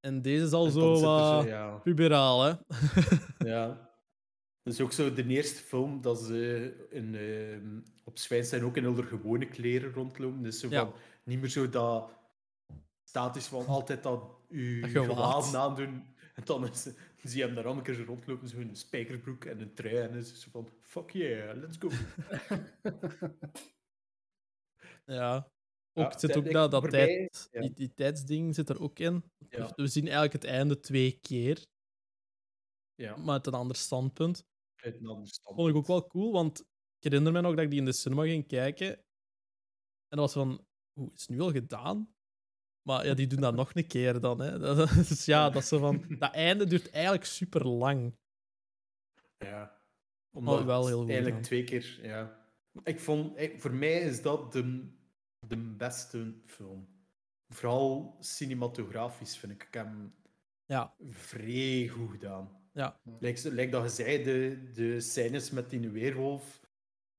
En 0.00 0.22
deze 0.22 0.44
is 0.44 0.52
al 0.52 0.66
En 0.66 0.72
zo 0.72 1.00
wat 1.00 1.44
ja. 1.44 1.78
puberaal, 1.78 2.42
hè. 2.42 2.54
Ja. 3.38 3.88
Dat 4.62 4.72
is 4.72 4.80
ook 4.80 4.92
zo 4.92 5.12
de 5.12 5.26
eerste 5.26 5.62
film 5.62 6.00
dat 6.00 6.20
ze 6.22 6.86
in, 6.90 7.14
ehm, 7.14 7.80
op 8.04 8.18
Zwijns 8.18 8.48
zijn 8.48 8.64
ook 8.64 8.76
in 8.76 8.84
hun 8.84 9.04
gewone 9.04 9.46
kleren 9.48 9.92
rondlopen. 9.92 10.42
Dus 10.42 10.60
zo 10.60 10.68
Ja. 10.68 10.84
van, 10.84 10.94
niet 11.24 11.40
meer 11.40 11.48
zo 11.48 11.68
dat 11.68 12.10
statisch 13.04 13.46
van 13.46 13.66
altijd 13.66 14.02
dat 14.02 14.22
u 14.48 14.80
Dat 14.80 14.90
gewaad. 14.90 15.54
aandoen. 15.54 16.04
En 16.34 16.44
dan 16.44 16.68
is, 16.68 16.82
zie 17.22 17.38
je 17.38 17.44
hem 17.44 17.54
daar 17.54 17.64
allemaal 17.64 17.86
een 17.88 17.94
keer 17.96 18.04
rondlopen, 18.04 18.48
zo 18.48 18.58
in 18.58 18.68
een 18.68 18.76
spijkerbroek 18.76 19.44
en 19.44 19.60
een 19.60 19.74
trui. 19.74 19.96
En 19.96 20.14
is 20.14 20.40
zo 20.40 20.48
van, 20.50 20.68
fuck 20.80 21.10
yeah, 21.10 21.56
let's 21.56 21.76
go. 21.78 21.88
Ja. 25.04 25.50
Ook, 25.92 26.12
zit 26.12 26.32
dat- 26.32 26.36
ook 26.46 26.52
dat, 26.52 26.70
dat 26.70 26.90
tijd, 26.90 27.48
ja. 27.52 27.60
die, 27.60 27.72
die 27.72 27.94
tijdsding 27.94 28.54
zit 28.54 28.68
er 28.68 28.80
ook 28.80 28.98
in. 28.98 29.24
Ja. 29.48 29.72
We 29.76 29.86
zien 29.86 30.02
eigenlijk 30.04 30.32
het 30.32 30.44
einde 30.44 30.80
twee 30.80 31.18
keer, 31.20 31.66
Ja, 32.94 33.16
maar 33.16 33.32
uit 33.32 33.46
een 33.46 33.52
ander 33.54 33.76
standpunt. 33.76 34.44
Vond 35.54 35.68
ik 35.68 35.76
ook 35.76 35.86
wel 35.86 36.06
cool, 36.06 36.32
want 36.32 36.60
ik 36.60 36.66
herinner 37.12 37.32
me 37.32 37.40
nog 37.40 37.54
dat 37.54 37.64
ik 37.64 37.70
die 37.70 37.78
in 37.78 37.84
de 37.84 37.92
cinema 37.92 38.22
ging 38.22 38.46
kijken. 38.46 38.96
En 40.08 40.16
dat 40.16 40.18
was 40.18 40.32
van, 40.32 40.66
hoe 40.92 41.10
is 41.14 41.20
het 41.20 41.30
nu 41.30 41.40
al 41.40 41.50
gedaan? 41.52 42.14
Maar 42.82 43.06
ja, 43.06 43.14
die 43.14 43.26
doen 43.26 43.40
dat 43.40 43.54
nog 43.54 43.74
een 43.74 43.86
keer 43.86 44.20
dan. 44.20 44.40
Hè. 44.40 44.58
Dat- 44.58 44.88
Dus 45.08 45.24
ja, 45.24 45.50
dat, 45.50 45.64
zo 45.64 45.78
van, 45.78 46.04
dat 46.18 46.32
einde 46.34 46.66
duurt 46.66 46.90
eigenlijk 46.90 47.24
super 47.24 47.66
lang. 47.66 48.16
Ja. 49.38 49.82
Maar 50.30 50.66
wel 50.66 50.86
heel 50.86 51.00
goed 51.00 51.10
Eigenlijk 51.10 51.42
twee 51.42 51.64
keer, 51.64 51.98
ja. 52.02 52.48
Ik 52.84 53.00
vond, 53.00 53.38
ik- 53.38 53.60
voor 53.60 53.74
mij 53.74 54.00
is 54.00 54.22
dat 54.22 54.52
de, 54.52 54.92
de 55.46 55.56
beste 55.56 56.40
film. 56.46 56.88
Vooral 57.48 58.16
cinematografisch 58.20 59.38
vind 59.38 59.52
ik 59.52 59.68
hem 59.70 60.14
Ja, 60.64 60.94
vrij 60.98 61.88
goed 61.88 62.10
gedaan. 62.10 62.59
Ja. 62.72 63.00
Lijkt, 63.18 63.44
lijkt 63.44 63.72
dat 63.72 63.82
je 63.82 63.88
zei, 63.88 64.22
de, 64.22 64.70
de 64.72 65.00
scènes 65.00 65.50
met 65.50 65.70
die 65.70 65.88
weerwolf. 65.88 66.60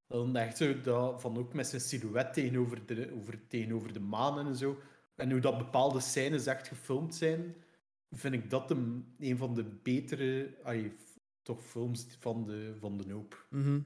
Dan 0.08 0.36
echt 0.36 0.58
zo 0.58 0.82
dat, 0.82 1.22
van 1.22 1.38
ook 1.38 1.54
met 1.54 1.68
zijn 1.68 1.82
silhouet 1.82 2.34
tegenover 2.34 2.86
de, 2.86 3.12
over, 3.14 3.48
tegenover 3.48 3.94
de 3.94 4.00
maan 4.00 4.48
en 4.48 4.56
zo. 4.56 4.80
En 5.16 5.32
hoe 5.32 5.40
dat 5.40 5.58
bepaalde 5.58 6.00
scènes 6.00 6.46
echt 6.46 6.68
gefilmd 6.68 7.16
zijn, 7.16 7.56
vind 8.12 8.34
ik 8.34 8.50
dat 8.50 8.72
een, 8.72 9.16
een 9.20 9.38
van 9.38 9.54
de 9.54 9.64
betere 9.64 10.56
toch 11.42 11.64
films 11.64 12.08
van 12.20 12.46
de, 12.46 12.76
van 12.80 12.98
de 12.98 13.06
Noop. 13.06 13.48
Mhm. 13.50 13.82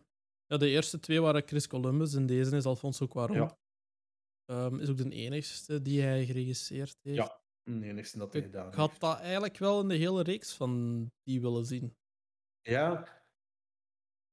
ja, 0.45 0.57
de 0.57 0.69
eerste 0.69 0.99
twee 0.99 1.21
waren 1.21 1.43
Chris 1.45 1.67
Columbus 1.67 2.13
en 2.13 2.25
deze 2.25 2.55
is 2.55 2.65
Alfonso 2.65 3.07
Cuarón. 3.07 3.35
Ja. 3.35 3.57
Ehm, 4.45 4.79
is 4.79 4.89
ook 4.89 4.97
de 4.97 5.09
enigste 5.09 5.81
die 5.81 6.01
hij 6.01 6.25
geregisseerd 6.25 6.97
heeft. 7.01 7.17
Ja, 7.17 7.41
de 7.65 7.85
enigste 7.85 8.17
dat 8.17 8.33
hij 8.33 8.41
Ik 8.41 8.47
gedaan 8.47 8.73
had 8.73 8.89
heeft. 8.89 9.01
dat 9.01 9.19
eigenlijk 9.19 9.57
wel 9.57 9.81
in 9.81 9.87
de 9.87 9.95
hele 9.95 10.23
reeks 10.23 10.53
van 10.53 11.11
die 11.23 11.41
willen 11.41 11.65
zien. 11.65 11.95
Ja. 12.61 13.07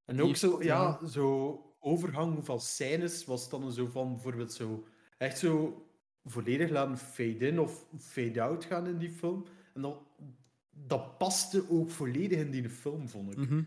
En 0.05 0.15
Die 0.15 0.25
ook 0.25 0.35
zo, 0.35 0.51
heeft, 0.51 0.63
ja, 0.63 0.97
ja. 1.01 1.07
zo 1.07 1.57
overgang 1.79 2.45
van 2.45 2.59
scènes 2.61 3.25
was 3.25 3.49
dan 3.49 3.71
zo 3.71 3.87
van 3.87 4.13
bijvoorbeeld 4.13 4.53
zo 4.53 4.87
echt 5.17 5.37
zo 5.37 5.85
volledig 6.23 6.69
laten 6.69 6.97
fade-in 6.97 7.59
of 7.59 7.85
fade-out 7.97 8.65
gaan 8.65 8.87
in 8.87 8.97
die 8.97 9.11
film. 9.11 9.45
En 9.73 9.81
dat, 9.81 9.97
dat 10.69 11.17
paste 11.17 11.69
ook 11.69 11.89
volledig 11.89 12.39
in 12.39 12.51
die 12.51 12.69
film, 12.69 13.09
vond 13.09 13.31
ik. 13.31 13.37
Mhm. 13.37 13.63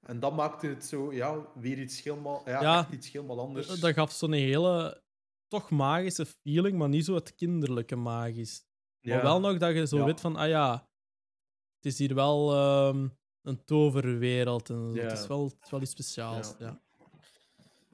En 0.00 0.20
dat 0.20 0.36
maakte 0.36 0.66
het 0.66 0.84
zo, 0.84 1.12
ja, 1.12 1.46
weer 1.54 1.78
iets 1.80 2.02
helemaal, 2.02 2.42
ja, 2.48 2.90
iets 2.90 3.12
helemaal 3.12 3.40
anders. 3.40 3.66
Dat 3.80 3.92
gaf 3.94 4.12
zo'n 4.12 4.32
hele, 4.32 5.02
toch 5.48 5.70
magische 5.70 6.26
feeling, 6.26 6.78
maar 6.78 6.88
niet 6.88 7.04
zo 7.04 7.14
het 7.14 7.34
kinderlijke 7.34 7.96
magisch. 7.96 8.64
Maar 9.02 9.22
wel 9.22 9.40
nog 9.40 9.58
dat 9.58 9.74
je 9.74 9.86
zo 9.86 9.96
Ja. 9.96 10.04
weet 10.04 10.20
van, 10.20 10.36
ah 10.36 10.48
ja, 10.48 10.72
het 11.76 11.84
is 11.86 11.98
hier 11.98 12.14
wel 12.14 12.52
ehm, 12.54 13.08
een 13.42 13.64
toverwereld. 13.64 14.70
En. 14.70 14.92
Ja. 14.94 15.02
Het, 15.02 15.12
is 15.18 15.26
wel, 15.26 15.44
het 15.44 15.56
is 15.64 15.70
wel 15.70 15.80
iets 15.80 15.90
speciaals. 15.90 16.54
Ja. 16.58 16.66
Ja. 16.66 16.80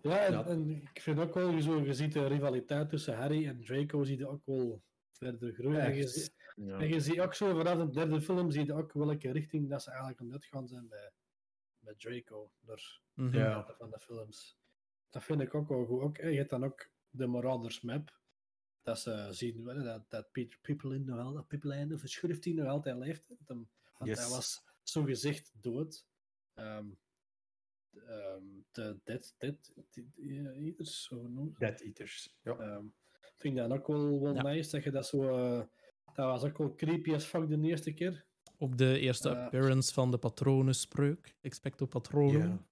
Ja, 0.02 0.18
en, 0.24 0.32
Ja. 0.32 0.46
en 0.46 0.70
ik 0.70 1.00
vind 1.00 1.18
ook 1.18 1.34
wel, 1.34 1.50
je, 1.50 1.62
zo, 1.62 1.80
je 1.84 1.94
ziet 1.94 2.12
de 2.12 2.26
rivaliteit 2.26 2.88
tussen 2.88 3.16
Harry 3.16 3.46
en 3.46 3.60
Draco, 3.64 4.04
zie 4.04 4.18
je 4.18 4.28
ook 4.28 4.42
wel 4.44 4.82
verder 5.10 5.52
groeien. 5.52 5.80
En 5.80 5.94
je, 5.94 6.06
ziet, 6.08 6.34
Ja. 6.56 6.78
en 6.78 6.88
je 6.88 7.00
ziet 7.00 7.20
ook 7.20 7.34
zo 7.34 7.56
vanaf 7.56 7.78
de 7.78 7.90
derde 7.90 8.20
film, 8.20 8.50
zie 8.50 8.64
je 8.66 8.74
ook 8.74 8.92
welke 8.92 9.30
richting 9.32 9.68
dat 9.70 9.82
ze 9.82 9.88
eigenlijk 9.90 10.20
aan 10.20 10.30
het 10.32 10.44
gaan 10.44 10.66
zijn 10.68 10.88
bij, 10.88 11.12
bij 11.78 11.94
Draco, 11.96 12.50
door 12.60 13.00
Mhm. 13.14 13.36
Ja. 13.36 13.62
de 13.62 13.74
van 13.78 13.90
de 13.90 13.98
films. 13.98 14.58
Dat 15.10 15.24
vind 15.24 15.40
ik 15.40 15.54
ook 15.54 15.68
wel 15.68 15.84
goed. 15.84 16.00
Ook, 16.00 16.16
je 16.16 16.22
hebt 16.36 16.50
dan 16.50 16.64
ook 16.64 16.90
de 17.10 17.26
Marauders 17.26 17.80
Map, 17.80 18.20
dat 18.86 19.00
ze 19.00 19.28
zien 19.30 19.64
dat, 19.64 20.04
dat 20.10 20.32
Peter 20.32 20.58
Pippelin 20.62 21.04
nog 21.04 21.16
altijd, 21.18 21.34
dat 21.34 21.46
Pippelin 21.48 21.92
of 21.94 22.00
schrift 22.04 22.42
die 22.42 22.54
nog 22.54 22.66
altijd 22.68 22.96
leeft. 22.96 23.26
Want 23.46 23.68
Yes. 24.04 24.18
hij 24.18 24.28
was 24.28 24.62
zo 24.82 25.02
gezegd 25.02 25.52
dood. 25.60 26.06
Ehm, 26.54 26.86
ehm, 28.06 28.42
de 28.72 28.98
Dead, 29.04 29.34
dead 29.38 29.72
eh, 30.16 30.46
Eaters, 30.66 31.02
zo 31.04 31.20
genoemd. 31.20 31.58
Dead 31.58 31.80
Eaters. 31.80 32.36
Ja. 32.42 32.56
Ehm, 32.58 32.84
vind 33.36 33.56
ik 33.56 33.62
dat 33.68 33.70
ook 33.78 33.86
wel, 33.86 34.20
wel 34.22 34.34
Ja. 34.34 34.42
nice, 34.42 34.70
dat 34.70 34.84
je 34.84 34.90
dat 34.90 35.06
zo... 35.06 35.22
eh, 35.28 35.64
dat 36.14 36.26
was 36.26 36.42
ook 36.44 36.58
wel 36.58 36.74
creepy 36.74 37.14
as 37.14 37.24
fuck 37.24 37.48
de 37.48 37.60
eerste 37.60 37.92
keer. 37.92 38.24
Ook 38.58 38.78
de 38.78 38.98
eerste 38.98 39.28
Eh. 39.28 39.44
appearance 39.44 39.92
van 39.92 40.10
de 40.10 40.18
patronenspreuk. 40.18 41.36
Expecto 41.40 41.86
patronum. 41.86 42.66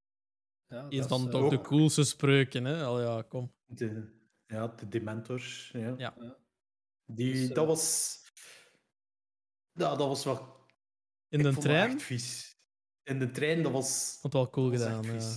Ja. 0.69 0.87
Is 0.89 1.07
dan 1.07 1.31
toch 1.31 1.51
de 1.51 1.61
coolste 1.61 2.05
spreuken, 2.05 2.65
hè? 2.65 2.85
Al 2.85 3.01
ja, 3.03 3.23
kom. 3.23 3.53
De, 3.65 4.13
ja, 4.55 4.67
de 4.67 4.89
Dementors. 4.89 5.71
Ja. 5.73 5.95
Ja. 5.97 6.37
Die, 7.07 7.33
Dus, 7.33 7.49
eh, 7.49 7.55
dat 7.55 7.67
was... 7.67 8.19
Ja, 9.73 9.97
dat 9.97 10.09
was 10.09 10.25
wel... 10.25 10.67
In 11.29 11.43
de 11.43 11.57
trein? 11.57 11.91
echt 11.91 12.03
vies. 12.03 12.59
In 13.03 13.19
de 13.19 13.31
trein, 13.31 13.63
dat 13.63 13.73
was... 13.73 14.19
Vond 14.21 14.33
wel 14.33 14.51
cool 14.51 14.71
gedaan. 14.71 15.03
Ja. 15.03 15.37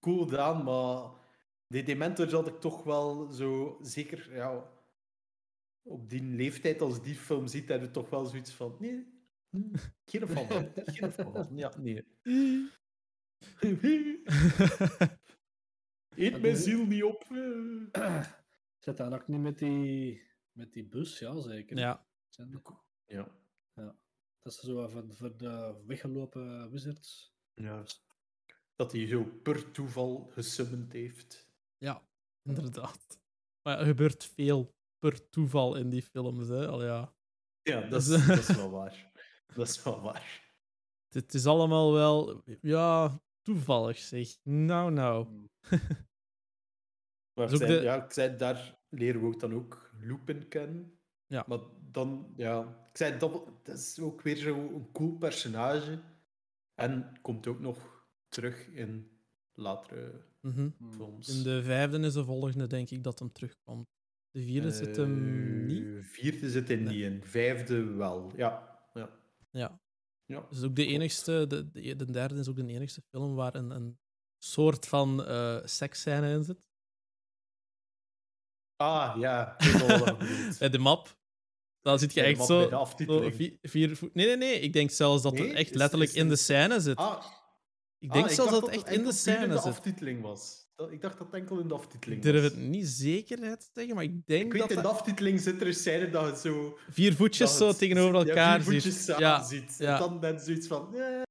Cool 0.00 0.26
gedaan, 0.26 0.64
maar... 0.64 1.22
Die 1.68 1.82
Dementors 1.82 2.32
had 2.32 2.46
ik 2.46 2.60
toch 2.60 2.82
wel 2.82 3.32
zo... 3.32 3.78
Zeker, 3.82 4.34
ja... 4.34 4.72
Op 5.82 6.08
die 6.08 6.22
leeftijd, 6.22 6.80
als 6.80 7.02
die 7.02 7.14
film 7.14 7.46
ziet, 7.46 7.68
heb 7.68 7.80
je 7.80 7.90
toch 7.90 8.10
wel 8.10 8.24
zoiets 8.24 8.52
van... 8.52 8.76
Nee, 8.78 9.14
geen 10.04 10.28
van. 10.34 10.72
Geen 10.74 11.12
van. 11.12 11.48
Ja, 11.54 11.72
nee. 11.78 12.04
Eet 16.16 16.40
mijn 16.40 16.56
ziel 16.56 16.86
niet 16.86 17.02
op. 17.04 17.24
eh. 17.92 18.24
Zit 18.78 18.96
dan 18.96 19.14
ook 19.14 19.28
niet 19.28 19.40
met 19.40 19.58
die, 19.58 20.22
met 20.52 20.72
die 20.72 20.84
bus, 20.84 21.18
ja 21.18 21.40
zeker. 21.40 21.78
ja. 21.78 22.06
Ja. 23.74 23.96
Dat 24.42 24.52
is 24.52 24.58
zo 24.58 24.88
van 24.88 25.12
voor 25.14 25.36
de 25.36 25.82
weggelopen 25.86 26.70
wizards. 26.70 27.34
ja. 27.54 27.84
Dat 28.76 28.92
hij 28.92 29.06
zo 29.06 29.24
per 29.24 29.70
toeval 29.70 30.26
gesummend 30.32 30.92
heeft. 30.92 31.50
ja, 31.78 32.02
inderdaad. 32.42 33.20
Maar 33.62 33.78
er 33.78 33.86
gebeurt 33.86 34.24
veel 34.24 34.74
per 34.98 35.30
toeval 35.30 35.76
in 35.76 35.90
die 35.90 36.02
films, 36.02 36.48
hè? 36.48 36.66
Al 36.68 36.84
ja. 36.84 37.14
Ja, 37.62 37.80
dat 37.88 38.00
is, 38.02 38.06
Dus- 38.08 38.26
dat 38.26 38.38
is 38.38 38.56
wel 38.56 38.70
waar. 38.70 39.12
Dat 39.54 39.68
is 39.68 39.82
wel 39.82 40.00
waar. 40.00 40.42
Het 41.14 41.34
is 41.34 41.46
allemaal 41.46 41.92
wel, 41.92 42.42
ja, 42.60 43.20
toevallig 43.44 43.98
zeg. 43.98 44.28
Nou, 44.42 44.90
nou. 44.92 45.26
Hmm. 45.26 45.48
Maar 47.34 47.48
de- 47.48 47.80
ja, 47.82 48.04
ik 48.04 48.12
zei, 48.12 48.36
daar 48.36 48.78
leren 48.88 49.20
we 49.20 49.26
ook 49.26 49.40
dan 49.40 49.54
ook 49.54 49.90
Lupin 50.00 50.48
kennen. 50.48 50.98
Ja. 51.26 51.44
Maar 51.48 51.58
dan, 51.90 52.32
ja, 52.36 52.86
ik 52.90 52.96
zei, 52.96 53.18
dat, 53.18 53.32
dat 53.62 53.78
is 53.78 54.00
ook 54.00 54.22
weer 54.22 54.36
zo'n 54.36 54.92
cool 54.92 55.16
personage. 55.16 56.02
En 56.74 57.18
komt 57.22 57.46
ook 57.46 57.60
nog 57.60 58.06
terug 58.28 58.66
in 58.68 59.10
latere 59.52 60.24
Mhm. 60.40 60.70
films. 60.90 61.36
In 61.38 61.42
de 61.42 61.62
vijfde 61.62 61.98
is 62.00 62.12
de 62.12 62.24
volgende, 62.24 62.66
denk 62.66 62.90
ik, 62.90 63.02
dat 63.02 63.18
hem 63.18 63.32
terugkomt. 63.32 63.86
De 64.30 64.40
vierde 64.42 64.70
zit 64.70 64.96
hem 64.96 65.26
Eh, 65.60 65.66
niet. 65.66 66.06
Vierde 66.06 66.50
zit 66.50 66.70
er 66.70 66.78
niet 66.78 67.02
in. 67.02 67.24
Vijfde 67.24 67.84
wel. 67.84 68.32
Ja. 68.36 68.80
ja. 68.94 69.10
Ja. 69.50 69.80
Ja. 70.26 70.46
Dus 70.50 70.62
ook 70.62 70.76
de 70.76 70.86
enigste, 70.86 71.44
de, 71.48 71.70
de, 71.70 71.96
de 71.96 72.10
derde 72.10 72.34
is 72.38 72.48
ook 72.48 72.56
de 72.56 72.66
enigste 72.66 73.02
film 73.10 73.34
waar 73.34 73.54
een, 73.54 73.70
een 73.70 73.98
soort 74.38 74.86
van 74.86 75.24
eh 75.24 75.58
seksscène 75.64 76.30
in 76.32 76.44
zit. 76.44 76.68
Ah, 78.76 79.16
ja. 79.18 79.56
Bij 80.58 80.68
de 80.76 80.78
map. 80.78 81.16
Dan 81.80 81.98
zit 81.98 82.12
je 82.12 82.20
de 82.20 82.26
echt 82.26 82.44
zo. 82.44 82.62
de 82.62 82.68
zo 82.68 82.76
aftiteling. 82.76 83.34
vier, 83.34 83.58
vier 83.62 83.98
Nee, 84.12 84.26
nee, 84.26 84.36
nee. 84.36 84.60
Ik 84.60 84.72
denk 84.72 84.90
zelfs 84.90 85.22
dat 85.22 85.32
Nee? 85.32 85.46
het 85.48 85.56
echt 85.56 85.70
Is- 85.70 85.76
letterlijk 85.76 86.10
is 86.10 86.16
in 86.16 86.28
de 86.28 86.36
scène 86.36 86.80
zit. 86.80 86.96
Ah, 86.96 87.24
ik 87.98 88.12
denk 88.12 88.26
ah, 88.26 88.32
zelfs 88.32 88.50
dat 88.50 88.62
het 88.62 88.70
echt 88.70 88.90
in 88.90 89.04
de 89.04 89.12
scène 89.12 89.46
de 89.46 89.52
zit. 89.52 89.64
aftiteling 89.64 90.22
was. 90.22 90.63
Dat- 90.76 90.92
Ik 90.92 91.00
dacht 91.00 91.18
dat 91.18 91.26
het 91.26 91.36
enkel 91.36 91.58
in 91.60 91.68
de 91.68 91.74
aftiteling 91.74 92.24
Ik 92.24 92.32
durf 92.32 92.42
het 92.42 92.56
niet 92.56 92.86
zekerheid 92.86 93.60
te 93.60 93.66
zeggen, 93.74 93.94
maar 93.94 94.04
ik 94.04 94.26
denk 94.26 94.44
Ik 94.44 94.52
weet, 94.52 94.60
dat 94.60 94.70
in 94.70 94.76
de 94.76 94.82
dat 94.82 94.92
aftiteling 94.92 95.40
zit 95.40 95.60
er 95.60 95.66
een 95.66 95.74
scène 95.74 96.10
dat 96.10 96.42
je 96.42 96.48
zo... 96.48 96.78
vier 96.90 97.14
voetjes 97.14 97.48
dat 97.48 97.58
zo 97.58 97.66
het- 97.68 97.78
tegenover 97.78 98.14
ja, 98.20 98.26
elkaar 98.26 98.62
vier 98.62 98.72
voetjes 98.72 98.94
ziet. 98.94 99.02
samen 99.04 99.20
Ja, 99.22 99.42
ziet. 99.44 99.74
ja. 99.78 99.94
En 99.94 100.00
dan 100.00 100.18
net 100.20 100.42
zoiets 100.42 100.66
van... 100.66 100.94
eh. 100.94 101.22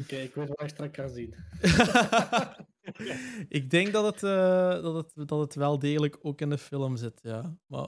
Oké, 0.00 0.16
ik 0.16 0.34
weet 0.34 0.46
wel 0.46 0.54
echt 0.56 0.76
dat 0.76 0.86
ik 0.86 0.94
ga 0.96 1.08
zien. 1.08 1.34
ik 3.48 3.70
denk 3.70 3.92
dat 3.92 4.04
het, 4.04 4.22
eh, 4.22 4.82
dat, 4.82 4.94
het, 4.94 5.28
dat 5.28 5.40
het 5.40 5.54
wel 5.54 5.78
degelijk 5.78 6.16
ook 6.22 6.40
in 6.40 6.50
de 6.50 6.58
film 6.58 6.96
zit, 6.96 7.20
ja. 7.22 7.56
Maar, 7.66 7.86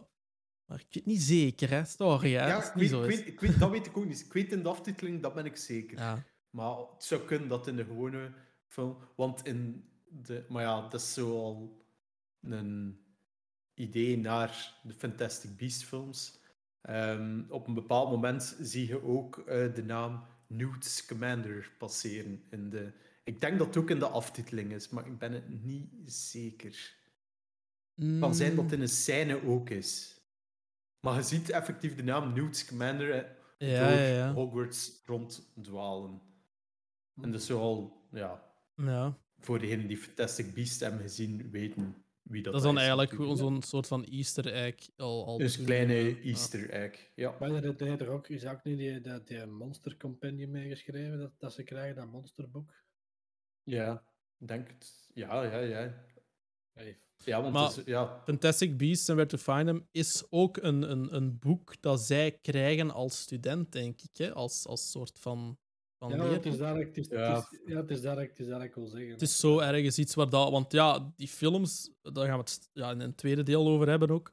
maar 0.64 0.78
ik 0.80 0.86
weet 0.90 1.06
niet 1.06 1.22
zeker, 1.22 1.70
hè. 1.70 1.84
Sorry, 1.84 2.32
hè. 2.32 2.46
Ja, 2.48 2.56
het 2.60 2.74
niet 2.74 2.90
weet, 2.90 2.90
zo 2.90 3.06
weet, 3.06 3.26
ik 3.26 3.40
weet, 3.40 3.58
dat 3.58 3.70
weet 3.70 3.86
ik 3.86 3.96
ook 3.96 4.06
niet. 4.06 4.20
Ik 4.20 4.32
weet 4.32 4.52
in 4.52 4.62
de 4.62 4.68
aftiteling, 4.68 5.22
dat 5.22 5.34
ben 5.34 5.44
ik 5.44 5.56
zeker. 5.56 5.98
Ja. 5.98 6.24
Maar 6.50 6.76
het 6.94 7.04
zou 7.04 7.20
kunnen 7.20 7.48
dat 7.48 7.66
in 7.66 7.76
de 7.76 7.84
gewone 7.84 8.32
film... 8.66 8.96
Want 9.16 9.46
in 9.46 9.84
de... 10.10 10.44
Maar 10.48 10.62
ja, 10.62 10.80
dat 10.88 11.00
is 11.00 11.12
zo 11.12 11.38
al 11.38 11.84
een 12.40 13.00
idee 13.74 14.18
naar 14.18 14.74
de 14.82 14.94
Fantastic 14.94 15.56
Beasts 15.56 15.84
films. 15.84 16.38
Ehm, 16.80 17.42
op 17.48 17.66
een 17.66 17.74
bepaald 17.74 18.10
moment 18.10 18.56
zie 18.60 18.86
je 18.86 19.04
ook 19.04 19.38
eh, 19.38 19.74
de 19.74 19.84
naam 19.84 20.24
Newt 20.46 20.84
Scamander 20.84 21.72
passeren. 21.78 22.44
In 22.50 22.70
de... 22.70 22.92
Ik 23.24 23.40
denk 23.40 23.58
dat 23.58 23.66
het 23.66 23.76
ook 23.76 23.90
in 23.90 23.98
de 23.98 24.08
aftiteling 24.08 24.72
is, 24.72 24.88
maar 24.88 25.06
ik 25.06 25.18
ben 25.18 25.32
het 25.32 25.48
niet 25.62 25.88
zeker. 26.04 26.98
Het 27.94 28.18
kan 28.20 28.34
zijn 28.34 28.54
dat 28.54 28.64
het 28.64 28.72
in 28.72 28.80
een 28.80 28.88
scène 28.88 29.44
ook 29.46 29.70
is. 29.70 30.20
Maar 31.00 31.14
je 31.14 31.22
ziet 31.22 31.50
effectief 31.50 31.94
de 31.94 32.02
naam 32.02 32.32
Newt 32.32 32.56
Scamander 32.56 33.10
eh, 33.10 33.30
Ja, 33.58 33.88
door 33.88 33.98
ja, 33.98 34.06
ja. 34.06 34.32
Hogwarts 34.32 35.02
ronddwalen. 35.04 36.20
En 37.22 37.32
dat 37.32 37.40
is 37.40 37.50
al, 37.50 38.06
ja, 38.10 38.42
Ja. 38.76 39.18
Voor 39.40 39.58
degenen 39.58 39.86
die 39.86 39.96
Fantastic 39.96 40.54
Beasts 40.54 40.80
hebben 40.80 41.00
gezien, 41.00 41.50
weten 41.50 42.04
wie 42.22 42.42
dat, 42.42 42.52
Dat 42.52 42.62
is 42.62 42.66
dan 42.68 42.78
eigenlijk 42.78 43.10
gewoon 43.10 43.36
zo'n 43.36 43.62
soort 43.62 43.86
van 43.86 44.04
easter 44.04 44.52
egg. 44.52 44.74
Al, 44.96 45.26
al 45.26 45.38
Dus 45.38 45.62
kleine 45.64 46.20
easter 46.20 46.70
egg, 46.70 47.10
ja. 47.14 47.36
Maar 47.40 47.50
er, 47.50 47.82
er, 47.82 48.00
er 48.02 48.08
ook, 48.08 48.28
is 48.28 48.46
ook 48.46 48.64
niet 48.64 48.78
die, 48.78 49.00
dat 49.00 49.26
die 49.26 49.46
Monster 49.46 49.96
Compendium 49.96 50.50
meegeschreven 50.50 51.18
dat, 51.18 51.32
dat 51.38 51.52
ze 51.52 51.62
krijgen, 51.62 51.96
dat 51.96 52.10
monsterboek? 52.10 52.74
Ja, 53.62 54.04
ik 54.38 54.48
denk 54.48 54.68
het. 54.68 55.08
Ja, 55.14 55.42
ja, 55.42 55.58
ja. 55.58 56.04
Ja, 57.24 57.42
want 57.42 57.52
Maar- 57.52 57.68
het 57.68 57.76
is, 57.76 57.84
ja, 57.84 58.22
Fantastic 58.24 58.76
Beasts 58.76 59.08
and 59.08 59.18
Where 59.18 59.36
to 59.36 59.52
Find 59.52 59.66
Them 59.66 59.88
is 59.90 60.24
ook 60.30 60.56
een, 60.56 60.90
een, 60.90 61.14
een 61.14 61.38
boek 61.38 61.82
dat 61.82 62.00
zij 62.00 62.38
krijgen 62.42 62.90
als 62.90 63.20
student, 63.20 63.72
denk 63.72 64.00
ik. 64.02 64.16
Hè? 64.16 64.32
Als, 64.32 64.66
als 64.66 64.90
soort 64.90 65.18
van, 65.18 65.58
van 66.00 66.10
Ja, 66.10 66.24
het 66.24 66.46
is 66.46 66.56
direct, 66.56 66.96
het 66.96 67.04
is, 67.06 67.08
Ja. 67.08 67.34
het 67.34 67.52
is, 67.52 67.60
ja, 67.66 67.76
het 67.76 67.90
is 67.90 68.00
direct, 68.00 68.30
het 68.30 68.38
is 68.38 68.46
direct 68.46 68.74
wil 68.74 68.86
zeggen. 68.86 69.10
Het 69.10 69.22
is 69.22 69.38
zo 69.40 69.58
ergens 69.58 69.98
iets 69.98 70.14
waar 70.14 70.30
dat... 70.30 70.50
Want 70.50 70.72
ja, 70.72 71.12
die 71.16 71.28
films, 71.28 71.90
daar 72.02 72.26
gaan 72.26 72.38
we 72.38 72.44
het 72.44 72.68
ja, 72.72 72.90
in 72.90 73.00
een 73.00 73.14
tweede 73.14 73.42
deel 73.42 73.68
over 73.68 73.88
hebben 73.88 74.10
ook. 74.10 74.30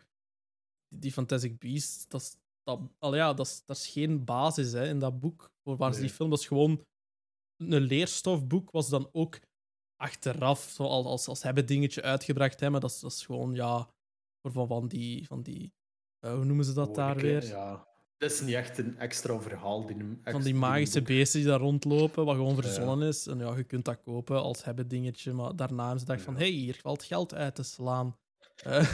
Die, 0.88 0.99
die 0.99 1.11
Fantastic 1.11 1.59
Beasts, 1.59 2.07
dat 2.07 2.22
is, 2.22 2.38
dat, 2.63 2.80
al 2.99 3.15
ja, 3.15 3.34
dat 3.34 3.45
is, 3.45 3.63
dat 3.65 3.78
is 3.78 3.88
geen 3.88 4.26
basis 4.26 4.72
hè, 4.72 4.88
in 4.88 4.99
dat 4.99 5.20
boek. 5.20 5.51
Voor 5.63 5.78
waar 5.78 5.93
ze 5.93 5.99
die 5.99 6.07
Nee. 6.07 6.15
film, 6.15 6.30
dat 6.30 6.39
is 6.39 6.47
gewoon 6.47 6.86
een 7.57 7.82
leerstofboek, 7.82 8.72
was 8.72 8.89
dan 8.89 9.09
ook 9.11 9.39
achteraf, 9.95 10.59
zoals 10.59 11.05
als, 11.05 11.28
als 11.28 11.43
hebben 11.43 11.65
dingetje 11.65 12.01
uitgebracht 12.01 12.59
hebben. 12.59 12.82
Dat 12.82 12.91
is, 12.91 12.99
dat 12.99 13.11
is 13.11 13.26
gewoon, 13.26 13.53
ja, 13.53 13.89
voor 14.41 14.51
van, 14.51 14.68
van 14.68 14.88
die... 14.88 15.26
Van 15.26 15.41
die 15.41 15.74
eh, 16.20 16.34
hoe 16.34 16.45
noemen 16.45 16.65
ze 16.65 16.74
dat 16.74 16.95
daar 16.95 17.15
hè. 17.15 17.22
weer? 17.22 17.45
Ja. 17.45 17.88
Dat 18.18 18.32
is 18.32 18.41
niet 18.41 18.55
echt 18.55 18.78
een 18.78 18.97
extra 18.99 19.39
verhaal. 19.39 19.86
Die 19.86 19.95
hem 19.97 20.20
van 20.24 20.41
die 20.41 20.55
magische 20.55 21.01
beesten 21.01 21.39
die 21.39 21.49
daar 21.49 21.59
rondlopen, 21.59 22.26
wat 22.26 22.36
gewoon 22.36 22.55
Ja. 22.55 22.61
verzonnen 22.61 23.07
is. 23.07 23.28
En 23.28 23.38
ja, 23.39 23.55
je 23.55 23.63
kunt 23.63 23.86
dat 23.86 24.01
kopen 24.03 24.41
als 24.41 24.63
hebben 24.63 24.88
dingetje, 24.88 25.34
maar 25.34 25.55
daarna 25.55 25.82
hebben 25.82 25.99
ze 25.99 26.05
gedacht 26.05 26.24
van, 26.24 26.34
hé, 26.34 26.39
hey, 26.39 26.49
hier 26.51 26.78
valt 26.82 27.03
geld 27.03 27.34
uit 27.34 27.55
te 27.55 27.63
slaan. 27.63 28.18
Eh, 28.63 28.93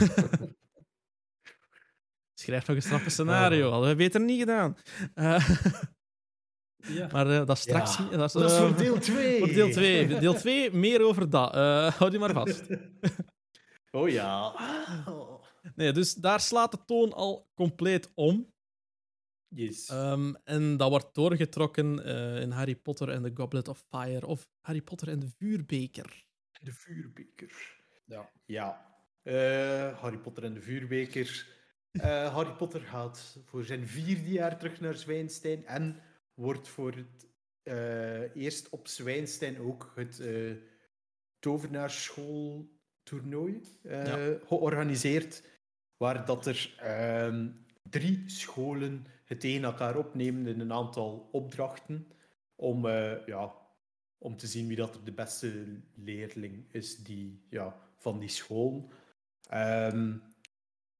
Schrijf 2.40 2.66
nog 2.66 2.76
een 2.76 2.82
straffe 2.82 3.10
scenario, 3.10 3.70
hadden 3.70 3.88
we 3.88 3.94
beter 3.96 4.20
niet 4.20 4.38
gedaan. 4.38 4.76
Eh, 5.14 5.48
Ja. 6.76 7.08
maar 7.12 7.30
eh, 7.30 7.46
dat 7.46 7.56
is 7.56 7.60
straks... 7.62 7.96
Ja, 7.96 8.08
dat 8.08 8.26
is, 8.26 8.32
dat 8.32 8.50
is 8.50 8.56
voor 8.56 8.76
deel 8.76 8.98
2. 8.98 9.38
voor 9.38 9.48
deel 9.48 9.70
2. 9.70 10.18
Deel 10.18 10.34
2, 10.34 10.72
meer 10.72 11.02
over 11.02 11.30
dat. 11.30 11.54
Eh 11.54 11.92
houd 11.92 12.12
je 12.12 12.18
maar 12.18 12.32
vast. 12.42 12.62
Oh 13.90 14.08
ja. 14.08 14.54
Nee, 15.74 15.92
dus 15.92 16.14
daar 16.14 16.40
slaat 16.40 16.70
de 16.70 16.78
toon 16.86 17.12
al 17.12 17.50
compleet 17.54 18.10
om. 18.14 18.52
Yes. 19.54 19.88
Ehm, 19.88 20.34
en 20.44 20.76
dat 20.76 20.90
wordt 20.90 21.14
doorgetrokken 21.14 22.04
eh, 22.04 22.40
in 22.40 22.50
Harry 22.50 22.76
Potter 22.76 23.08
en 23.08 23.22
the 23.22 23.30
Goblet 23.34 23.68
of 23.68 23.84
Fire. 23.90 24.26
Of 24.26 24.48
Harry 24.60 24.82
Potter 24.82 25.08
en 25.08 25.18
de 25.18 25.28
Vuurbeker. 25.38 26.24
De 26.60 26.72
vuurbeker. 26.72 27.80
Ja. 28.06 28.30
Ja. 28.44 28.96
Eh, 29.22 29.98
Harry 30.00 30.18
Potter 30.18 30.44
en 30.44 30.54
de 30.54 30.60
vuurbeker. 30.60 31.46
Eh, 31.90 32.34
Harry 32.34 32.52
Potter 32.52 32.80
gaat 32.80 33.38
voor 33.44 33.64
zijn 33.64 33.86
vierde 33.86 34.30
jaar 34.30 34.58
terug 34.58 34.80
naar 34.80 34.94
Zwijnstein 34.94 35.66
en 35.66 36.00
wordt 36.34 36.68
voor 36.68 36.92
het 36.92 37.28
eh, 37.62 38.36
eerst 38.36 38.68
op 38.68 38.88
Zwijnstein 38.88 39.58
ook 39.58 39.92
het 39.94 40.20
eh 40.20 40.52
tovenaarsschooltoernooi 41.38 43.60
eh, 43.82 44.06
Ja. 44.06 44.38
georganiseerd. 44.46 45.42
Waar 45.96 46.24
dat 46.24 46.46
er 46.46 46.74
ehm, 46.78 47.48
drie 47.82 48.22
scholen 48.26 49.06
het 49.24 49.40
tegen 49.40 49.64
elkaar 49.64 49.96
opnemen 49.96 50.46
in 50.46 50.60
een 50.60 50.72
aantal 50.72 51.28
opdrachten. 51.32 52.08
Om, 52.54 52.86
eh, 52.86 53.26
ja, 53.26 53.54
om 54.18 54.36
te 54.36 54.46
zien 54.46 54.66
wie 54.66 54.76
dat 54.76 55.00
de 55.04 55.12
beste 55.12 55.80
leerling 55.94 56.72
is 56.72 56.96
die, 56.96 57.46
ja, 57.50 57.76
van 57.96 58.18
die 58.18 58.28
school. 58.28 58.92
Ehm, 59.48 60.16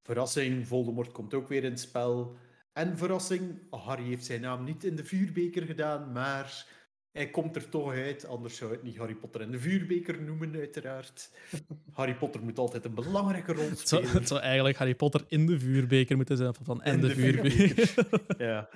verrassing, 0.03 0.67
Voldemort 0.67 1.13
komt 1.13 1.35
ook 1.35 1.49
weer 1.49 1.65
in 1.65 1.71
het 1.71 1.81
spel. 1.81 2.37
En 2.73 2.99
verrassing, 2.99 3.61
Harry 3.71 4.05
heeft 4.05 4.25
zijn 4.25 4.41
naam 4.41 4.65
niet 4.65 4.85
in 4.85 4.97
de 4.97 5.05
vuurbeker 5.05 5.63
gedaan, 5.63 6.13
maar 6.13 6.67
hij 7.15 7.31
komt 7.31 7.57
er 7.57 7.69
toch 7.69 7.93
uit. 7.93 8.27
Anders 8.27 8.57
zou 8.57 8.73
het 8.73 8.83
niet 8.83 8.97
Harry 8.97 9.15
Potter 9.15 9.41
en 9.41 9.51
de 9.51 9.59
vuurbeker 9.59 10.23
noemen, 10.23 10.55
uiteraard. 10.55 11.31
Harry 11.93 12.15
Potter 12.15 12.43
moet 12.43 12.59
altijd 12.59 12.85
een 12.85 12.95
belangrijke 12.95 13.53
rol 13.53 13.69
Het 13.69 13.89
zou, 13.89 14.03
spelen. 14.03 14.21
het 14.21 14.29
zou 14.29 14.41
eigenlijk 14.41 14.77
Harry 14.77 14.95
Potter 14.95 15.25
in 15.29 15.47
de 15.47 15.59
Vuurbeker 15.59 16.17
moeten 16.17 16.37
zijn. 16.37 16.55
Van 16.63 16.83
en 16.83 17.01
de 17.01 17.11
Vuurbeker. 17.11 17.95
Ja. 18.39 18.69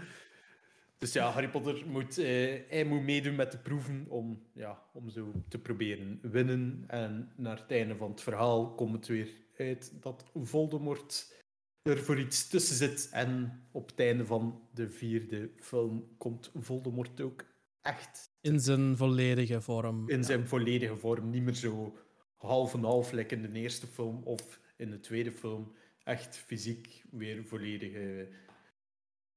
Dus 0.99 1.13
ja, 1.13 1.31
Harry 1.31 1.49
Potter 1.49 1.83
moet, 1.87 2.19
eh, 2.19 2.61
hij 2.69 2.85
moet 2.85 3.03
meedoen 3.03 3.35
met 3.35 3.53
de 3.53 3.59
proeven 3.59 4.07
om, 4.09 4.43
ja, 4.53 4.83
om 4.93 5.11
zo 5.11 5.33
te 5.49 5.59
proberen 5.59 6.19
winnen. 6.23 6.85
En 6.87 7.33
naar 7.37 7.57
het 7.57 7.71
einde 7.71 7.97
van 7.97 8.11
het 8.11 8.21
verhaal 8.21 8.75
komt 8.75 8.93
het 8.93 9.07
weer 9.07 9.29
uit 9.57 9.93
dat 10.01 10.25
Voldemort 10.35 11.35
er 11.83 11.99
voor 11.99 12.19
iets 12.19 12.49
tussen 12.49 12.77
zit. 12.77 13.09
En 13.13 13.61
op 13.73 13.89
het 13.91 14.01
einde 14.01 14.27
van 14.27 14.69
de 14.75 14.91
vierde 14.91 15.51
film 15.57 16.09
komt 16.19 16.51
Voldemort 16.55 17.21
ook 17.21 17.45
echt 17.83 18.28
in 18.41 18.61
zijn 18.61 18.97
volledige 18.97 19.61
vorm. 19.61 20.09
in 20.09 20.25
zijn 20.25 20.49
volledige 20.49 20.97
vorm. 20.97 21.31
Niet 21.31 21.43
meer 21.43 21.55
zo 21.55 21.97
half 22.37 22.75
en 22.75 22.85
half, 22.85 23.13
in 23.13 23.43
de 23.43 23.53
eerste 23.53 23.87
film 23.87 24.23
of 24.25 24.61
in 24.77 24.91
de 24.91 25.01
tweede 25.01 25.33
film. 25.33 25.73
Echt 26.05 26.37
fysiek 26.37 27.05
weer 27.11 27.45
volledig 27.45 27.93
eh, 27.93 28.35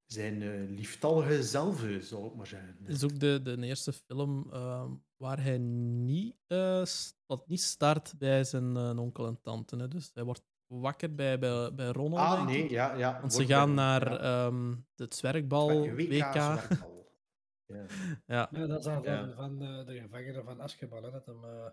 zijn 0.06 0.42
eh, 0.42 0.70
lieftallige 0.78 1.44
zelf, 1.44 1.86
zal 2.00 2.26
ik 2.26 2.36
maar 2.36 2.48
zeggen. 2.48 2.78
Het 2.84 2.96
is 2.96 3.04
ook 3.04 3.20
de, 3.20 3.40
de 3.44 3.58
eerste 3.66 3.94
film 3.94 4.48
ehm, 4.52 4.90
waar 5.18 5.44
hij 5.44 5.58
niet, 5.58 6.36
wat 7.26 7.48
niet 7.48 7.62
start 7.62 8.14
bij 8.18 8.44
zijn 8.44 8.78
eh, 8.78 9.00
onkel 9.00 9.28
en 9.28 9.40
tante. 9.42 9.76
Hè. 9.76 9.88
Dus 9.88 10.12
hij 10.14 10.24
wordt 10.24 10.44
wakker 10.68 11.16
bij, 11.16 11.40
bij, 11.40 11.74
bij 11.74 11.88
Ronald. 11.88 12.20
Ah, 12.20 12.46
nee, 12.46 12.70
ja, 12.70 12.96
ja. 12.96 13.20
Want 13.20 13.34
ze 13.34 13.46
gaan 13.46 13.74
naar 13.74 14.12
ja. 14.12 14.46
ehm 14.46 14.76
de 14.96 15.06
zwerkbal, 15.10 15.90
WK. 15.90 16.10
WK. 16.10 16.90
Ja. 17.74 17.86
Ja. 18.26 18.50
Ja, 18.52 18.68
dat 18.68 18.80
is 18.80 18.86
al 18.86 19.04
van, 19.04 19.14
Ja. 19.14 19.34
van 19.36 19.62
eh, 19.62 19.86
de 19.86 20.00
gevangenen 20.02 20.44
van 20.44 20.62
Azkaban, 20.62 21.04
hè, 21.04 21.12
dat 21.12 21.26
hem 21.26 21.44
eh, 21.44 21.66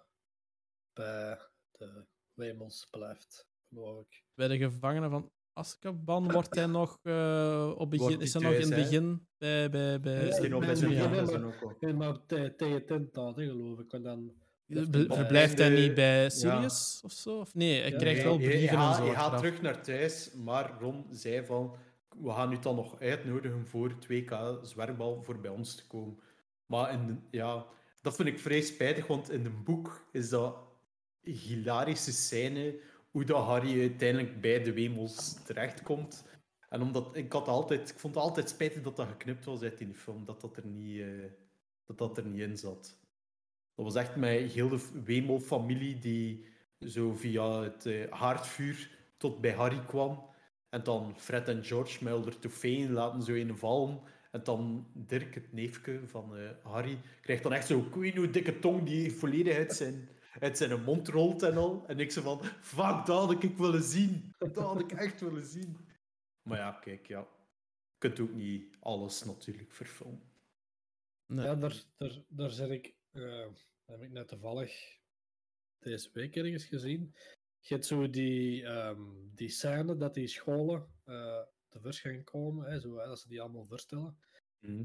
bij 0.92 1.38
de 1.72 2.04
Wemels 2.34 2.86
blijft, 2.90 3.48
geloof 3.68 4.00
ik. 4.00 4.24
Bij 4.34 4.48
de 4.48 4.56
gevangenen 4.58 5.10
van 5.10 5.30
Azkaban 5.52 6.30
wordt 6.32 6.54
hij 6.54 6.66
nog, 6.66 6.98
eh, 7.02 7.74
op 7.76 7.90
begin, 7.90 8.06
Wordt 8.06 8.22
is 8.22 8.32
hij 8.32 8.42
nog 8.42 8.52
in 8.52 8.60
het 8.60 8.74
begin 8.74 9.26
bij... 9.38 9.70
bij, 9.70 10.00
bij 10.00 10.28
Is 10.28 10.38
hij 10.38 10.48
nog 10.48 10.64
bij 10.66 10.74
zijn 10.74 11.96
maar- 11.96 12.08
ook 12.08 12.28
tegen 12.28 12.86
tentaat, 12.86 13.34
geloof 13.34 13.78
ik. 13.78 13.92
En 13.92 14.02
dan... 14.02 14.32
Verblijft 15.08 15.58
hij 15.58 15.68
niet 15.68 15.94
bij 15.94 16.22
ja. 16.22 16.28
Sirius 16.28 17.00
of 17.04 17.12
zo? 17.12 17.38
Of 17.38 17.54
nee, 17.54 17.80
hij 17.80 17.92
krijgt 17.92 18.22
wel 18.22 18.36
brieven 18.36 18.68
en 18.68 18.76
gaat- 18.76 18.96
zo. 18.96 19.04
Hij 19.04 19.14
gaat 19.14 19.38
terug 19.38 19.60
naar 19.62 19.82
thuis, 19.82 20.34
maar 20.34 20.76
Ron 20.80 21.06
zei 21.10 21.46
van... 21.46 21.76
We 22.20 22.30
gaan 22.30 22.52
u 22.52 22.58
dan 22.58 22.76
nog 22.76 23.00
uitnodigen 23.00 23.66
voor 23.66 23.88
het 23.88 24.06
WK 24.06 24.58
zwerkbal 24.62 25.22
voor 25.22 25.40
bij 25.40 25.50
ons 25.50 25.74
te 25.74 25.86
komen. 25.86 26.18
Maar 26.66 26.92
in 26.92 27.26
ja, 27.30 27.66
dat 28.00 28.16
vind 28.16 28.28
ik 28.28 28.38
vrij 28.38 28.60
spijtig, 28.60 29.06
want 29.06 29.30
in 29.30 29.44
een 29.44 29.64
boek 29.64 30.08
is 30.12 30.28
dat 30.28 30.56
hilarische 31.20 32.12
scène 32.12 32.80
hoe 33.10 33.24
dat 33.24 33.44
Harry 33.44 33.80
uiteindelijk 33.80 34.40
bij 34.40 34.62
de 34.62 34.72
Wemels 34.72 35.42
terechtkomt. 35.44 36.24
En 36.68 36.82
omdat 36.82 37.16
ik, 37.16 37.32
had 37.32 37.48
altijd, 37.48 37.90
ik 37.90 37.98
vond 37.98 38.14
het 38.14 38.22
altijd 38.22 38.48
spijtig 38.48 38.82
dat 38.82 38.96
dat 38.96 39.08
geknipt 39.08 39.44
was 39.44 39.62
uit 39.62 39.78
die 39.78 39.94
film, 39.94 40.24
dat 40.24 40.40
dat 40.40 40.56
er 40.56 40.66
niet, 40.66 41.00
eh, 41.00 41.06
dat 41.86 41.98
dat 41.98 42.18
er 42.18 42.26
niet 42.26 42.40
in 42.40 42.56
zat. 42.56 42.98
Dat 43.74 43.84
was 43.84 43.94
echt 43.94 44.14
heel 44.52 44.68
de 44.68 45.02
Wemel-familie 45.04 45.98
die 45.98 46.46
zo 46.80 47.12
via 47.12 47.62
het 47.62 47.86
eh, 47.86 48.10
haardvuur 48.10 48.98
tot 49.16 49.40
bij 49.40 49.52
Harry 49.52 49.84
kwam. 49.84 50.26
En 50.68 50.82
dan 50.82 51.14
Fred 51.18 51.48
en 51.48 51.64
George 51.64 52.04
met 52.04 52.12
Elder 52.12 52.38
to 52.38 52.48
Fane 52.48 52.90
laten 52.90 53.22
zo 53.22 53.34
in 53.34 53.56
vallen. 53.56 54.00
En 54.30 54.44
dan 54.44 54.90
Dirk, 54.94 55.34
het 55.34 55.52
neefje 55.52 56.00
van 56.06 56.36
eh, 56.36 56.50
Harry, 56.62 57.00
krijgt 57.20 57.42
dan 57.42 57.52
echt 57.52 57.66
zo'n 57.66 57.92
hoe 57.92 58.30
dikke 58.30 58.58
tong 58.58 58.86
die 58.86 59.12
volledig 59.12 59.56
uit 59.56 59.72
zijn, 59.72 60.08
uit 60.40 60.56
zijn 60.56 60.82
mond 60.82 61.08
rolt 61.08 61.42
en 61.42 61.56
al. 61.56 61.86
En 61.86 62.00
ik 62.00 62.10
zo 62.10 62.22
van, 62.22 62.40
fuck, 62.60 63.06
dat 63.06 63.08
had 63.08 63.42
ik 63.42 63.56
willen 63.56 63.82
zien. 63.82 64.34
Dat 64.38 64.56
had 64.56 64.80
ik 64.80 64.92
echt 64.92 65.20
willen 65.20 65.46
zien. 65.46 65.76
Maar 66.42 66.58
ja, 66.58 66.72
kijk, 66.72 67.06
ja. 67.06 67.20
Je 67.20 68.08
kunt 68.08 68.20
ook 68.20 68.34
niet 68.34 68.76
alles 68.80 69.24
natuurlijk 69.24 69.72
verfilmen. 69.72 70.32
Nee. 71.26 71.44
Ja, 71.44 71.54
daar, 71.54 71.82
daar, 71.96 72.22
daar 72.28 72.50
zit 72.50 72.70
ik, 72.70 72.94
eh, 73.12 73.46
heb 73.84 74.02
ik 74.02 74.10
net 74.10 74.28
toevallig 74.28 74.98
deze 75.78 76.10
week 76.12 76.36
ergens 76.36 76.64
gezien. 76.64 77.14
Je 77.68 77.74
hebt 77.74 77.86
zo 77.86 78.10
die, 78.10 78.64
ehm, 78.64 79.00
die 79.34 79.48
scène 79.48 79.96
dat 79.96 80.14
die 80.14 80.26
scholen 80.26 80.86
eh 81.04 81.40
tevoorschijn 81.68 82.24
komen, 82.24 82.70
hè, 82.70 82.80
zo, 82.80 82.98
hè, 82.98 83.06
dat 83.06 83.18
ze 83.20 83.28
die 83.28 83.40
allemaal 83.40 83.64
voorstellen. 83.64 84.16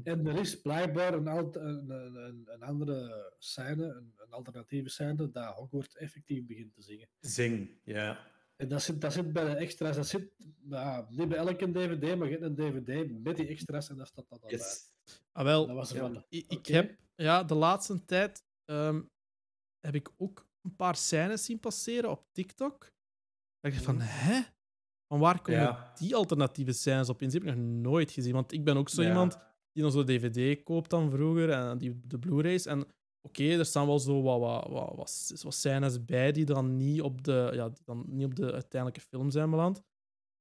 En 0.04 0.26
er 0.26 0.38
is 0.38 0.60
blijkbaar 0.60 1.14
een, 1.14 1.28
alt- 1.28 1.56
een, 1.56 1.90
een, 1.90 2.14
een- 2.16 2.62
andere 2.62 3.32
scène, 3.38 3.84
een, 3.86 4.12
een 4.16 4.30
alternatieve 4.30 4.88
scène, 4.88 5.30
dat 5.30 5.54
Hogwarts 5.54 5.96
effectief 5.96 6.46
begint 6.46 6.74
te 6.74 6.82
zingen. 6.82 7.08
Zing, 7.20 7.78
ja. 7.84 8.26
En 8.56 8.68
dat 8.68 8.82
zit, 8.82 9.00
dat 9.00 9.12
zit 9.12 9.32
bij 9.32 9.44
de 9.44 9.56
extra's, 9.56 9.96
dat 9.96 10.06
zit 10.06 10.32
nou, 10.62 11.06
niet 11.08 11.28
bij 11.28 11.38
elke 11.38 11.70
DVD, 11.70 12.16
maar 12.18 12.28
je 12.30 12.38
hebt 12.38 12.42
een 12.44 12.54
DVD 12.54 13.22
met 13.22 13.36
die 13.36 13.46
extra's 13.48 13.88
en 13.88 13.96
daar 13.96 14.06
staat 14.06 14.28
dat 14.28 14.40
dan 14.40 14.50
Yes. 14.50 14.88
Ah, 15.32 15.44
wel, 15.44 15.66
bij. 15.66 15.74
Dat 15.74 15.84
was 15.88 15.92
Ja. 15.96 16.00
van, 16.00 16.24
ik, 16.28 16.66
heb 16.66 16.96
ja, 17.14 17.44
de 17.44 17.54
laatste 17.54 18.04
tijd 18.04 18.44
ehm, 18.64 19.02
heb 19.80 19.94
ik 19.94 20.10
ook 20.16 20.46
een 20.64 20.76
paar 20.76 20.96
scènes 20.96 21.44
zien 21.44 21.60
passeren 21.60 22.10
op 22.10 22.26
TikTok. 22.32 22.92
Dat 23.60 23.72
ik 23.72 23.78
van, 23.78 24.00
hè? 24.00 24.40
Van 25.08 25.18
waar 25.20 25.40
komen 25.42 25.60
Ja. 25.60 25.92
die 25.98 26.14
alternatieve 26.14 26.72
scènes 26.72 27.08
op 27.08 27.22
in? 27.22 27.28
Die 27.28 27.38
heb 27.40 27.48
ik 27.48 27.54
nog 27.56 27.64
nooit 27.66 28.10
gezien. 28.10 28.32
Want 28.32 28.52
ik 28.52 28.64
ben 28.64 28.76
ook 28.76 28.88
zo 28.88 29.02
Ja. 29.02 29.08
iemand 29.08 29.38
die 29.72 29.82
dan 29.82 29.92
zo'n 29.92 30.04
DVD 30.04 30.62
koopt 30.62 30.90
dan 30.90 31.10
vroeger 31.10 31.50
en 31.50 31.78
die, 31.78 32.00
de 32.06 32.18
Blu-rays. 32.18 32.66
En 32.66 32.86
oké, 33.20 33.44
er 33.44 33.64
staan 33.66 33.86
wel 33.86 33.98
zo 33.98 34.22
wat, 34.22 34.40
wat, 34.40 34.68
wat, 34.70 34.94
wat, 34.96 35.40
wat 35.42 35.54
scènes 35.54 36.04
bij 36.04 36.32
die 36.32 36.44
dan 36.44 36.76
niet 36.76 37.00
op 37.02 37.24
de, 37.24 37.50
ja, 37.52 37.68
die 37.68 37.84
dan 37.84 38.04
niet 38.08 38.24
op 38.26 38.34
de 38.34 38.52
uiteindelijke 38.52 39.00
film 39.08 39.30
zijn 39.30 39.50
beland. 39.50 39.82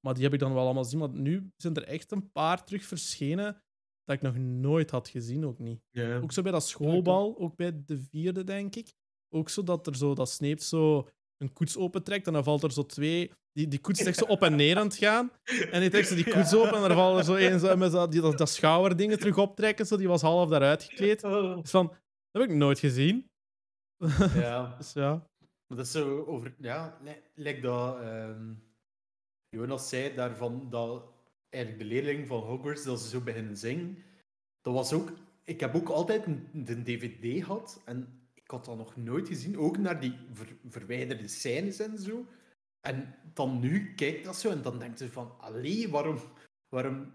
Maar 0.05 0.13
die 0.13 0.23
heb 0.23 0.33
ik 0.33 0.39
dan 0.39 0.53
wel 0.53 0.63
allemaal 0.63 0.83
gezien. 0.83 0.99
Maar 0.99 1.09
nu 1.09 1.51
zijn 1.57 1.73
er 1.75 1.83
echt 1.83 2.11
een 2.11 2.31
paar 2.31 2.63
terug 2.65 2.83
verschenen 2.83 3.63
dat 4.03 4.15
ik 4.15 4.21
nog 4.21 4.37
nooit 4.37 4.91
had 4.91 5.07
gezien, 5.07 5.45
ook 5.45 5.59
niet. 5.59 5.81
ja. 5.89 6.19
Ook 6.19 6.31
zo 6.31 6.41
bij 6.41 6.51
dat 6.51 6.67
schoolbal, 6.67 7.37
ook 7.37 7.55
bij 7.55 7.83
de 7.85 7.97
vierde, 8.01 8.43
denk 8.43 8.75
ik. 8.75 8.93
Ook 9.33 9.49
zo 9.49 9.63
dat 9.63 9.87
er 9.87 9.95
zo, 9.95 10.13
dat 10.15 10.29
Snape 10.29 10.63
zo 10.63 11.07
een 11.37 11.53
koets 11.53 11.77
opentrekt 11.77 12.27
en 12.27 12.33
dan 12.33 12.43
valt 12.43 12.63
er 12.63 12.71
zo 12.71 12.85
twee... 12.85 13.31
Die, 13.51 13.67
die 13.67 13.79
koets 13.79 13.99
is 13.99 14.05
echt 14.05 14.17
zo 14.17 14.25
op 14.35 14.41
en 14.41 14.55
neer 14.55 14.77
aan 14.77 14.87
het 14.87 14.95
gaan. 14.95 15.31
En 15.71 15.81
die 15.81 15.89
trekt 15.89 16.07
ze 16.07 16.15
die 16.15 16.31
koets 16.31 16.53
open 16.55 16.73
en 16.73 16.81
dan 16.81 16.97
valt 16.97 17.17
er 17.17 17.23
zo 17.23 17.35
een 17.35 17.59
zo, 17.59 17.75
met 17.77 17.91
zo, 17.91 18.07
die, 18.07 18.21
dat, 18.21 18.37
dat 18.37 18.49
schouwerdingen 18.49 19.19
terug 19.19 19.37
optrekken. 19.37 19.85
Zo, 19.85 19.97
die 19.97 20.07
was 20.07 20.21
half 20.21 20.49
daaruit 20.49 20.83
gekleed. 20.83 21.21
Dus 21.21 21.69
van, 21.69 21.87
dat 22.31 22.41
heb 22.41 22.51
ik 22.51 22.55
nooit 22.55 22.79
gezien. 22.79 23.29
ja. 24.35 24.75
Dus 24.77 24.93
ja. 24.93 25.27
Maar 25.67 25.77
dat 25.77 25.85
is 25.85 25.91
zo 25.91 26.23
over... 26.23 26.55
Ja, 26.59 26.97
li- 27.03 27.21
lijkt 27.35 27.61
dat... 27.61 27.99
ehm, 27.99 28.53
Jonas 29.49 29.89
zei 29.89 30.15
daarvan 30.15 30.67
dat 30.69 31.03
eigenlijk 31.49 31.83
de 31.83 31.89
leerling 31.89 32.27
van 32.27 32.39
Hogwarts, 32.41 32.83
dat 32.83 33.01
ze 33.01 33.09
zo 33.09 33.21
beginnen 33.21 33.57
zingen. 33.57 33.97
Dat 34.61 34.73
was 34.73 34.93
ook... 34.93 35.11
Ik 35.43 35.59
heb 35.59 35.75
ook 35.75 35.89
altijd 35.89 36.25
een, 36.25 36.47
een 36.53 36.83
dvd 36.83 37.43
gehad 37.45 37.81
en 37.85 38.22
had 38.53 38.65
dat 38.65 38.77
nog 38.77 38.95
nooit 38.95 39.27
gezien. 39.27 39.57
Ook 39.57 39.77
naar 39.77 39.99
die 39.99 40.15
ver- 40.31 40.57
verwijderde 40.69 41.27
scènes 41.27 41.79
en 41.79 41.97
zo. 41.97 42.25
En 42.81 43.15
dan 43.33 43.59
nu 43.59 43.93
kijkt 43.95 44.25
dat 44.25 44.35
zo 44.35 44.49
en 44.49 44.61
dan 44.61 44.79
denkt 44.79 44.97
ze 44.99 45.09
van... 45.09 45.33
Allee, 45.39 45.89
waarom, 45.89 46.17
waarom 46.69 47.13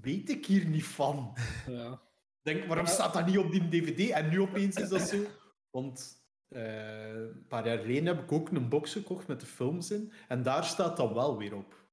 weet 0.00 0.28
ik 0.30 0.46
hier 0.46 0.66
niet 0.66 0.84
van? 0.84 1.32
Ja. 1.66 2.00
Denk, 2.42 2.64
waarom 2.64 2.86
Ja. 2.86 2.92
staat 2.92 3.12
dat 3.14 3.26
niet 3.26 3.38
op 3.38 3.50
die 3.50 3.68
dvd? 3.68 4.10
En 4.10 4.28
nu 4.28 4.40
opeens 4.40 4.76
is 4.76 4.88
dat 4.88 5.00
zo. 5.00 5.22
Want 5.70 6.22
eh, 6.48 7.08
een 7.14 7.44
paar 7.48 7.66
jaar 7.66 7.78
geleden 7.78 8.06
heb 8.06 8.22
ik 8.22 8.32
ook 8.32 8.50
een 8.50 8.68
box 8.68 8.92
gekocht 8.92 9.26
met 9.26 9.40
de 9.40 9.46
films 9.46 9.90
in. 9.90 10.12
En 10.28 10.42
daar 10.42 10.64
staat 10.64 10.96
dat 10.96 11.12
wel 11.12 11.38
weer 11.38 11.54
op. 11.54 11.86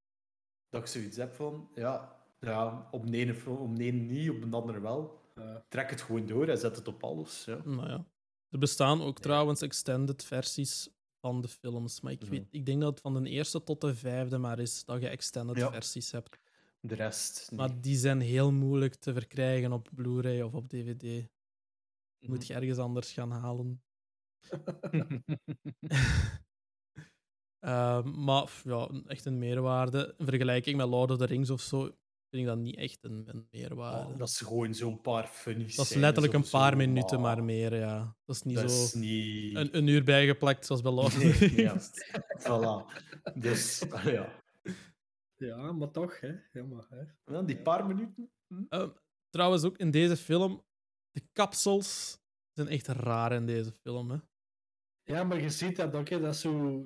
Dat 0.70 0.82
ik 0.82 0.88
zoiets 0.88 1.18
heb 1.18 1.34
van, 1.34 1.70
ja, 1.74 2.16
ja 2.40 2.88
op 2.92 3.12
de 3.12 3.18
ene, 3.18 3.34
film, 3.34 3.58
op 3.58 3.76
de 3.76 3.84
ene 3.84 4.00
niet, 4.00 4.30
op 4.30 4.42
de 4.52 4.58
andere 4.58 4.80
wel. 4.80 5.22
Ja. 5.36 5.64
Trek 5.68 5.90
het 5.90 6.02
gewoon 6.02 6.26
door 6.26 6.48
en 6.48 6.58
zet 6.58 6.76
het 6.76 6.88
op 6.88 7.04
alles. 7.04 7.46
Ja. 7.46 7.60
Nou 7.64 7.90
ja. 7.90 8.06
Er 8.56 8.62
bestaan 8.62 9.02
ook 9.02 9.20
trouwens 9.20 9.62
extended 9.62 10.24
versies 10.26 10.90
van 11.20 11.42
de 11.42 11.48
films. 11.48 12.02
Maar 12.02 12.12
ik, 12.12 12.22
Mhm. 12.22 12.30
weet, 12.32 12.48
ik 12.52 12.66
denk 12.66 12.82
dat 12.82 12.90
het 12.90 13.00
van 13.02 13.24
de 13.24 13.30
eerste 13.30 13.64
tot 13.64 13.82
de 13.82 13.96
vijfde 13.96 14.38
maar 14.38 14.60
is 14.60 14.86
dat 14.86 15.02
je 15.02 15.08
extended 15.08 15.58
Ja. 15.58 15.72
versies 15.72 16.12
hebt. 16.12 16.38
De 16.80 16.96
rest. 16.96 17.48
niet. 17.52 17.60
Maar 17.60 17.82
die 17.82 17.96
zijn 17.98 18.20
heel 18.22 18.52
moeilijk 18.52 18.96
te 18.96 19.14
verkrijgen 19.14 19.72
op 19.72 19.90
Blu-ray 19.94 20.42
of 20.42 20.54
op 20.54 20.70
DVD. 20.70 21.28
Moet 22.20 22.48
je 22.48 22.54
ergens 22.54 22.78
anders 22.78 23.12
gaan 23.12 23.32
halen. 23.32 23.84
Ehm, 27.60 28.24
maar 28.24 28.62
ja, 28.64 28.90
echt 29.08 29.26
een 29.26 29.38
meerwaarde. 29.38 30.14
In 30.18 30.26
vergelijking 30.26 30.78
met 30.78 30.88
Lord 30.88 31.12
of 31.12 31.18
the 31.18 31.26
Rings 31.26 31.50
of 31.50 31.62
zo, 31.62 31.96
vind 32.36 32.48
ik 32.48 32.54
dat 32.54 32.64
niet 32.64 32.76
echt 32.78 33.04
een, 33.04 33.24
een 33.28 33.48
meerwaarde. 33.52 34.12
Oh, 34.14 34.18
dat 34.18 34.28
is 34.28 34.38
gewoon 34.38 34.74
zo'n 34.74 35.02
paar 35.02 35.28
funny 35.28 35.64
Dat 35.76 35.90
is 35.90 35.94
letterlijk 35.96 36.34
een 36.34 36.50
paar 36.50 36.72
zo. 36.72 36.78
minuten, 36.78 37.18
Ah, 37.18 37.24
maar 37.24 37.44
meer. 37.44 37.76
Ja. 37.76 38.16
Dat 38.26 38.36
is 38.36 38.42
niet 38.44 38.56
Dat 38.56 38.72
zo 38.72 38.84
is 38.84 38.94
niet... 38.94 39.56
een, 39.56 39.78
een 39.78 39.88
uur 39.88 40.04
bijgeplakt 40.04 40.66
zoals 40.66 40.82
bij 40.82 40.92
Nee, 40.92 41.56
ja. 41.62 41.76
Voilà. 42.44 43.04
Dus, 43.36 43.84
ja. 44.04 44.44
ja, 45.36 45.72
maar 45.72 45.92
toch, 45.92 46.20
hè. 46.20 46.34
Ja, 46.52 46.64
maar, 46.64 46.86
hè. 46.90 47.34
Ja, 47.34 47.42
die 47.42 47.62
paar 47.62 47.88
minuten. 47.88 48.32
Ehm, 48.70 48.90
trouwens, 49.30 49.64
ook 49.64 49.78
in 49.78 49.92
deze 49.92 50.18
film, 50.18 50.64
de 51.12 51.22
kapsels 51.34 52.20
zijn 52.54 52.68
echt 52.68 52.88
raar 52.88 53.32
in 53.34 53.46
deze 53.46 53.72
film. 53.72 54.12
Hè. 54.12 54.18
ja, 55.04 55.24
maar 55.24 55.42
je 55.42 55.50
ziet 55.50 55.76
dat 55.76 55.94
ook, 55.94 56.10
hè. 56.10 56.20
Dat 56.20 56.34
is 56.34 56.42
zo... 56.42 56.86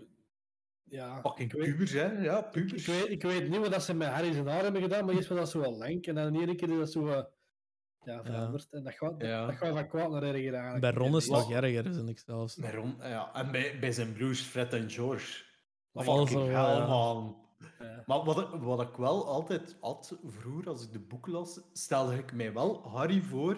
Ja, 0.89 1.21
Fucking 1.21 1.51
ik 1.53 1.59
weet, 1.59 1.69
pubers, 1.69 1.91
hè? 1.91 2.05
Ja, 2.21 2.45
ik, 2.45 2.51
pubers. 2.51 2.85
weet, 2.85 3.09
ik 3.09 3.21
weet 3.21 3.49
niet 3.49 3.59
wat 3.59 3.71
dat 3.71 3.83
ze 3.83 3.93
met 3.93 4.07
Harry 4.07 4.31
zijn 4.33 4.47
haar 4.47 4.63
hebben 4.63 4.81
gedaan, 4.81 5.05
maar 5.05 5.15
eerst 5.15 5.27
was 5.27 5.37
dat 5.37 5.49
zo 5.49 5.59
wel 5.59 5.77
lang. 5.77 6.05
En 6.05 6.15
dan 6.15 6.35
in 6.35 6.47
één 6.47 6.57
keer 6.57 6.69
is 6.69 6.77
dat 6.77 6.91
zo... 6.91 7.07
eh, 7.07 7.23
ja, 8.03 8.23
veranderd. 8.23 8.67
En 8.71 8.83
dat 8.83 8.93
gaat, 8.93 9.21
Ja. 9.21 9.45
dat 9.45 9.55
gaat 9.55 9.73
van 9.73 9.87
kwaad 9.87 10.09
naar 10.11 10.23
erger 10.23 10.53
eigenlijk. 10.53 10.81
Bij 10.81 10.91
Ron 10.91 11.15
is 11.15 11.23
het 11.23 11.33
nog 11.33 11.51
erger, 11.51 11.93
vind 11.93 12.09
ik 12.09 12.19
zelfs. 12.19 12.55
Bij 12.55 12.71
Ron, 12.73 12.95
ja. 13.01 13.33
En 13.33 13.51
bij, 13.51 13.79
bij 13.79 13.91
zijn 13.91 14.13
broers 14.13 14.41
Fred 14.41 14.73
en 14.73 14.89
George. 14.89 15.43
Dat 15.91 16.03
Fucking 16.03 16.23
was 16.23 16.31
zo, 16.31 16.45
hell, 16.45 16.77
ja. 16.77 16.87
man. 16.87 17.47
Ja. 17.79 18.03
Maar 18.05 18.23
wat 18.23 18.39
ik, 18.39 18.47
wat 18.61 18.81
ik 18.81 18.95
wel 18.95 19.27
altijd 19.27 19.77
had 19.81 20.17
vroeger, 20.25 20.67
als 20.69 20.83
ik 20.85 20.91
de 20.91 20.99
boek 20.99 21.27
las, 21.27 21.59
stelde 21.73 22.15
ik 22.17 22.33
mij 22.33 22.53
wel 22.53 22.87
Harry 22.89 23.21
voor, 23.21 23.57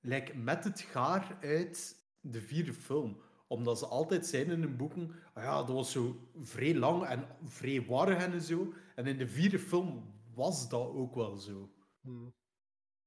like, 0.00 0.36
met 0.36 0.64
het 0.64 0.80
gaar 0.80 1.38
uit 1.40 1.96
de 2.20 2.40
vierde 2.40 2.72
film. 2.72 3.20
Omdat 3.50 3.78
ze 3.78 3.86
altijd 3.86 4.26
zijn 4.26 4.50
in 4.50 4.60
hun 4.62 4.76
boeken, 4.76 5.10
ah 5.32 5.42
ja, 5.44 5.56
dat 5.56 5.74
was 5.74 5.92
zo 5.92 6.28
vrij 6.40 6.74
lang 6.74 7.04
en 7.04 7.26
vrij 7.44 7.84
warrig 7.86 8.24
en 8.24 8.40
zo. 8.40 8.72
En 8.94 9.06
in 9.06 9.18
de 9.18 9.26
vierde 9.28 9.58
film 9.58 10.14
was 10.34 10.68
dat 10.68 10.88
ook 10.88 11.14
wel 11.14 11.36
zo. 11.36 11.70
Hmm. 12.00 12.34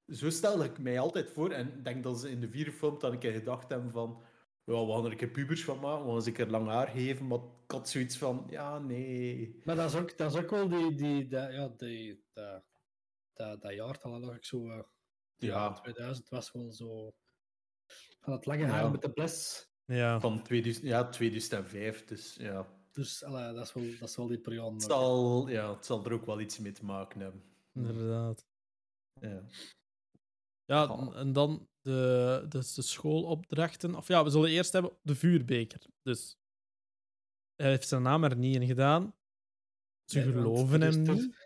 Zo 0.06 0.30
stelde 0.30 0.64
ik 0.64 0.78
mij 0.78 0.98
altijd 0.98 1.30
voor. 1.30 1.50
En 1.50 1.68
ik 1.68 1.84
denk 1.84 2.02
dat 2.02 2.20
ze 2.20 2.30
in 2.30 2.40
de 2.40 2.48
vierde 2.50 2.72
film 2.72 2.98
dan 2.98 3.12
een 3.12 3.18
keer 3.18 3.32
gedacht 3.32 3.68
hebben 3.68 3.90
van... 3.90 4.22
Ja, 4.64 4.86
we 4.86 4.92
gaan 4.92 5.04
er 5.04 5.10
een 5.10 5.16
keer 5.16 5.28
pubers 5.30 5.64
van 5.64 5.80
maken, 5.80 6.04
we 6.06 6.10
gaan 6.12 6.22
ze 6.22 6.28
een 6.28 6.34
keer 6.34 6.46
lang 6.46 6.68
haar 6.68 6.88
geven. 6.88 7.26
Maar 7.26 7.38
ik 7.38 7.70
had 7.70 7.88
zoiets 7.88 8.18
van, 8.18 8.46
ja, 8.50 8.78
nee. 8.78 9.60
Maar 9.64 9.76
dat 9.76 9.90
is 9.94 10.00
ook, 10.00 10.16
dat 10.18 10.34
is 10.34 10.40
ook 10.40 10.50
wel 10.50 10.68
die, 10.68 10.94
die, 10.94 11.26
dat, 11.28 11.52
ja, 11.52 11.68
die, 11.68 12.24
dat, 12.32 12.64
dat, 13.32 13.62
dat 13.62 13.74
jaartal 13.74 14.20
dat 14.20 14.34
ik 14.34 14.44
zo, 14.44 14.70
eh, 14.70 14.82
Ja. 15.36 15.72
2000 15.72 16.28
was 16.28 16.52
wel 16.52 16.72
zo, 16.72 17.12
van 18.20 18.32
het 18.32 18.46
lange 18.46 18.66
haar 18.66 18.82
Ja. 18.82 18.88
met 18.90 19.02
de 19.02 19.12
bles. 19.12 19.72
Ja. 19.86 20.20
Van 20.20 20.42
2000, 20.42 20.84
ja, 20.86 21.08
2005, 21.08 22.04
dus 22.04 22.34
ja. 22.34 22.66
Dus 22.92 23.22
allee, 23.24 23.52
dat, 23.54 23.66
is 23.66 23.72
wel, 23.72 23.84
dat 24.00 24.08
is 24.08 24.16
wel 24.16 24.26
die 24.26 24.38
periode. 24.38 24.74
Het 24.74 24.82
zal, 24.82 25.48
ja, 25.48 25.74
het 25.74 25.86
zal 25.86 26.04
er 26.04 26.12
ook 26.12 26.26
wel 26.26 26.40
iets 26.40 26.58
mee 26.58 26.72
te 26.72 26.84
maken 26.84 27.20
hebben. 27.20 27.42
Inderdaad. 27.72 28.46
Ja. 29.20 29.42
Ja, 30.64 30.86
Oh. 30.92 31.16
en- 31.16 31.32
dan 31.32 31.68
de, 31.80 32.44
de, 32.48 32.58
de 32.74 32.82
schoolopdrachten. 32.82 33.94
Of 33.94 34.08
ja, 34.08 34.24
we 34.24 34.30
zullen 34.30 34.50
eerst 34.50 34.72
hebben 34.72 34.92
de 35.02 35.14
vuurbeker. 35.14 35.80
Dus 36.02 36.36
hij 37.56 37.68
heeft 37.70 37.88
zijn 37.88 38.02
naam 38.02 38.24
er 38.24 38.36
niet 38.36 38.54
in 38.54 38.66
gedaan. 38.66 39.14
Ze 40.04 40.22
geloven 40.22 40.80
hem 40.80 41.02
niet. 41.02 41.36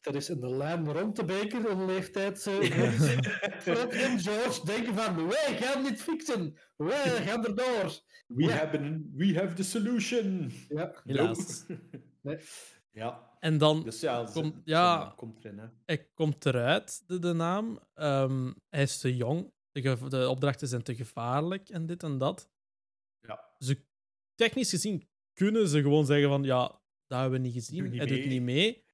Er 0.00 0.14
is 0.16 0.28
in 0.30 0.40
de 0.40 0.50
lijn 0.56 0.92
rond 0.92 1.16
de 1.16 1.24
beker 1.24 1.70
een 1.70 1.84
leeftijd. 1.84 2.40
Zo, 2.40 2.62
Fred 3.60 3.92
en 3.92 4.18
George 4.26 4.66
denken 4.66 4.94
van, 4.94 5.26
wij 5.28 5.56
gaan 5.60 5.84
dit 5.84 6.00
fixen. 6.02 6.56
Wij 6.76 7.22
gaan 7.22 7.44
erdoor. 7.46 8.00
We, 8.26 8.42
Ja. 8.42 8.50
hebben, 8.50 9.10
we 9.16 9.34
have 9.34 9.54
the 9.54 9.62
solution. 9.62 10.50
Ja. 10.68 11.00
Helaas. 11.04 11.64
Nee. 12.22 12.38
Ja, 12.92 13.28
En 13.40 13.58
dan 13.58 13.82
dus 13.82 14.00
ja, 14.00 14.26
ze- 14.26 14.32
Komt- 14.32 14.60
ja. 14.64 15.14
erin. 15.42 15.58
Hè. 15.58 15.66
hij 15.86 16.08
komt 16.14 16.46
eruit, 16.46 17.02
de, 17.06 17.18
de 17.18 17.32
naam. 17.32 17.78
Ehm, 17.94 18.52
hij 18.68 18.82
is 18.82 18.98
te 18.98 19.16
jong. 19.16 19.52
De, 19.72 20.08
de 20.08 20.28
opdrachten 20.28 20.68
zijn 20.68 20.82
te 20.82 20.94
gevaarlijk 20.94 21.68
en 21.68 21.86
dit 21.86 22.02
en 22.02 22.18
dat. 22.18 22.50
Ja. 23.20 23.40
Ze, 23.58 23.84
technisch 24.34 24.70
gezien 24.70 25.08
kunnen 25.32 25.68
ze 25.68 25.80
gewoon 25.80 26.06
zeggen 26.06 26.28
van 26.28 26.42
ja, 26.42 26.80
dat 27.06 27.20
hebben 27.20 27.40
we 27.40 27.46
niet 27.46 27.54
gezien, 27.54 27.78
Doe 27.78 27.88
niet 27.88 27.98
hij 27.98 28.06
doet 28.06 28.26
niet 28.26 28.42
mee. 28.42 28.84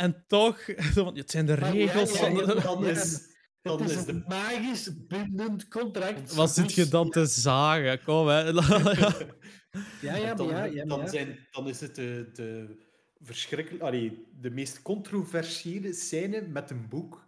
En 0.00 0.24
toch, 0.26 0.60
van, 0.94 1.16
het 1.16 1.30
zijn 1.30 1.46
de 1.46 1.54
regels. 1.54 2.10
van- 2.10 2.34
Dan 2.34 2.84
is, 2.86 3.28
Het 3.62 3.78
dan 3.78 3.82
is 3.90 3.96
een 3.96 4.04
de 4.06 4.24
magisch 4.28 5.06
bindend 5.06 5.68
contract. 5.68 6.34
Wat 6.34 6.50
zit 6.50 6.72
je 6.72 6.88
dan 6.88 7.10
te 7.10 7.26
zagen? 7.26 8.02
Kom, 8.02 8.28
hè. 8.28 8.52
Ja, 10.00 10.16
ja, 10.16 10.34
dan, 10.34 10.46
maar 10.46 10.72
ja, 10.72 10.84
dan, 10.84 11.08
zijn, 11.08 11.46
dan 11.50 11.68
is 11.68 11.80
het 11.80 11.94
de, 11.94 12.30
de, 12.32 12.76
verschrikkelijk, 13.20 13.82
allee, 13.84 14.26
de 14.40 14.50
meest 14.50 14.82
controversiële 14.82 15.92
scène 15.92 16.40
met 16.40 16.70
een 16.70 16.88
boek. 16.88 17.24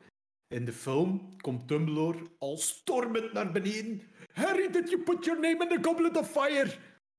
In 0.48 0.64
de 0.64 0.72
film 0.72 1.36
komt 1.40 1.68
Dumbledore 1.68 2.18
al 2.38 2.56
stormend 2.58 3.32
naar 3.32 3.52
beneden. 3.52 4.02
Harry, 4.32 4.70
did 4.70 4.90
you 4.90 5.02
put 5.02 5.24
your 5.24 5.40
name 5.40 5.62
in 5.62 5.68
the 5.68 5.88
goblet 5.88 6.16
of 6.16 6.30
fire? 6.30 6.70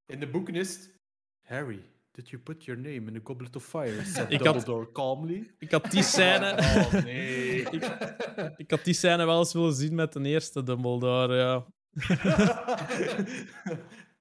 In 0.05 0.19
de 0.19 0.27
boeken 0.27 0.55
is 0.55 0.75
het... 0.75 0.99
Harry, 1.41 1.83
did 2.15 2.29
you 2.29 2.41
put 2.41 2.63
your 2.65 2.79
name 2.81 3.07
in 3.07 3.13
the 3.13 3.21
goblet 3.23 3.55
of 3.55 3.63
fire? 3.65 4.05
Said 4.13 4.31
Ik 4.31 4.39
had- 4.41 4.53
Dumbledore 4.53 4.91
calmly. 4.91 5.51
Ik 5.59 5.71
had 5.71 5.91
die 5.91 6.03
scène... 6.03 6.51
Oh, 6.81 6.91
nee. 7.03 7.61
ik, 7.75 7.83
ik 8.57 8.71
had 8.71 8.83
die 8.83 8.93
scène 8.93 9.25
wel 9.25 9.39
eens 9.39 9.53
willen 9.53 9.73
zien 9.73 9.95
met 9.95 10.13
de 10.13 10.19
eerste 10.21 10.63
Dumbledore, 10.63 11.35
ja. 11.35 11.65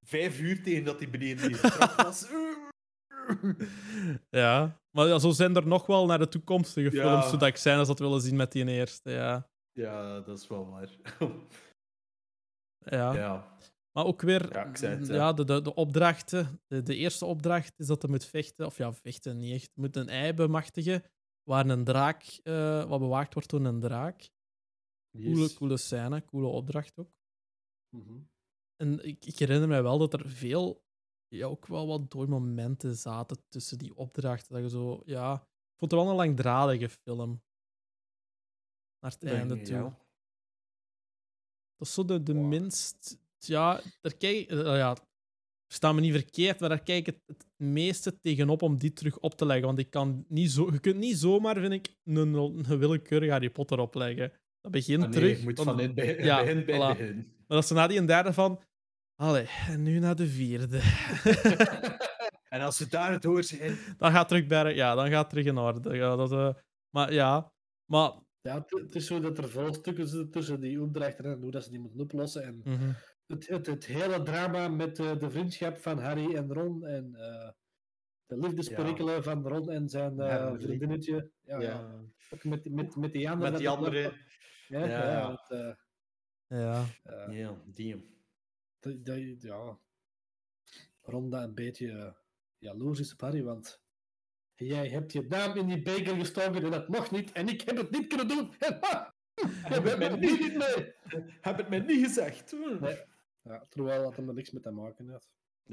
Vijf 0.05 0.41
uur 0.41 0.63
tegen 0.63 0.85
dat 0.85 0.99
hij 0.99 1.11
beneden 1.11 1.49
die 1.49 1.57
trap 1.61 2.03
was. 2.03 2.27
Ja, 4.31 4.81
maar 4.91 5.07
ja, 5.07 5.19
zo 5.19 5.31
zijn 5.31 5.57
er 5.57 5.67
nog 5.67 5.87
wel 5.87 6.07
naar 6.07 6.19
de 6.19 6.29
toekomstige 6.29 6.97
Ja. 6.97 7.03
films, 7.03 7.31
zodat 7.31 7.49
ik 7.49 7.57
scènes 7.57 7.89
had 7.89 7.99
willen 7.99 8.21
zien 8.21 8.37
met 8.37 8.53
die 8.53 8.67
eerste, 8.67 9.11
ja. 9.11 9.49
Ja, 9.73 10.21
dat 10.21 10.39
is 10.39 10.49
wel 10.49 10.69
waar. 10.71 10.89
Ja. 12.79 13.13
Ja. 13.15 13.52
Maar 13.93 14.05
ook 14.05 14.21
weer, 14.23 14.53
Ja, 14.53 14.71
het, 14.71 15.07
ja, 15.07 15.33
de, 15.33 15.45
de, 15.45 15.63
de 15.63 15.75
opdrachten. 15.75 16.61
De, 16.67 16.83
de 16.83 16.97
eerste 16.97 17.25
opdracht 17.25 17.79
is 17.79 17.87
dat 17.87 18.03
hij 18.03 18.11
moet 18.11 18.25
vechten, 18.25 18.67
of 18.67 18.77
ja, 18.77 18.93
vechten 18.93 19.39
niet 19.39 19.53
echt. 19.53 19.71
moet 19.77 19.97
een 19.97 20.09
ei 20.09 20.33
bemachtigen 20.33 21.03
waar 21.43 21.67
een 21.69 21.85
draak, 21.85 22.23
eh, 22.43 22.89
wat 22.89 22.99
bewaakt 22.99 23.35
wordt 23.35 23.51
door 23.51 23.65
een 23.65 23.81
draak. 23.81 24.31
Coole, 25.11 25.41
Yes. 25.41 25.55
coole 25.55 25.77
scène, 25.77 26.25
coole 26.25 26.47
opdracht 26.47 26.99
ook. 26.99 27.11
Mhm. 27.97 28.19
En 28.77 29.05
ik, 29.07 29.25
ik 29.25 29.39
herinner 29.39 29.69
mij 29.69 29.83
wel 29.83 29.99
dat 29.99 30.13
er 30.13 30.29
veel, 30.31 30.85
ja, 31.29 31.47
ook 31.47 31.67
wel 31.67 31.87
wat 31.87 32.11
dooimomenten 32.11 32.97
zaten 32.97 33.45
tussen 33.49 33.79
die 33.79 33.95
opdrachten. 33.97 34.53
Dat 34.55 34.63
je 34.63 34.69
zo, 34.69 35.03
ja, 35.05 35.35
ik 35.35 35.79
vond 35.79 35.91
het 35.91 36.01
wel 36.01 36.11
een 36.11 36.17
langdradige 36.17 36.89
film. 36.89 37.43
Naar 39.01 39.11
het 39.11 39.25
einde 39.25 39.61
toe. 39.61 39.95
Dat 41.77 41.89
is 41.89 41.95
zo 41.95 42.05
de, 42.05 42.23
de 42.23 42.35
minst. 42.35 43.19
Ja, 43.47 43.81
daar 44.01 44.15
kijk 44.17 44.51
eh, 44.51 44.59
ja, 44.65 44.97
Versta 45.67 45.93
me 45.93 46.01
niet 46.01 46.13
verkeerd, 46.13 46.61
maar 46.61 46.69
daar 46.69 46.83
kijk 46.83 46.99
ik 46.99 47.07
het, 47.07 47.21
het 47.27 47.47
meeste 47.57 48.21
tegenop 48.21 48.63
om 48.63 48.79
die 48.79 48.93
terug 48.93 49.19
op 49.19 49.35
te 49.35 49.47
leggen. 49.47 49.67
Want 49.67 49.79
ik 49.79 49.91
kan 49.91 50.25
niet 50.29 50.51
zo, 50.51 50.69
je 50.73 50.79
kunt 50.81 50.97
niet 50.97 51.17
zomaar, 51.19 51.61
vind 51.61 51.73
ik, 51.73 51.95
een, 52.05 52.35
een 52.35 52.79
willekeurige 52.79 53.31
Harry 53.33 53.51
Potter 53.51 53.79
opleggen. 53.79 54.33
Dat 54.61 54.73
begint 54.73 55.03
Ah, 55.03 55.09
nee, 55.09 55.19
terug. 55.19 55.39
je 55.39 55.45
moet 55.45 55.57
dan- 55.57 55.65
van 55.65 55.81
in 55.81 55.87
het 55.87 55.95
begin- 55.95 56.25
ja, 56.25 56.41
begin 56.45 56.65
bij 56.65 56.75
het 56.79 56.97
voilà. 56.97 56.99
begin. 56.99 57.17
Maar 57.17 57.57
dat 57.59 57.67
ze 57.67 57.75
na 57.75 57.87
die 57.87 57.99
een 57.99 58.07
derde 58.07 58.33
van. 58.33 58.63
Allee, 59.23 59.47
en 59.69 59.83
nu 59.83 59.99
naar 59.99 60.17
de 60.17 60.27
vierde. 60.29 60.81
En 62.49 62.61
als 62.61 62.79
we 62.79 62.89
daar 62.89 63.21
door 63.21 63.43
zijn. 63.45 63.79
dan 63.99 64.11
gaat 64.11 64.19
het 64.19 64.29
terug 64.29 64.47
bij. 64.47 64.75
Ja, 64.75 64.95
dan 64.95 65.09
gaat 65.09 65.21
het 65.21 65.31
terug 65.31 65.45
in 65.45 65.59
orde. 65.59 65.97
Ja, 65.97 66.17
dat, 66.17 66.33
eh, 66.33 66.55
maar 66.97 67.13
ja, 67.13 67.53
maar. 67.91 68.13
Ja, 68.41 68.55
het, 68.55 68.71
het 68.71 68.95
is 68.95 69.07
zo 69.07 69.21
dat 69.21 69.39
er 69.39 69.49
veel 69.49 69.75
stukken 69.75 70.09
zitten 70.09 70.31
tussen 70.31 70.61
die 70.61 70.83
opdrachten 70.83 71.25
en 71.25 71.41
hoe 71.41 71.51
dat 71.51 71.65
ze 71.65 71.71
die 71.71 71.79
moeten 71.79 72.01
oplossen. 72.01 72.43
En 72.45 72.61
mhm. 72.65 72.91
Het, 73.33 73.49
het, 73.49 73.67
het 73.67 73.87
hele 73.87 74.23
drama 74.23 74.69
met 74.69 74.99
eh, 74.99 75.19
de 75.19 75.31
vriendschap 75.31 75.77
van 75.77 75.99
Harry 75.99 76.35
en 76.35 76.53
Ron 76.53 76.87
en 76.87 77.15
eh, 77.15 77.49
de 78.27 78.37
liefdesperikelen 78.39 79.23
van 79.23 79.49
Ron 79.49 79.71
en 79.71 79.89
zijn 79.89 80.21
eh, 80.21 80.53
vriendinnetje. 80.59 81.31
Ja, 81.41 81.61
ja. 81.61 81.69
Ja. 81.71 82.01
Ook 82.31 82.45
met, 82.45 82.71
met, 82.71 82.97
met 82.97 83.13
die 83.13 83.31
andere. 83.31 83.51
Met 83.51 83.59
die 83.61 83.69
andere. 83.69 84.13
Ja, 84.69 84.85
Ja. 84.87 85.11
ja. 85.13 85.31
het, 85.31 85.51
eh, 85.51 85.75
Ja. 86.59 86.85
Ja, 87.31 87.55
die. 87.67 88.11
dat, 88.81 89.05
dat, 89.05 89.19
ja. 89.43 89.79
Ron 91.03 91.31
dat 91.31 91.43
een 91.43 91.55
beetje 91.55 92.15
jaloers 92.59 93.01
is 93.01 93.13
op 93.13 93.21
Harry, 93.21 93.43
want 93.43 93.81
jij 94.55 94.89
hebt 94.89 95.13
je 95.13 95.27
naam 95.29 95.57
in 95.57 95.67
die 95.67 95.83
beker 95.83 96.17
gestoken 96.17 96.65
en 96.65 96.71
dat 96.71 96.89
mocht 96.89 97.11
niet 97.11 97.33
en 97.33 97.49
ik 97.49 97.61
heb 97.61 97.77
het 97.77 97.91
niet 97.91 98.07
kunnen 98.07 98.29
doen. 98.29 98.53
Heb 99.63 99.83
we 99.83 99.91
het 99.91 100.21
niet- 100.21 100.41
niet 100.41 100.57
mee. 100.57 100.95
Heb 101.41 101.57
het 101.57 101.69
mij 101.69 101.79
niet 101.79 102.05
gezegd. 102.07 102.53
Nee. 102.81 102.97
Ja, 103.43 103.67
terwijl 103.69 104.03
dat 104.03 104.17
er 104.17 104.35
niks 104.35 104.51
mee 104.51 104.63
te 104.63 104.71
maken 104.71 105.09
had. 105.09 105.31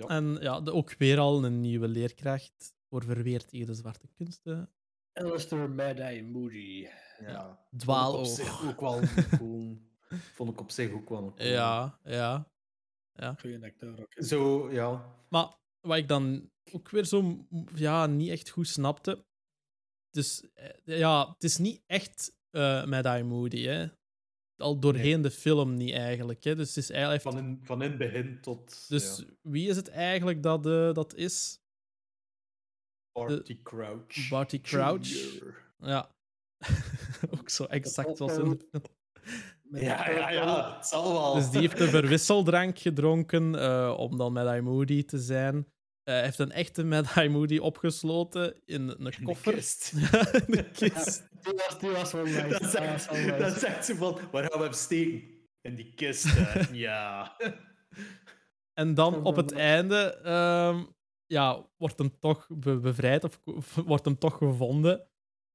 En 0.07 0.38
ja, 0.41 0.61
de, 0.61 0.74
ook 0.74 0.95
weer 0.97 1.17
al 1.17 1.43
een 1.43 1.61
nieuwe 1.61 1.88
leerkracht 1.88 2.76
voor 2.89 3.03
verweer 3.03 3.45
tegen 3.45 3.67
de 3.67 3.74
zwarte 3.74 4.07
kunsten. 4.07 4.70
Alistair 5.13 5.70
Mad-Eye 5.70 6.24
Moody. 6.24 6.88
Ja. 7.20 7.65
Dwaal 7.78 8.11
Vond 8.11 8.39
ik 8.39 8.45
op 8.45 8.45
zich 8.45 8.67
ook 8.70 8.80
wel 8.80 8.99
cool. 9.38 9.78
Vond 10.09 10.51
ik 10.51 10.59
op 10.59 10.72
zich 10.72 10.91
ook 10.91 11.09
wel 11.09 11.34
cool. 11.34 11.49
Ja, 11.49 11.99
ja. 12.03 12.51
ja. 13.13 13.36
Goeie 13.39 13.63
acteur 13.63 14.01
ook. 14.01 14.13
Zo, 14.24 14.72
ja. 14.72 15.15
Maar 15.30 15.57
wat 15.80 15.97
ik 15.97 16.07
dan 16.07 16.51
ook 16.72 16.89
weer 16.89 17.05
zo 17.05 17.45
ja, 17.76 18.05
niet 18.05 18.30
echt 18.30 18.49
goed 18.49 18.67
snapte. 18.67 19.26
Dus 20.09 20.51
eh, 20.53 20.97
ja, 20.97 21.30
het 21.30 21.43
is 21.43 21.57
niet 21.57 21.84
echt 21.86 22.38
eh 22.49 22.86
met 22.86 23.05
I 23.05 23.24
Moody, 23.24 23.63
hè. 23.63 23.88
Al 24.60 24.80
doorheen 24.80 25.22
de 25.22 25.32
film 25.32 25.74
niet 25.74 25.93
eigenlijk. 25.93 26.43
Hè. 26.43 26.55
Dus 26.55 26.68
het 26.68 26.78
is 26.78 26.89
eigenlijk. 26.89 27.22
Van 27.22 27.38
in, 27.38 27.60
van 27.64 27.82
in 27.82 27.97
begin 27.97 28.41
tot. 28.41 28.86
Dus 28.88 29.18
ja. 29.18 29.34
wie 29.41 29.70
is 29.70 29.76
het 29.76 29.88
eigenlijk 29.89 30.43
dat, 30.43 30.66
eh, 30.66 30.93
dat 30.93 31.16
is? 31.16 31.62
Barty 33.12 33.62
Crouch. 33.64 34.30
Barty 34.30 34.62
Crouch. 34.62 35.07
Junior. 35.07 35.74
Ja. 35.78 36.12
ook 37.39 37.49
zo 37.49 37.64
exact 37.64 38.18
zoals 38.18 38.38
in 38.38 38.49
de 38.49 38.68
film. 38.70 38.84
Ja, 39.72 40.10
ja, 40.10 40.30
ja. 40.30 40.76
Het 40.76 40.86
zal 40.88 41.14
wel. 41.14 41.34
Dus 41.34 41.49
die 41.49 41.60
heeft 41.60 41.80
een 41.80 41.88
verwisseldrank 41.88 42.80
gedronken 42.80 43.55
eh, 43.55 43.95
om 43.97 44.18
dan 44.18 44.34
met 44.34 44.55
I 44.55 44.62
Moody 44.62 45.03
te 45.03 45.18
zijn. 45.20 45.68
Eh, 46.10 46.16
Hij 46.16 46.24
heeft 46.24 46.39
een 46.39 46.51
echte 46.51 46.84
Mad 46.84 47.05
Eye 47.16 47.30
Moody 47.30 47.57
opgesloten 47.57 48.62
in 48.66 48.89
een 48.89 49.05
In 49.18 49.24
koffer. 49.24 49.53
kist. 49.53 49.91
in 50.47 50.51
de 50.51 50.70
kist. 50.72 51.28
Die 51.43 51.53
was, 51.53 51.80
die 51.80 51.89
was 51.89 52.12
wel 52.12 52.24
nice. 52.26 52.47
Dat 52.60 52.70
zegt, 53.51 53.62
dat 53.76 53.86
ze 53.86 53.95
van, 53.95 54.20
waar 54.32 54.43
gaan 54.49 54.57
we 54.60 54.64
hem 54.66 54.74
steken? 54.74 55.38
In 55.62 55.76
die 55.76 55.93
kist, 55.93 56.26
ja. 56.72 57.38
En 58.74 58.93
dan 58.93 59.24
op 59.26 59.36
het 59.36 59.51
einde 59.51 60.16
ehm, 60.24 60.86
ja, 61.26 61.70
wordt 61.78 61.97
hem 61.99 62.20
toch 62.20 62.47
be- 62.49 62.80
bevrijd 62.80 63.24
of, 63.24 63.41
of 63.45 63.76
wordt 63.76 64.05
hem 64.05 64.18
toch 64.18 64.38
gevonden. 64.38 65.07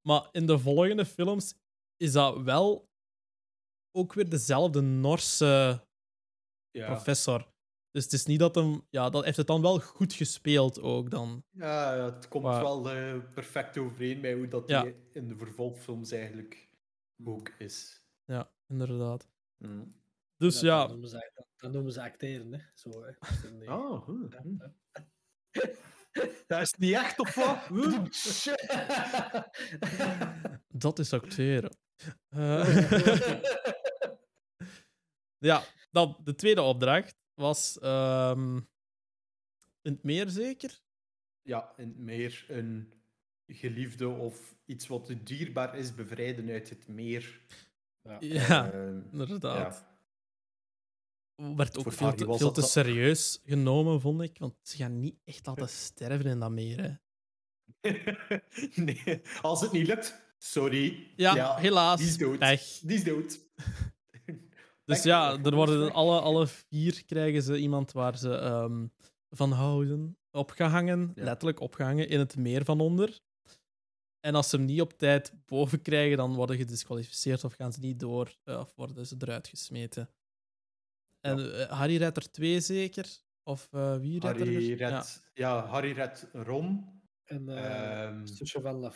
Maar 0.08 0.28
in 0.32 0.46
de 0.46 0.58
volgende 0.58 1.04
films 1.04 1.54
is 1.96 2.12
dat 2.12 2.42
wel 2.42 2.88
ook 3.96 4.12
weer 4.12 4.28
dezelfde 4.28 4.80
Norse 4.80 5.80
Ja. 6.70 6.86
professor. 6.86 7.52
Dus 7.94 8.04
het 8.04 8.12
is 8.12 8.24
niet 8.26 8.38
dat 8.38 8.54
hem... 8.54 8.86
Ja, 8.90 9.10
dat 9.10 9.24
heeft 9.24 9.36
het 9.36 9.46
dan 9.46 9.62
wel 9.62 9.80
goed 9.80 10.12
gespeeld 10.12 10.80
ook 10.80 11.10
dan. 11.10 11.44
Ja, 11.50 11.96
het 12.12 12.28
komt 12.28 12.44
Maar- 12.44 12.62
wel 12.62 12.90
eh, 12.90 13.14
perfect 13.34 13.78
overeen 13.78 14.20
met 14.20 14.32
hoe 14.34 14.48
dat 14.48 14.68
Ja. 14.68 14.82
die 14.82 14.94
in 15.12 15.28
de 15.28 15.36
vervolgfilms 15.36 16.10
eigenlijk 16.10 16.70
ook 17.24 17.48
is. 17.58 18.06
Ja, 18.24 18.50
inderdaad. 18.68 19.28
Mm. 19.58 20.02
Dus 20.36 20.60
Ja, 20.60 20.66
ja, 20.66 20.80
Dat 20.80 20.88
noemen 20.90 21.08
ze, 21.08 21.30
dat, 21.34 21.46
dat 21.56 21.72
noemen 21.72 21.92
ze 21.92 22.02
acteren, 22.02 22.52
hè. 22.52 22.58
Zo, 22.74 22.90
hè. 23.04 23.10
Een- 23.48 23.68
Oh, 23.70 24.06
hm, 24.06 24.26
Ja, 24.30 24.40
hm. 24.42 24.56
Dat 26.46 26.60
is 26.60 26.74
niet 26.74 26.92
echt, 26.94 27.18
of 27.18 27.34
wat? 27.34 27.58
Hm? 27.68 28.06
dat 30.68 30.98
is 30.98 31.12
acteren. 31.12 31.76
Eh, 32.28 33.40
ja, 35.38 35.62
dan 35.90 36.20
de 36.24 36.34
tweede 36.34 36.62
opdracht 36.62 37.22
was 37.34 37.78
ehm, 37.78 38.56
in 39.82 39.92
het 39.92 40.02
meer 40.02 40.28
zeker? 40.28 40.80
Ja, 41.42 41.72
en 41.76 42.04
meer 42.04 42.44
een 42.48 42.92
geliefde 43.46 44.08
of 44.08 44.56
iets 44.64 44.86
wat 44.86 45.14
dierbaar 45.24 45.78
is 45.78 45.94
bevrijden 45.94 46.50
uit 46.50 46.68
het 46.70 46.88
meer. 46.88 47.40
Ja, 48.20 48.72
Ehm, 48.72 49.00
inderdaad. 49.12 49.84
Werd 51.34 51.76
ook 51.76 51.82
Voor 51.82 51.92
veel 51.92 52.14
te, 52.14 52.36
veel 52.38 52.52
te 52.52 52.62
serieus 52.62 53.40
genomen, 53.44 54.00
vond 54.00 54.22
ik. 54.22 54.38
Want 54.38 54.54
ze 54.62 54.76
gaan 54.76 55.00
niet 55.00 55.16
echt 55.24 55.46
laten 55.46 55.68
sterven 55.88 56.30
in 56.30 56.40
dat 56.40 56.50
meer. 56.50 56.80
Hè. 56.82 56.92
nee, 58.74 59.22
als 59.42 59.60
het 59.60 59.72
niet 59.72 59.86
lukt, 59.86 60.34
sorry. 60.38 61.12
Ja, 61.16 61.56
helaas. 61.56 61.98
Die 61.98 62.08
is 62.08 62.16
dood. 62.16 62.38
Pech. 62.38 62.78
Die 62.82 62.96
is 62.96 63.04
dood. 63.04 63.38
Dus 64.84 65.02
ja, 65.02 65.38
er 65.42 65.54
worden 65.54 65.92
alle, 65.92 66.20
alle 66.20 66.46
vier 66.46 67.04
krijgen 67.04 67.42
ze 67.42 67.56
iemand 67.58 67.92
waar 67.92 68.18
ze 68.18 68.34
ehm, 68.36 68.86
van 69.30 69.52
houden. 69.52 70.18
Opgehangen, 70.30 71.12
Ja. 71.14 71.24
letterlijk 71.24 71.60
opgehangen 71.60 72.08
in 72.08 72.18
het 72.18 72.36
meer 72.36 72.64
van 72.64 72.80
onder. 72.80 73.20
En 74.20 74.34
als 74.34 74.48
ze 74.48 74.56
hem 74.56 74.64
niet 74.64 74.80
op 74.80 74.92
tijd 74.98 75.32
boven 75.46 75.82
krijgen, 75.82 76.16
dan 76.16 76.34
worden 76.34 76.56
ze 76.56 76.62
gedisqualificeerd 76.62 77.44
of 77.44 77.52
gaan 77.54 77.72
ze 77.72 77.80
niet 77.80 78.00
door, 78.00 78.36
eh, 78.44 78.58
of 78.58 78.72
worden 78.76 79.06
ze 79.06 79.14
eruit 79.18 79.48
gesmeten. 79.48 80.10
En 81.20 81.58
eh, 81.60 81.70
Harry 81.70 81.96
rijdt 81.96 82.16
er 82.16 82.30
twee 82.30 82.60
zeker. 82.60 83.06
Of 83.42 83.68
eh, 83.70 83.96
wie 83.96 84.20
redt 84.20 84.40
er? 84.40 84.46
Harry 84.46 84.72
er? 84.72 84.78
Ja. 84.78 84.88
redt, 84.88 85.30
ja. 85.34 85.66
Harry 85.66 85.92
redt 85.92 86.26
Ron. 86.32 86.92
En 87.24 87.48
eh 87.48 88.02
Ehm, 88.02 88.26
zusje 88.26 88.60
van 88.60 88.92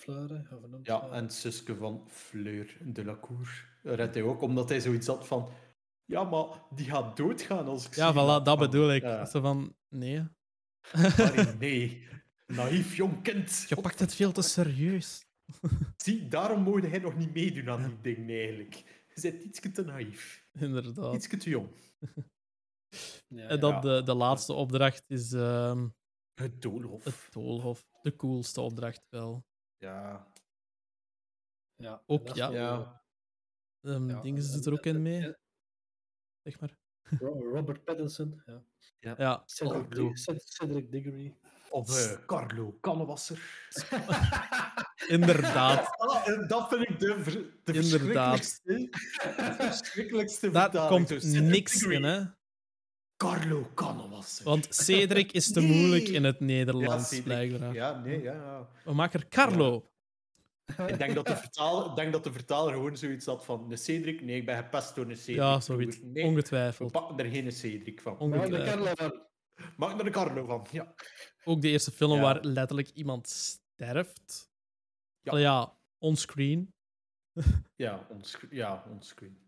hoe 0.50 0.68
noemt 0.68 0.86
Ja, 0.86 1.08
en 1.10 1.30
zusje 1.30 1.76
van 1.76 2.04
Fleur 2.08 2.76
de 2.84 3.04
la 3.04 3.18
Cour 3.20 3.68
redt 3.82 4.14
hij 4.14 4.22
ook, 4.22 4.42
omdat 4.42 4.68
hij 4.68 4.80
zoiets 4.80 5.06
had 5.06 5.26
van... 5.26 5.48
Ja, 6.08 6.24
maar 6.24 6.46
die 6.70 6.86
gaat 6.86 7.16
doodgaan 7.16 7.66
als 7.66 7.86
ik 7.86 7.94
Ja, 7.94 8.12
zie 8.12 8.20
voilà, 8.22 8.42
dat." 8.44 8.58
bedoel 8.58 8.92
ik. 8.92 9.02
ja, 9.02 9.24
Zo 9.24 9.40
van, 9.40 9.76
nee. 9.88 10.22
Nee. 11.58 12.06
Naïef 12.46 12.96
jong 12.96 13.22
kind. 13.22 13.64
Je 13.68 13.76
pakt 13.80 13.98
het 13.98 14.14
veel 14.14 14.32
te 14.32 14.42
serieus. 14.42 15.26
Zie, 16.04 16.28
daarom 16.28 16.62
mocht 16.62 16.86
hij 16.86 16.98
nog 16.98 17.16
niet 17.16 17.34
meedoen 17.34 17.68
aan 17.70 17.86
die 17.88 18.00
dingen 18.00 18.28
eigenlijk. 18.38 18.74
Je 19.14 19.20
bent 19.30 19.42
ietsje 19.42 19.70
te 19.70 19.82
naïef. 19.84 20.46
Inderdaad. 20.52 21.14
Ietsje 21.14 21.36
te 21.36 21.50
jong. 21.50 21.68
Ja, 23.28 23.48
En 23.48 23.60
dan 23.60 23.72
ja. 23.72 23.80
de, 23.80 24.02
de 24.02 24.14
laatste 24.14 24.52
opdracht 24.52 25.04
is 25.06 25.32
ehm, 25.32 25.88
Het 26.34 26.62
doolhof. 26.62 27.04
het 27.04 27.26
doolhof. 27.30 27.86
De 28.02 28.16
coolste 28.16 28.60
opdracht 28.60 29.06
wel. 29.08 29.44
Ja. 29.76 30.32
ja. 31.76 32.02
ook, 32.06 32.28
ja. 32.34 32.50
Ja. 32.50 33.02
Ehm 33.80 34.08
Ja, 34.08 34.20
dingen 34.20 34.42
en- 34.42 34.48
zit 34.48 34.66
er 34.66 34.72
ook 34.72 34.86
in 34.86 35.02
mee, 35.02 35.34
zeg 36.42 36.60
maar. 36.60 36.70
Ro- 37.20 37.50
Robert 37.52 37.84
Pattinson, 37.84 38.42
ja. 38.46 38.62
Ja, 39.18 39.42
Cedric, 39.46 39.88
Carlo. 39.88 40.08
Dig- 40.08 40.18
Ced- 40.18 40.42
Cedric 40.44 40.92
Diggory. 40.92 41.34
Of 41.70 42.10
eh, 42.10 42.18
Carlo 42.26 42.78
Kannewasser. 42.80 43.38
inderdaad. 45.08 45.86
Ah, 45.98 46.28
en 46.28 46.46
dat 46.48 46.68
vind 46.68 46.88
ik 46.88 46.98
de, 47.00 47.16
ver- 47.22 47.50
de 47.64 47.72
Inderdaad. 47.72 48.36
verschrikkelijkste, 48.36 49.28
de 49.36 49.54
verschrikkelijkste 49.58 50.50
Daar 50.50 50.62
vertaling. 50.70 51.06
komt 51.08 51.22
Cedric 51.22 51.42
niks 51.42 51.72
Diggory. 51.72 51.94
in, 51.96 52.02
hè. 52.04 52.20
Carlo 53.16 53.70
Kannewasser. 53.74 54.44
Want 54.44 54.66
Cedric 54.70 55.32
is 55.32 55.52
te 55.52 55.60
Nee. 55.60 55.68
moeilijk 55.76 56.08
in 56.08 56.24
het 56.24 56.36
Ja, 56.38 56.44
Nederlands, 56.44 57.08
Cedric. 57.08 57.24
blijkbaar. 57.24 57.74
Ja, 57.74 57.98
nee, 57.98 58.22
ja, 58.22 58.32
ja. 58.32 58.68
We 58.84 58.92
maken 58.92 59.20
er 59.20 59.28
Carlo. 59.28 59.88
Ik 60.86 60.98
denk 60.98 61.14
dat, 61.14 61.26
de 61.26 61.36
denk 61.94 62.12
dat 62.12 62.24
de 62.24 62.32
vertaler 62.32 62.72
gewoon 62.72 62.96
zoiets 62.96 63.26
had 63.26 63.44
van... 63.44 63.70
Een 63.70 63.78
Cedric? 63.78 64.22
Nee, 64.22 64.36
ik 64.36 64.46
ben 64.46 64.56
gepest 64.56 64.94
door 64.94 65.08
een 65.10 65.16
Cedric. 65.16 65.36
Ja, 65.36 65.60
zoiets. 65.60 65.98
Nee, 66.02 66.24
Ongetwijfeld. 66.24 66.92
we 66.92 66.98
pakken 66.98 67.24
er 67.24 67.30
geen 67.30 67.52
Cedric 67.52 68.00
van. 68.00 68.18
Onge- 68.18 68.36
Maar 68.36 68.48
de 68.48 68.56
Ongetwijfeld. 68.56 68.96
Carlo 68.96 69.10
van... 69.10 69.26
Maak 69.76 70.00
er 70.00 70.06
een 70.06 70.12
Carlo 70.12 70.44
van. 70.44 70.66
Ja. 70.70 70.94
Ook 71.44 71.60
de 71.62 71.68
eerste 71.68 71.90
film 71.90 72.14
Ja. 72.14 72.20
waar 72.20 72.40
letterlijk 72.44 72.88
iemand 72.88 73.28
sterft. 73.28 74.50
Ja. 75.20 75.32
Ja, 75.36 75.38
ja 75.48 75.78
onscreen. 75.98 76.72
Ja, 77.76 78.06
onscreen. 78.10 78.50
Ja, 78.56 78.84
onscreen. 78.90 79.38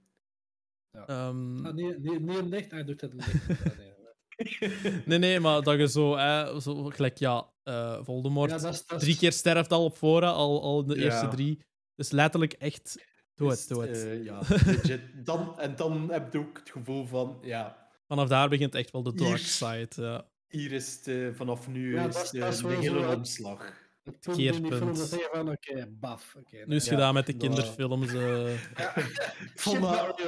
Ehm, 0.91 1.67
Ah, 1.67 1.75
nee, 1.75 1.99
nee, 1.99 2.43
nee. 2.43 2.67
Hij 2.69 2.85
doet 2.85 3.01
het 3.01 3.15
echt. 3.17 3.33
Ja, 3.59 3.77
nee. 3.79 5.03
nee, 5.07 5.19
nee, 5.19 5.41
maar 5.41 5.63
dat 5.63 5.79
je 5.79 5.89
zo, 5.89 6.17
hè, 6.17 6.61
zo 6.61 6.85
gelijk, 6.85 7.19
ja, 7.19 7.50
eh, 7.63 7.99
Voldemort 8.03 8.51
Ja, 8.51 8.59
dat 8.59 8.75
is- 8.75 8.87
dat 8.87 8.97
is- 8.99 9.05
drie 9.05 9.17
keer 9.17 9.33
sterft 9.33 9.73
al 9.73 9.85
op 9.85 9.97
voorhand, 9.97 10.37
al, 10.37 10.63
al 10.63 10.87
de 10.87 10.97
Ja. 10.97 11.03
eerste 11.03 11.29
drie. 11.29 11.65
Dus 11.95 12.11
letterlijk 12.11 12.53
echt, 12.53 12.99
doe 13.35 13.49
Dus, 13.49 13.59
het, 13.59 13.69
doe 13.69 13.83
het. 13.87 13.97
eh, 14.05 14.25
ja, 14.25 14.39
legit. 14.67 15.01
Dan, 15.27 15.59
en 15.61 15.77
dan 15.77 16.11
heb 16.11 16.33
je 16.33 16.39
ook 16.39 16.59
het 16.59 16.71
gevoel 16.71 17.07
van... 17.07 17.39
Ja, 17.43 17.89
Vanaf 18.07 18.29
daar 18.29 18.49
begint 18.49 18.75
echt 18.75 18.91
wel 18.91 19.03
de 19.03 19.15
dark 19.15 19.29
Hier- 19.29 19.39
side. 19.39 19.89
Ja. 19.95 20.27
hier 20.49 20.73
is 20.73 20.95
het, 20.95 21.07
eh, 21.07 21.29
vanaf 21.35 21.69
nu 21.69 21.95
Ja, 21.95 22.07
is 22.09 22.31
de, 22.31 22.39
dat 22.39 22.53
is 22.53 22.59
de 22.61 22.69
wel 22.69 22.81
hele 22.81 23.17
omslag. 23.17 23.79
Het 24.05 24.37
Keerpunt. 24.37 24.99
zeggen 24.99 25.29
van, 25.33 25.49
oké, 25.51 25.87
baf. 25.91 26.35
oké, 26.39 26.57
Nu 26.67 26.75
is 26.77 26.83
het 26.83 26.85
Ja, 26.85 26.91
gedaan 26.91 27.15
met 27.15 27.27
de 27.27 27.33
kinderfilms. 27.37 28.13
eh. 28.13 28.53
Ik 29.55 29.61
vond 29.61 29.81
dat, 29.83 30.21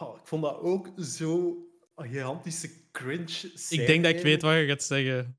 Oh, 0.00 0.16
ik 0.16 0.26
vond 0.26 0.42
dat 0.42 0.58
ook 0.60 0.88
zo 1.00 1.56
gigantische 1.96 2.90
cringe 2.92 3.52
Ik 3.68 3.86
denk 3.86 4.04
dat 4.04 4.14
ik 4.14 4.22
weet 4.22 4.42
wat 4.42 4.54
je 4.54 4.66
gaat 4.66 4.82
zeggen. 4.82 5.38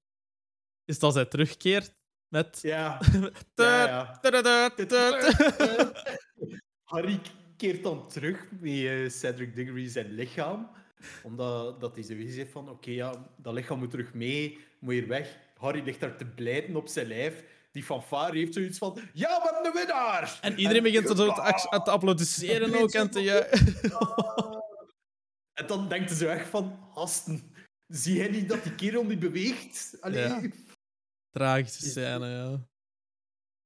Is 0.85 0.99
als 0.99 1.15
hij 1.15 1.25
terugkeert 1.25 1.93
met... 2.27 2.59
Ja. 2.61 2.99
Harry 6.83 7.19
keert 7.57 7.83
dan 7.83 8.07
terug 8.07 8.47
met 8.59 8.71
eh, 8.71 9.09
Cedric 9.09 9.55
Diggory 9.55 9.87
zijn 9.87 10.11
lichaam. 10.11 10.69
Omdat 11.23 11.79
dat 11.79 11.95
hij 11.95 12.03
zoiets 12.03 12.35
heeft 12.35 12.51
van, 12.51 12.69
oké, 12.69 12.91
ja, 12.91 13.27
dat 13.37 13.53
lichaam 13.53 13.79
moet 13.79 13.89
terug 13.89 14.13
mee, 14.13 14.59
moet 14.79 14.93
hier 14.93 15.07
weg. 15.07 15.37
Harry 15.57 15.83
ligt 15.83 15.99
daar 15.99 16.17
te 16.17 16.25
blijten 16.25 16.75
op 16.75 16.87
zijn 16.87 17.07
lijf. 17.07 17.43
Die 17.71 17.83
fanfare 17.83 18.37
heeft 18.37 18.53
zoiets 18.53 18.77
van, 18.77 18.99
ja, 19.13 19.41
we 19.41 19.49
hebben 19.51 19.73
de 19.73 19.79
winnaar! 19.79 20.39
En 20.41 20.59
iedereen 20.59 20.83
begint 20.83 21.07
zo 21.07 21.13
te, 21.83 21.91
applaudisseren 21.91 22.81
ook 22.81 22.91
en 22.91 23.09
te 23.09 23.19
juichen. 23.19 23.73
En 25.53 25.67
dan 25.67 25.89
denkt 25.89 26.09
hij 26.09 26.17
zo 26.17 26.27
echt 26.27 26.47
van, 26.47 26.79
gasten, 26.93 27.53
zie 27.87 28.15
jij 28.15 28.27
niet 28.27 28.49
dat 28.49 28.63
die 28.63 28.75
kerel 28.75 29.03
niet 29.03 29.19
beweegt? 29.19 29.97
Allee. 29.99 30.27
Ja. 30.27 30.41
Tragische 31.35 31.89
scène, 31.89 32.27
ja. 32.27 32.67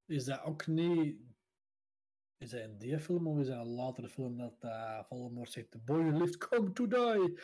Is 0.06 0.26
dat 0.26 0.44
ook 0.44 0.68
niet... 0.68 1.18
Is 2.38 2.50
dat 2.50 2.62
in 2.62 2.78
die 2.78 3.00
film 3.00 3.28
of 3.28 3.40
is 3.40 3.48
dat 3.48 3.58
een 3.58 3.68
latere 3.72 4.10
film 4.10 4.38
dat 4.38 4.56
uh, 4.62 5.04
Voldemort 5.04 5.52
zegt... 5.52 5.72
The 5.72 5.78
boy 5.78 6.04
who 6.04 6.18
lived 6.18 6.38
come 6.38 6.72
to 6.72 6.88
die. 6.88 7.40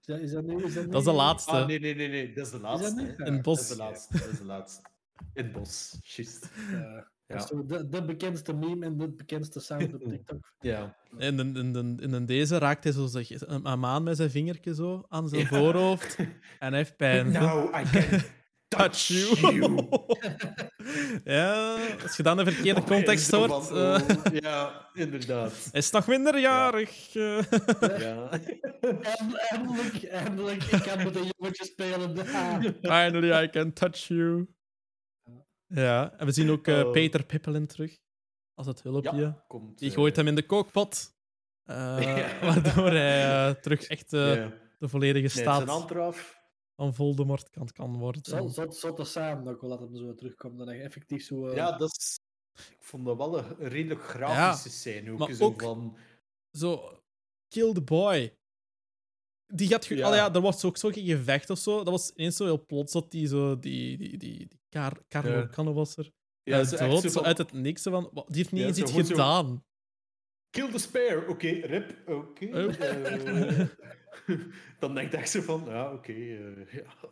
Is 0.00 0.06
dat, 0.06 0.20
is 0.20 0.32
dat, 0.32 0.44
niet, 0.44 0.60
is 0.64 0.74
dat, 0.74 0.92
Dat 0.92 1.00
is 1.00 1.04
de 1.06 1.12
laatste. 1.12 1.50
Ah, 1.50 1.66
nee, 1.66 1.78
nee, 1.80 1.94
nee, 1.94 2.08
nee, 2.08 2.32
dat 2.32 2.44
is 2.46 2.50
de 2.50 2.56
Is 2.56 2.62
laatste. 2.62 2.94
dat 2.94 3.04
niet? 3.06 3.16
hè. 3.18 3.24
In 3.26 3.32
het 3.32 3.34
Dat 3.34 3.42
bos. 3.42 3.60
is 3.60 3.68
de 3.68 3.76
laatste, 3.76 4.18
dat 4.18 4.28
is 4.28 4.38
de 4.38 4.44
laatste. 4.44 4.82
In 5.32 5.44
het 5.44 5.52
bos, 5.52 5.98
juist. 6.00 6.50
Ja. 6.70 7.10
Ja. 7.26 7.36
Dat 7.36 7.42
is 7.42 7.48
zo 7.48 7.66
de, 7.66 7.88
de 7.88 8.04
bekendste 8.04 8.54
meme 8.54 8.86
en 8.86 8.96
de 8.98 9.08
bekendste 9.08 9.60
sound 9.60 9.94
op 9.94 10.02
TikTok. 10.08 10.52
Ja. 10.60 10.96
En 11.18 11.38
in, 11.38 11.56
in, 11.76 12.14
in, 12.14 12.26
deze 12.26 12.58
raakt 12.58 12.84
hij 12.84 12.92
zo 12.92 13.06
zeg, 13.06 13.30
een, 13.30 13.66
een 13.66 13.80
maan 13.80 14.02
met 14.02 14.16
zijn 14.16 14.30
vingertje 14.30 14.74
zo 14.74 15.04
aan 15.08 15.28
zijn 15.28 15.46
voorhoofd. 15.46 16.16
En 16.18 16.68
hij 16.68 16.76
heeft 16.76 16.96
pijn. 16.96 17.32
Now 17.32 17.74
I 17.74 17.82
can 17.90 18.20
Touch 18.76 19.06
you. 19.08 19.26
ja, 21.24 21.76
als 22.02 22.16
je 22.16 22.22
dan 22.22 22.36
de 22.36 22.44
verkeerde 22.52 22.82
context 22.94 23.30
hoort. 23.30 23.66
van, 23.66 23.76
eh, 23.76 24.00
oh, 24.26 24.34
ja, 24.42 24.86
inderdaad. 24.94 25.52
hij 25.70 25.80
is 25.80 25.90
nog 25.90 26.06
minderjarig. 26.06 27.14
eh. 27.14 27.42
Ja. 27.98 28.30
En- 28.80 29.02
eindelijk, 29.48 30.04
eindelijk, 30.04 30.62
ik 30.62 30.82
kan 30.82 31.02
met 31.04 31.16
een 31.16 31.30
jongetje 31.38 31.64
spelen. 31.64 32.16
Finally, 32.80 33.42
I 33.44 33.50
can 33.50 33.72
touch 33.72 33.98
you. 34.08 34.46
Ja, 35.66 36.12
en 36.16 36.26
we 36.26 36.32
zien 36.32 36.50
ook 36.50 36.66
eh, 36.66 36.78
Oh. 36.86 36.90
Peter 36.92 37.24
Pippelin 37.24 37.66
terug. 37.66 37.98
Als 38.54 38.66
het 38.66 38.82
hulpje. 38.82 39.16
Ja, 39.16 39.44
komt, 39.48 39.78
Die 39.78 39.90
gooit 39.90 40.16
hem 40.16 40.26
in 40.26 40.34
de 40.34 40.46
kookpot. 40.46 41.12
eh, 41.64 41.96
Ja. 42.00 42.28
Waardoor 42.46 42.90
hij 42.90 43.54
terug 43.54 43.82
echt 43.86 44.12
eh, 44.12 44.34
Ja. 44.36 44.52
de 44.78 44.88
volledige 44.88 45.20
Nee, 45.36 45.44
zijn 45.44 45.44
staat 45.44 45.68
hand 45.68 45.90
eraf. 45.90 46.38
Van 46.80 46.94
Voldemort 46.94 47.50
kan, 47.50 47.68
kan 47.72 47.98
worden. 47.98 48.24
Zo, 48.24 48.48
zo, 48.48 48.70
zo 48.70 48.92
te 48.94 49.04
samen 49.04 49.48
ook 49.52 49.60
wel 49.60 49.70
dat 49.70 49.80
hem 49.80 49.96
zo 49.96 50.14
terugkomt. 50.14 50.58
Dat 50.58 50.66
hij 50.66 50.80
effectief 50.82 51.24
zo... 51.24 51.46
eh, 51.46 51.56
Ja, 51.56 51.76
dat 51.76 51.90
is... 51.98 52.18
Ik 52.70 52.76
vond 52.84 53.04
dat 53.06 53.16
wel 53.16 53.38
een 53.38 53.56
redelijk 53.68 54.02
grafische 54.02 54.70
scène. 54.70 55.10
Ook, 55.12 55.18
maar 55.18 55.32
zo 55.32 55.44
ook- 55.44 55.62
van... 55.62 55.96
Zo, 56.58 57.00
kill 57.48 57.72
the 57.72 57.82
boy. 57.82 58.36
Die 59.46 59.68
gaat... 59.68 59.84
ge- 59.84 59.96
Ja. 59.96 60.06
Allee, 60.06 60.18
ja, 60.18 60.34
er 60.34 60.40
was 60.40 60.64
ook 60.64 60.76
zo 60.76 60.90
geen 60.90 61.06
gevecht 61.06 61.50
of 61.50 61.58
zo. 61.58 61.76
Dat 61.76 61.88
was 61.88 62.10
ineens 62.14 62.36
zo 62.36 62.44
heel 62.44 62.64
plots 62.66 62.92
dat 62.92 63.10
die 63.10 63.26
zo... 63.26 63.58
Die, 63.58 63.96
die, 63.98 64.08
die, 64.18 64.36
die 64.48 64.60
Kar 64.68 65.02
Carlo 65.08 65.30
Ja. 65.36 65.46
Kannewasser... 65.46 66.04
Ja, 66.42 66.56
Ja, 66.58 66.86
dood, 66.88 67.02
zo 67.02 67.08
van- 67.08 67.24
uit 67.24 67.38
het 67.38 67.52
niks. 67.52 67.82
Van, 67.82 68.10
wat, 68.12 68.26
die 68.26 68.36
heeft 68.36 68.52
niet 68.52 68.60
Ja, 68.62 68.66
eens 68.68 68.78
iets 68.78 68.92
gedaan. 68.92 69.64
Kill 70.50 70.70
the 70.70 70.78
spare. 70.78 71.28
Oké, 71.28 71.48
rip. 71.48 72.08
Oké. 72.08 72.46
Eh, 72.46 73.66
dan 74.80 74.94
denkt 74.94 75.12
hij 75.12 75.26
zo 75.26 75.40
van... 75.40 75.64
Ja, 75.66 75.92
oké. 75.92 76.12
eh, 76.12 76.72
ja. 76.72 77.08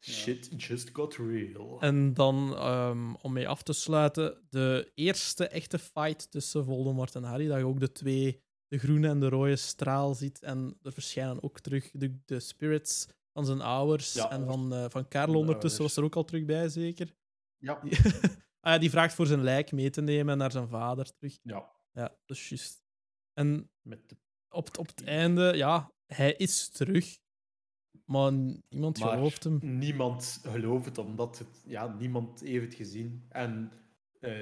Shit 0.00 0.62
just 0.62 0.90
got 0.92 1.16
real. 1.16 1.80
En 1.80 2.14
dan, 2.14 2.54
ehm, 2.54 3.14
om 3.14 3.32
mee 3.32 3.48
af 3.48 3.62
te 3.62 3.72
sluiten, 3.72 4.46
de 4.50 4.90
eerste 4.94 5.48
echte 5.48 5.78
fight 5.78 6.30
tussen 6.30 6.64
Voldemort 6.64 7.14
en 7.14 7.22
Harry. 7.22 7.46
Dat 7.46 7.58
je 7.58 7.66
ook 7.66 7.80
de 7.80 7.92
twee, 7.92 8.42
de 8.68 8.78
groene 8.78 9.08
en 9.08 9.20
de 9.20 9.28
rode 9.28 9.56
straal 9.56 10.14
ziet. 10.14 10.42
En 10.42 10.78
er 10.82 10.92
verschijnen 10.92 11.42
ook 11.42 11.60
terug 11.60 11.90
de, 11.92 12.20
de 12.24 12.40
spirits 12.40 13.08
van 13.32 13.46
zijn 13.46 13.60
ouders. 13.60 14.12
Ja. 14.12 14.30
En 14.30 14.46
van, 14.46 14.72
eh, 14.72 14.84
van 14.88 15.08
Karel 15.08 15.32
de 15.32 15.38
ondertussen 15.38 15.82
was 15.82 15.96
er 15.96 16.04
ook 16.04 16.16
al 16.16 16.24
terug 16.24 16.44
bij, 16.44 16.68
zeker. 16.68 17.14
Ja. 17.56 17.80
Die, 17.82 17.98
ah, 18.60 18.72
ja, 18.72 18.78
die 18.78 18.90
vraagt 18.90 19.14
voor 19.14 19.26
zijn 19.26 19.42
lijk 19.42 19.72
mee 19.72 19.90
te 19.90 20.00
nemen 20.00 20.38
naar 20.38 20.52
zijn 20.52 20.68
vader 20.68 21.12
terug. 21.16 21.38
Ja. 21.42 21.76
Ja, 21.98 22.08
dat 22.26 22.36
is 22.36 22.48
juist. 22.48 22.82
En 23.32 23.70
Met 23.82 24.08
de... 24.08 24.16
op, 24.48 24.66
het- 24.66 24.78
op 24.78 24.86
het 24.86 25.04
einde, 25.04 25.52
ja, 25.56 25.92
hij 26.06 26.32
is 26.32 26.68
terug. 26.68 27.18
Maar 28.04 28.32
niemand 28.68 28.98
Maar 28.98 29.12
gelooft 29.12 29.44
hem. 29.44 29.58
niemand 29.78 30.40
gelooft 30.42 30.84
het, 30.84 30.98
omdat 30.98 31.38
het, 31.38 31.62
ja, 31.66 31.86
niemand 31.94 32.40
heeft 32.40 32.64
het 32.64 32.74
gezien. 32.74 33.26
En 33.28 33.72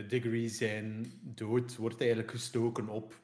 Diggory 0.08 0.48
zijn 0.48 1.06
dood 1.22 1.76
wordt 1.76 2.00
eigenlijk 2.00 2.30
gestoken 2.30 2.88
op 2.88 3.20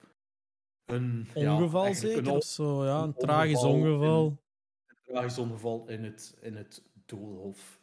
een... 0.85 1.29
ja, 1.35 1.55
Ongeval 1.57 1.85
eigenlijk 1.85 2.15
zeker? 2.15 2.31
Een, 2.31 2.37
Of 2.39 2.45
zo, 2.45 2.85
ja, 2.85 2.99
een 2.99 3.03
een 3.09 3.15
tragisch 3.15 3.63
ongeval 3.63 4.27
in- 4.27 4.39
een 4.87 4.99
tragisch 5.03 5.39
ongeval 5.39 5.89
in 5.89 6.05
het, 6.05 6.39
in 6.41 6.57
het 6.57 6.83
doolhof. 7.07 7.81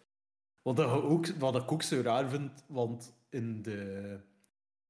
Wat, 0.61 0.79
ook, 0.79 1.27
wat 1.27 1.55
ik 1.55 1.71
ook 1.71 1.81
zo 1.81 2.01
raar 2.01 2.29
vind, 2.29 2.63
want 2.67 3.17
in 3.29 3.61
de, 3.61 4.19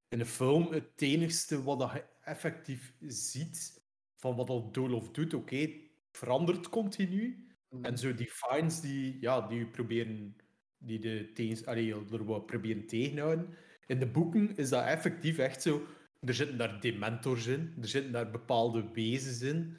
in 0.10 0.18
de 0.18 0.26
film, 0.26 0.72
het 0.72 1.02
enigste 1.02 1.64
wat 1.64 1.92
je 1.94 2.04
effectief 2.24 2.94
ziet 3.00 3.84
van 4.16 4.36
wat 4.36 4.48
dat 4.48 4.74
doolhof 4.74 5.12
doet, 5.12 5.34
oké, 5.34 5.72
verandert 6.12 6.70
continu. 6.70 7.48
Mhm. 7.70 7.86
En 7.86 7.98
zo 7.98 8.14
die 8.14 8.32
fines 8.32 8.82
die, 8.82 9.18
ja, 9.22 9.48
die 9.48 9.68
proberen, 9.68 10.36
die 10.78 11.00
de 11.00 11.32
tegens, 11.34 11.66
allee, 11.66 11.94
er 12.12 12.26
wat 12.26 12.46
proberen 12.46 12.88
tegenhouden. 12.88 13.58
In 13.86 14.00
de 14.00 14.08
boeken 14.08 14.56
is 14.56 14.70
dat 14.70 14.86
effectief 14.86 15.38
echt 15.38 15.62
zo. 15.62 15.86
Er 16.20 16.34
zitten 16.34 16.58
daar 16.58 16.82
dementors 16.82 17.46
in, 17.46 17.74
er 17.82 17.88
zitten 17.88 18.12
daar 18.12 18.32
bepaalde 18.32 18.90
wezens 18.94 19.42
in. 19.42 19.78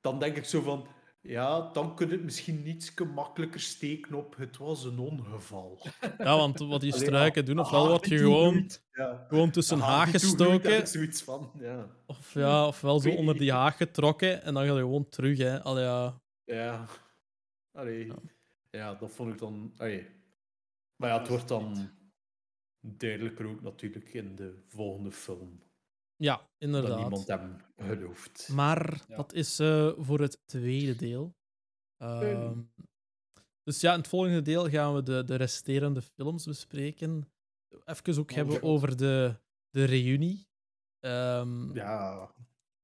Dan 0.00 0.18
denk 0.18 0.36
ik 0.36 0.44
zo 0.44 0.60
van, 0.60 0.88
ja, 1.26 1.70
dan 1.72 1.94
kun 1.94 2.06
je 2.06 2.12
het 2.12 2.22
misschien 2.22 2.68
iets 2.68 2.94
makkelijker 3.14 3.60
steken 3.60 4.14
op 4.14 4.36
het 4.36 4.56
was 4.56 4.84
een 4.84 4.98
ongeval. 4.98 5.80
Ja, 6.18 6.36
want 6.36 6.58
wat 6.58 6.80
die 6.80 6.94
struiken 6.94 7.44
doen, 7.44 7.58
ofwel 7.58 7.88
word 7.88 8.08
je 8.08 8.18
gewoon. 8.18 8.70
Ja. 8.92 9.26
gewoon 9.28 9.50
tussen 9.50 9.78
haag 9.78 10.10
gestoken. 10.10 10.86
zoiets 10.88 11.22
van, 11.22 11.50
ja. 11.58 11.86
Of 12.06 12.34
ja, 12.34 12.66
ofwel 12.66 13.00
zo 13.00 13.10
onder 13.10 13.38
die 13.38 13.52
haag 13.52 13.76
getrokken 13.76 14.42
en 14.42 14.54
dan 14.54 14.66
ga 14.66 14.72
je 14.72 14.78
gewoon 14.78 15.08
terug. 15.08 15.38
Hè. 15.38 15.62
Allee, 15.62 15.84
ja. 15.84 16.20
Ja. 16.44 16.86
Allee. 17.72 18.06
Ja. 18.06 18.14
Ja. 18.70 18.94
dat 18.94 19.10
vond 19.10 19.32
ik 19.32 19.38
dan... 19.38 19.72
Allee. 19.76 20.06
Maar 20.96 21.08
ja, 21.08 21.18
het 21.18 21.28
wordt 21.28 21.48
dan 21.48 21.90
duidelijker 22.80 23.46
ook 23.46 23.62
natuurlijk 23.62 24.12
in 24.12 24.36
de 24.36 24.62
volgende 24.68 25.12
film. 25.12 25.62
Ja, 26.16 26.36
Dat 26.36 26.48
inderdaad. 26.58 26.98
niemand 26.98 27.26
hem 27.26 27.56
gelooft. 27.76 28.48
Maar 28.48 29.04
Ja. 29.08 29.16
dat 29.16 29.32
is 29.32 29.58
eh, 29.58 29.92
voor 29.96 30.20
het 30.20 30.40
tweede 30.46 30.96
deel. 30.96 31.36
Ehm, 31.96 32.60
dus 33.62 33.80
ja, 33.80 33.92
in 33.92 33.98
het 33.98 34.08
volgende 34.08 34.42
deel 34.42 34.68
gaan 34.70 34.94
we 34.94 35.02
de, 35.02 35.24
de 35.24 35.34
resterende 35.34 36.02
films 36.02 36.44
bespreken. 36.44 37.32
Even 37.84 38.18
ook 38.18 38.30
Oh, 38.30 38.36
hebben 38.36 38.54
God. 38.54 38.62
over 38.62 38.96
de, 38.96 39.40
de 39.70 39.84
reunie. 39.84 40.48
Ehm, 41.00 41.74
Ja. 41.74 42.34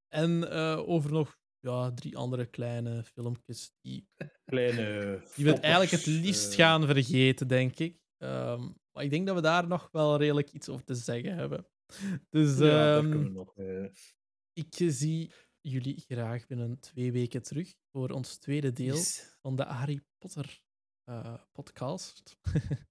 En 0.09 0.51
eh, 0.51 0.89
over 0.89 1.12
nog 1.12 1.39
ja, 1.61 1.93
drie 1.93 2.16
andere 2.16 2.47
kleine 2.47 3.03
filmpjes 3.05 3.72
die, 3.81 4.09
Kleine 4.45 5.22
die 5.35 5.45
we 5.45 5.51
het 5.51 5.61
eigenlijk 5.61 5.93
het 5.93 6.07
liefst 6.07 6.51
eh, 6.51 6.57
gaan 6.57 6.87
vergeten, 6.87 7.49
denk 7.49 7.78
ik. 7.78 7.99
Ehm, 8.16 8.68
maar 8.93 9.05
ik 9.05 9.11
denk 9.11 9.26
dat 9.26 9.35
we 9.37 9.43
daar 9.43 9.66
nog 9.66 9.89
wel 9.93 10.16
redelijk 10.16 10.51
iets 10.53 10.68
over 10.68 10.85
te 10.85 10.95
zeggen 10.95 11.35
hebben. 11.35 11.66
Dus 12.30 12.59
Ja, 12.59 12.64
daar 12.64 12.99
ehm, 12.99 13.11
kunnen 13.11 13.26
we 13.28 13.34
nog... 13.34 13.57
eh, 13.57 13.88
ik 14.53 14.93
zie 14.93 15.32
jullie 15.61 16.01
graag 16.01 16.47
binnen 16.47 16.80
twee 16.80 17.12
weken 17.12 17.43
terug 17.43 17.74
voor 17.93 18.11
ons 18.11 18.38
tweede 18.38 18.72
deel 18.72 18.95
yes. 18.95 19.36
van 19.41 19.57
de 19.57 19.62
Harry 19.62 20.01
Potter 20.18 20.62
eh, 21.05 21.34
podcast. 21.53 22.38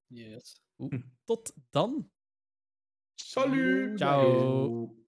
Yes. 0.07 0.61
Tot 1.25 1.53
dan. 1.69 2.11
Salut! 3.15 3.97
Ciao. 3.97 5.07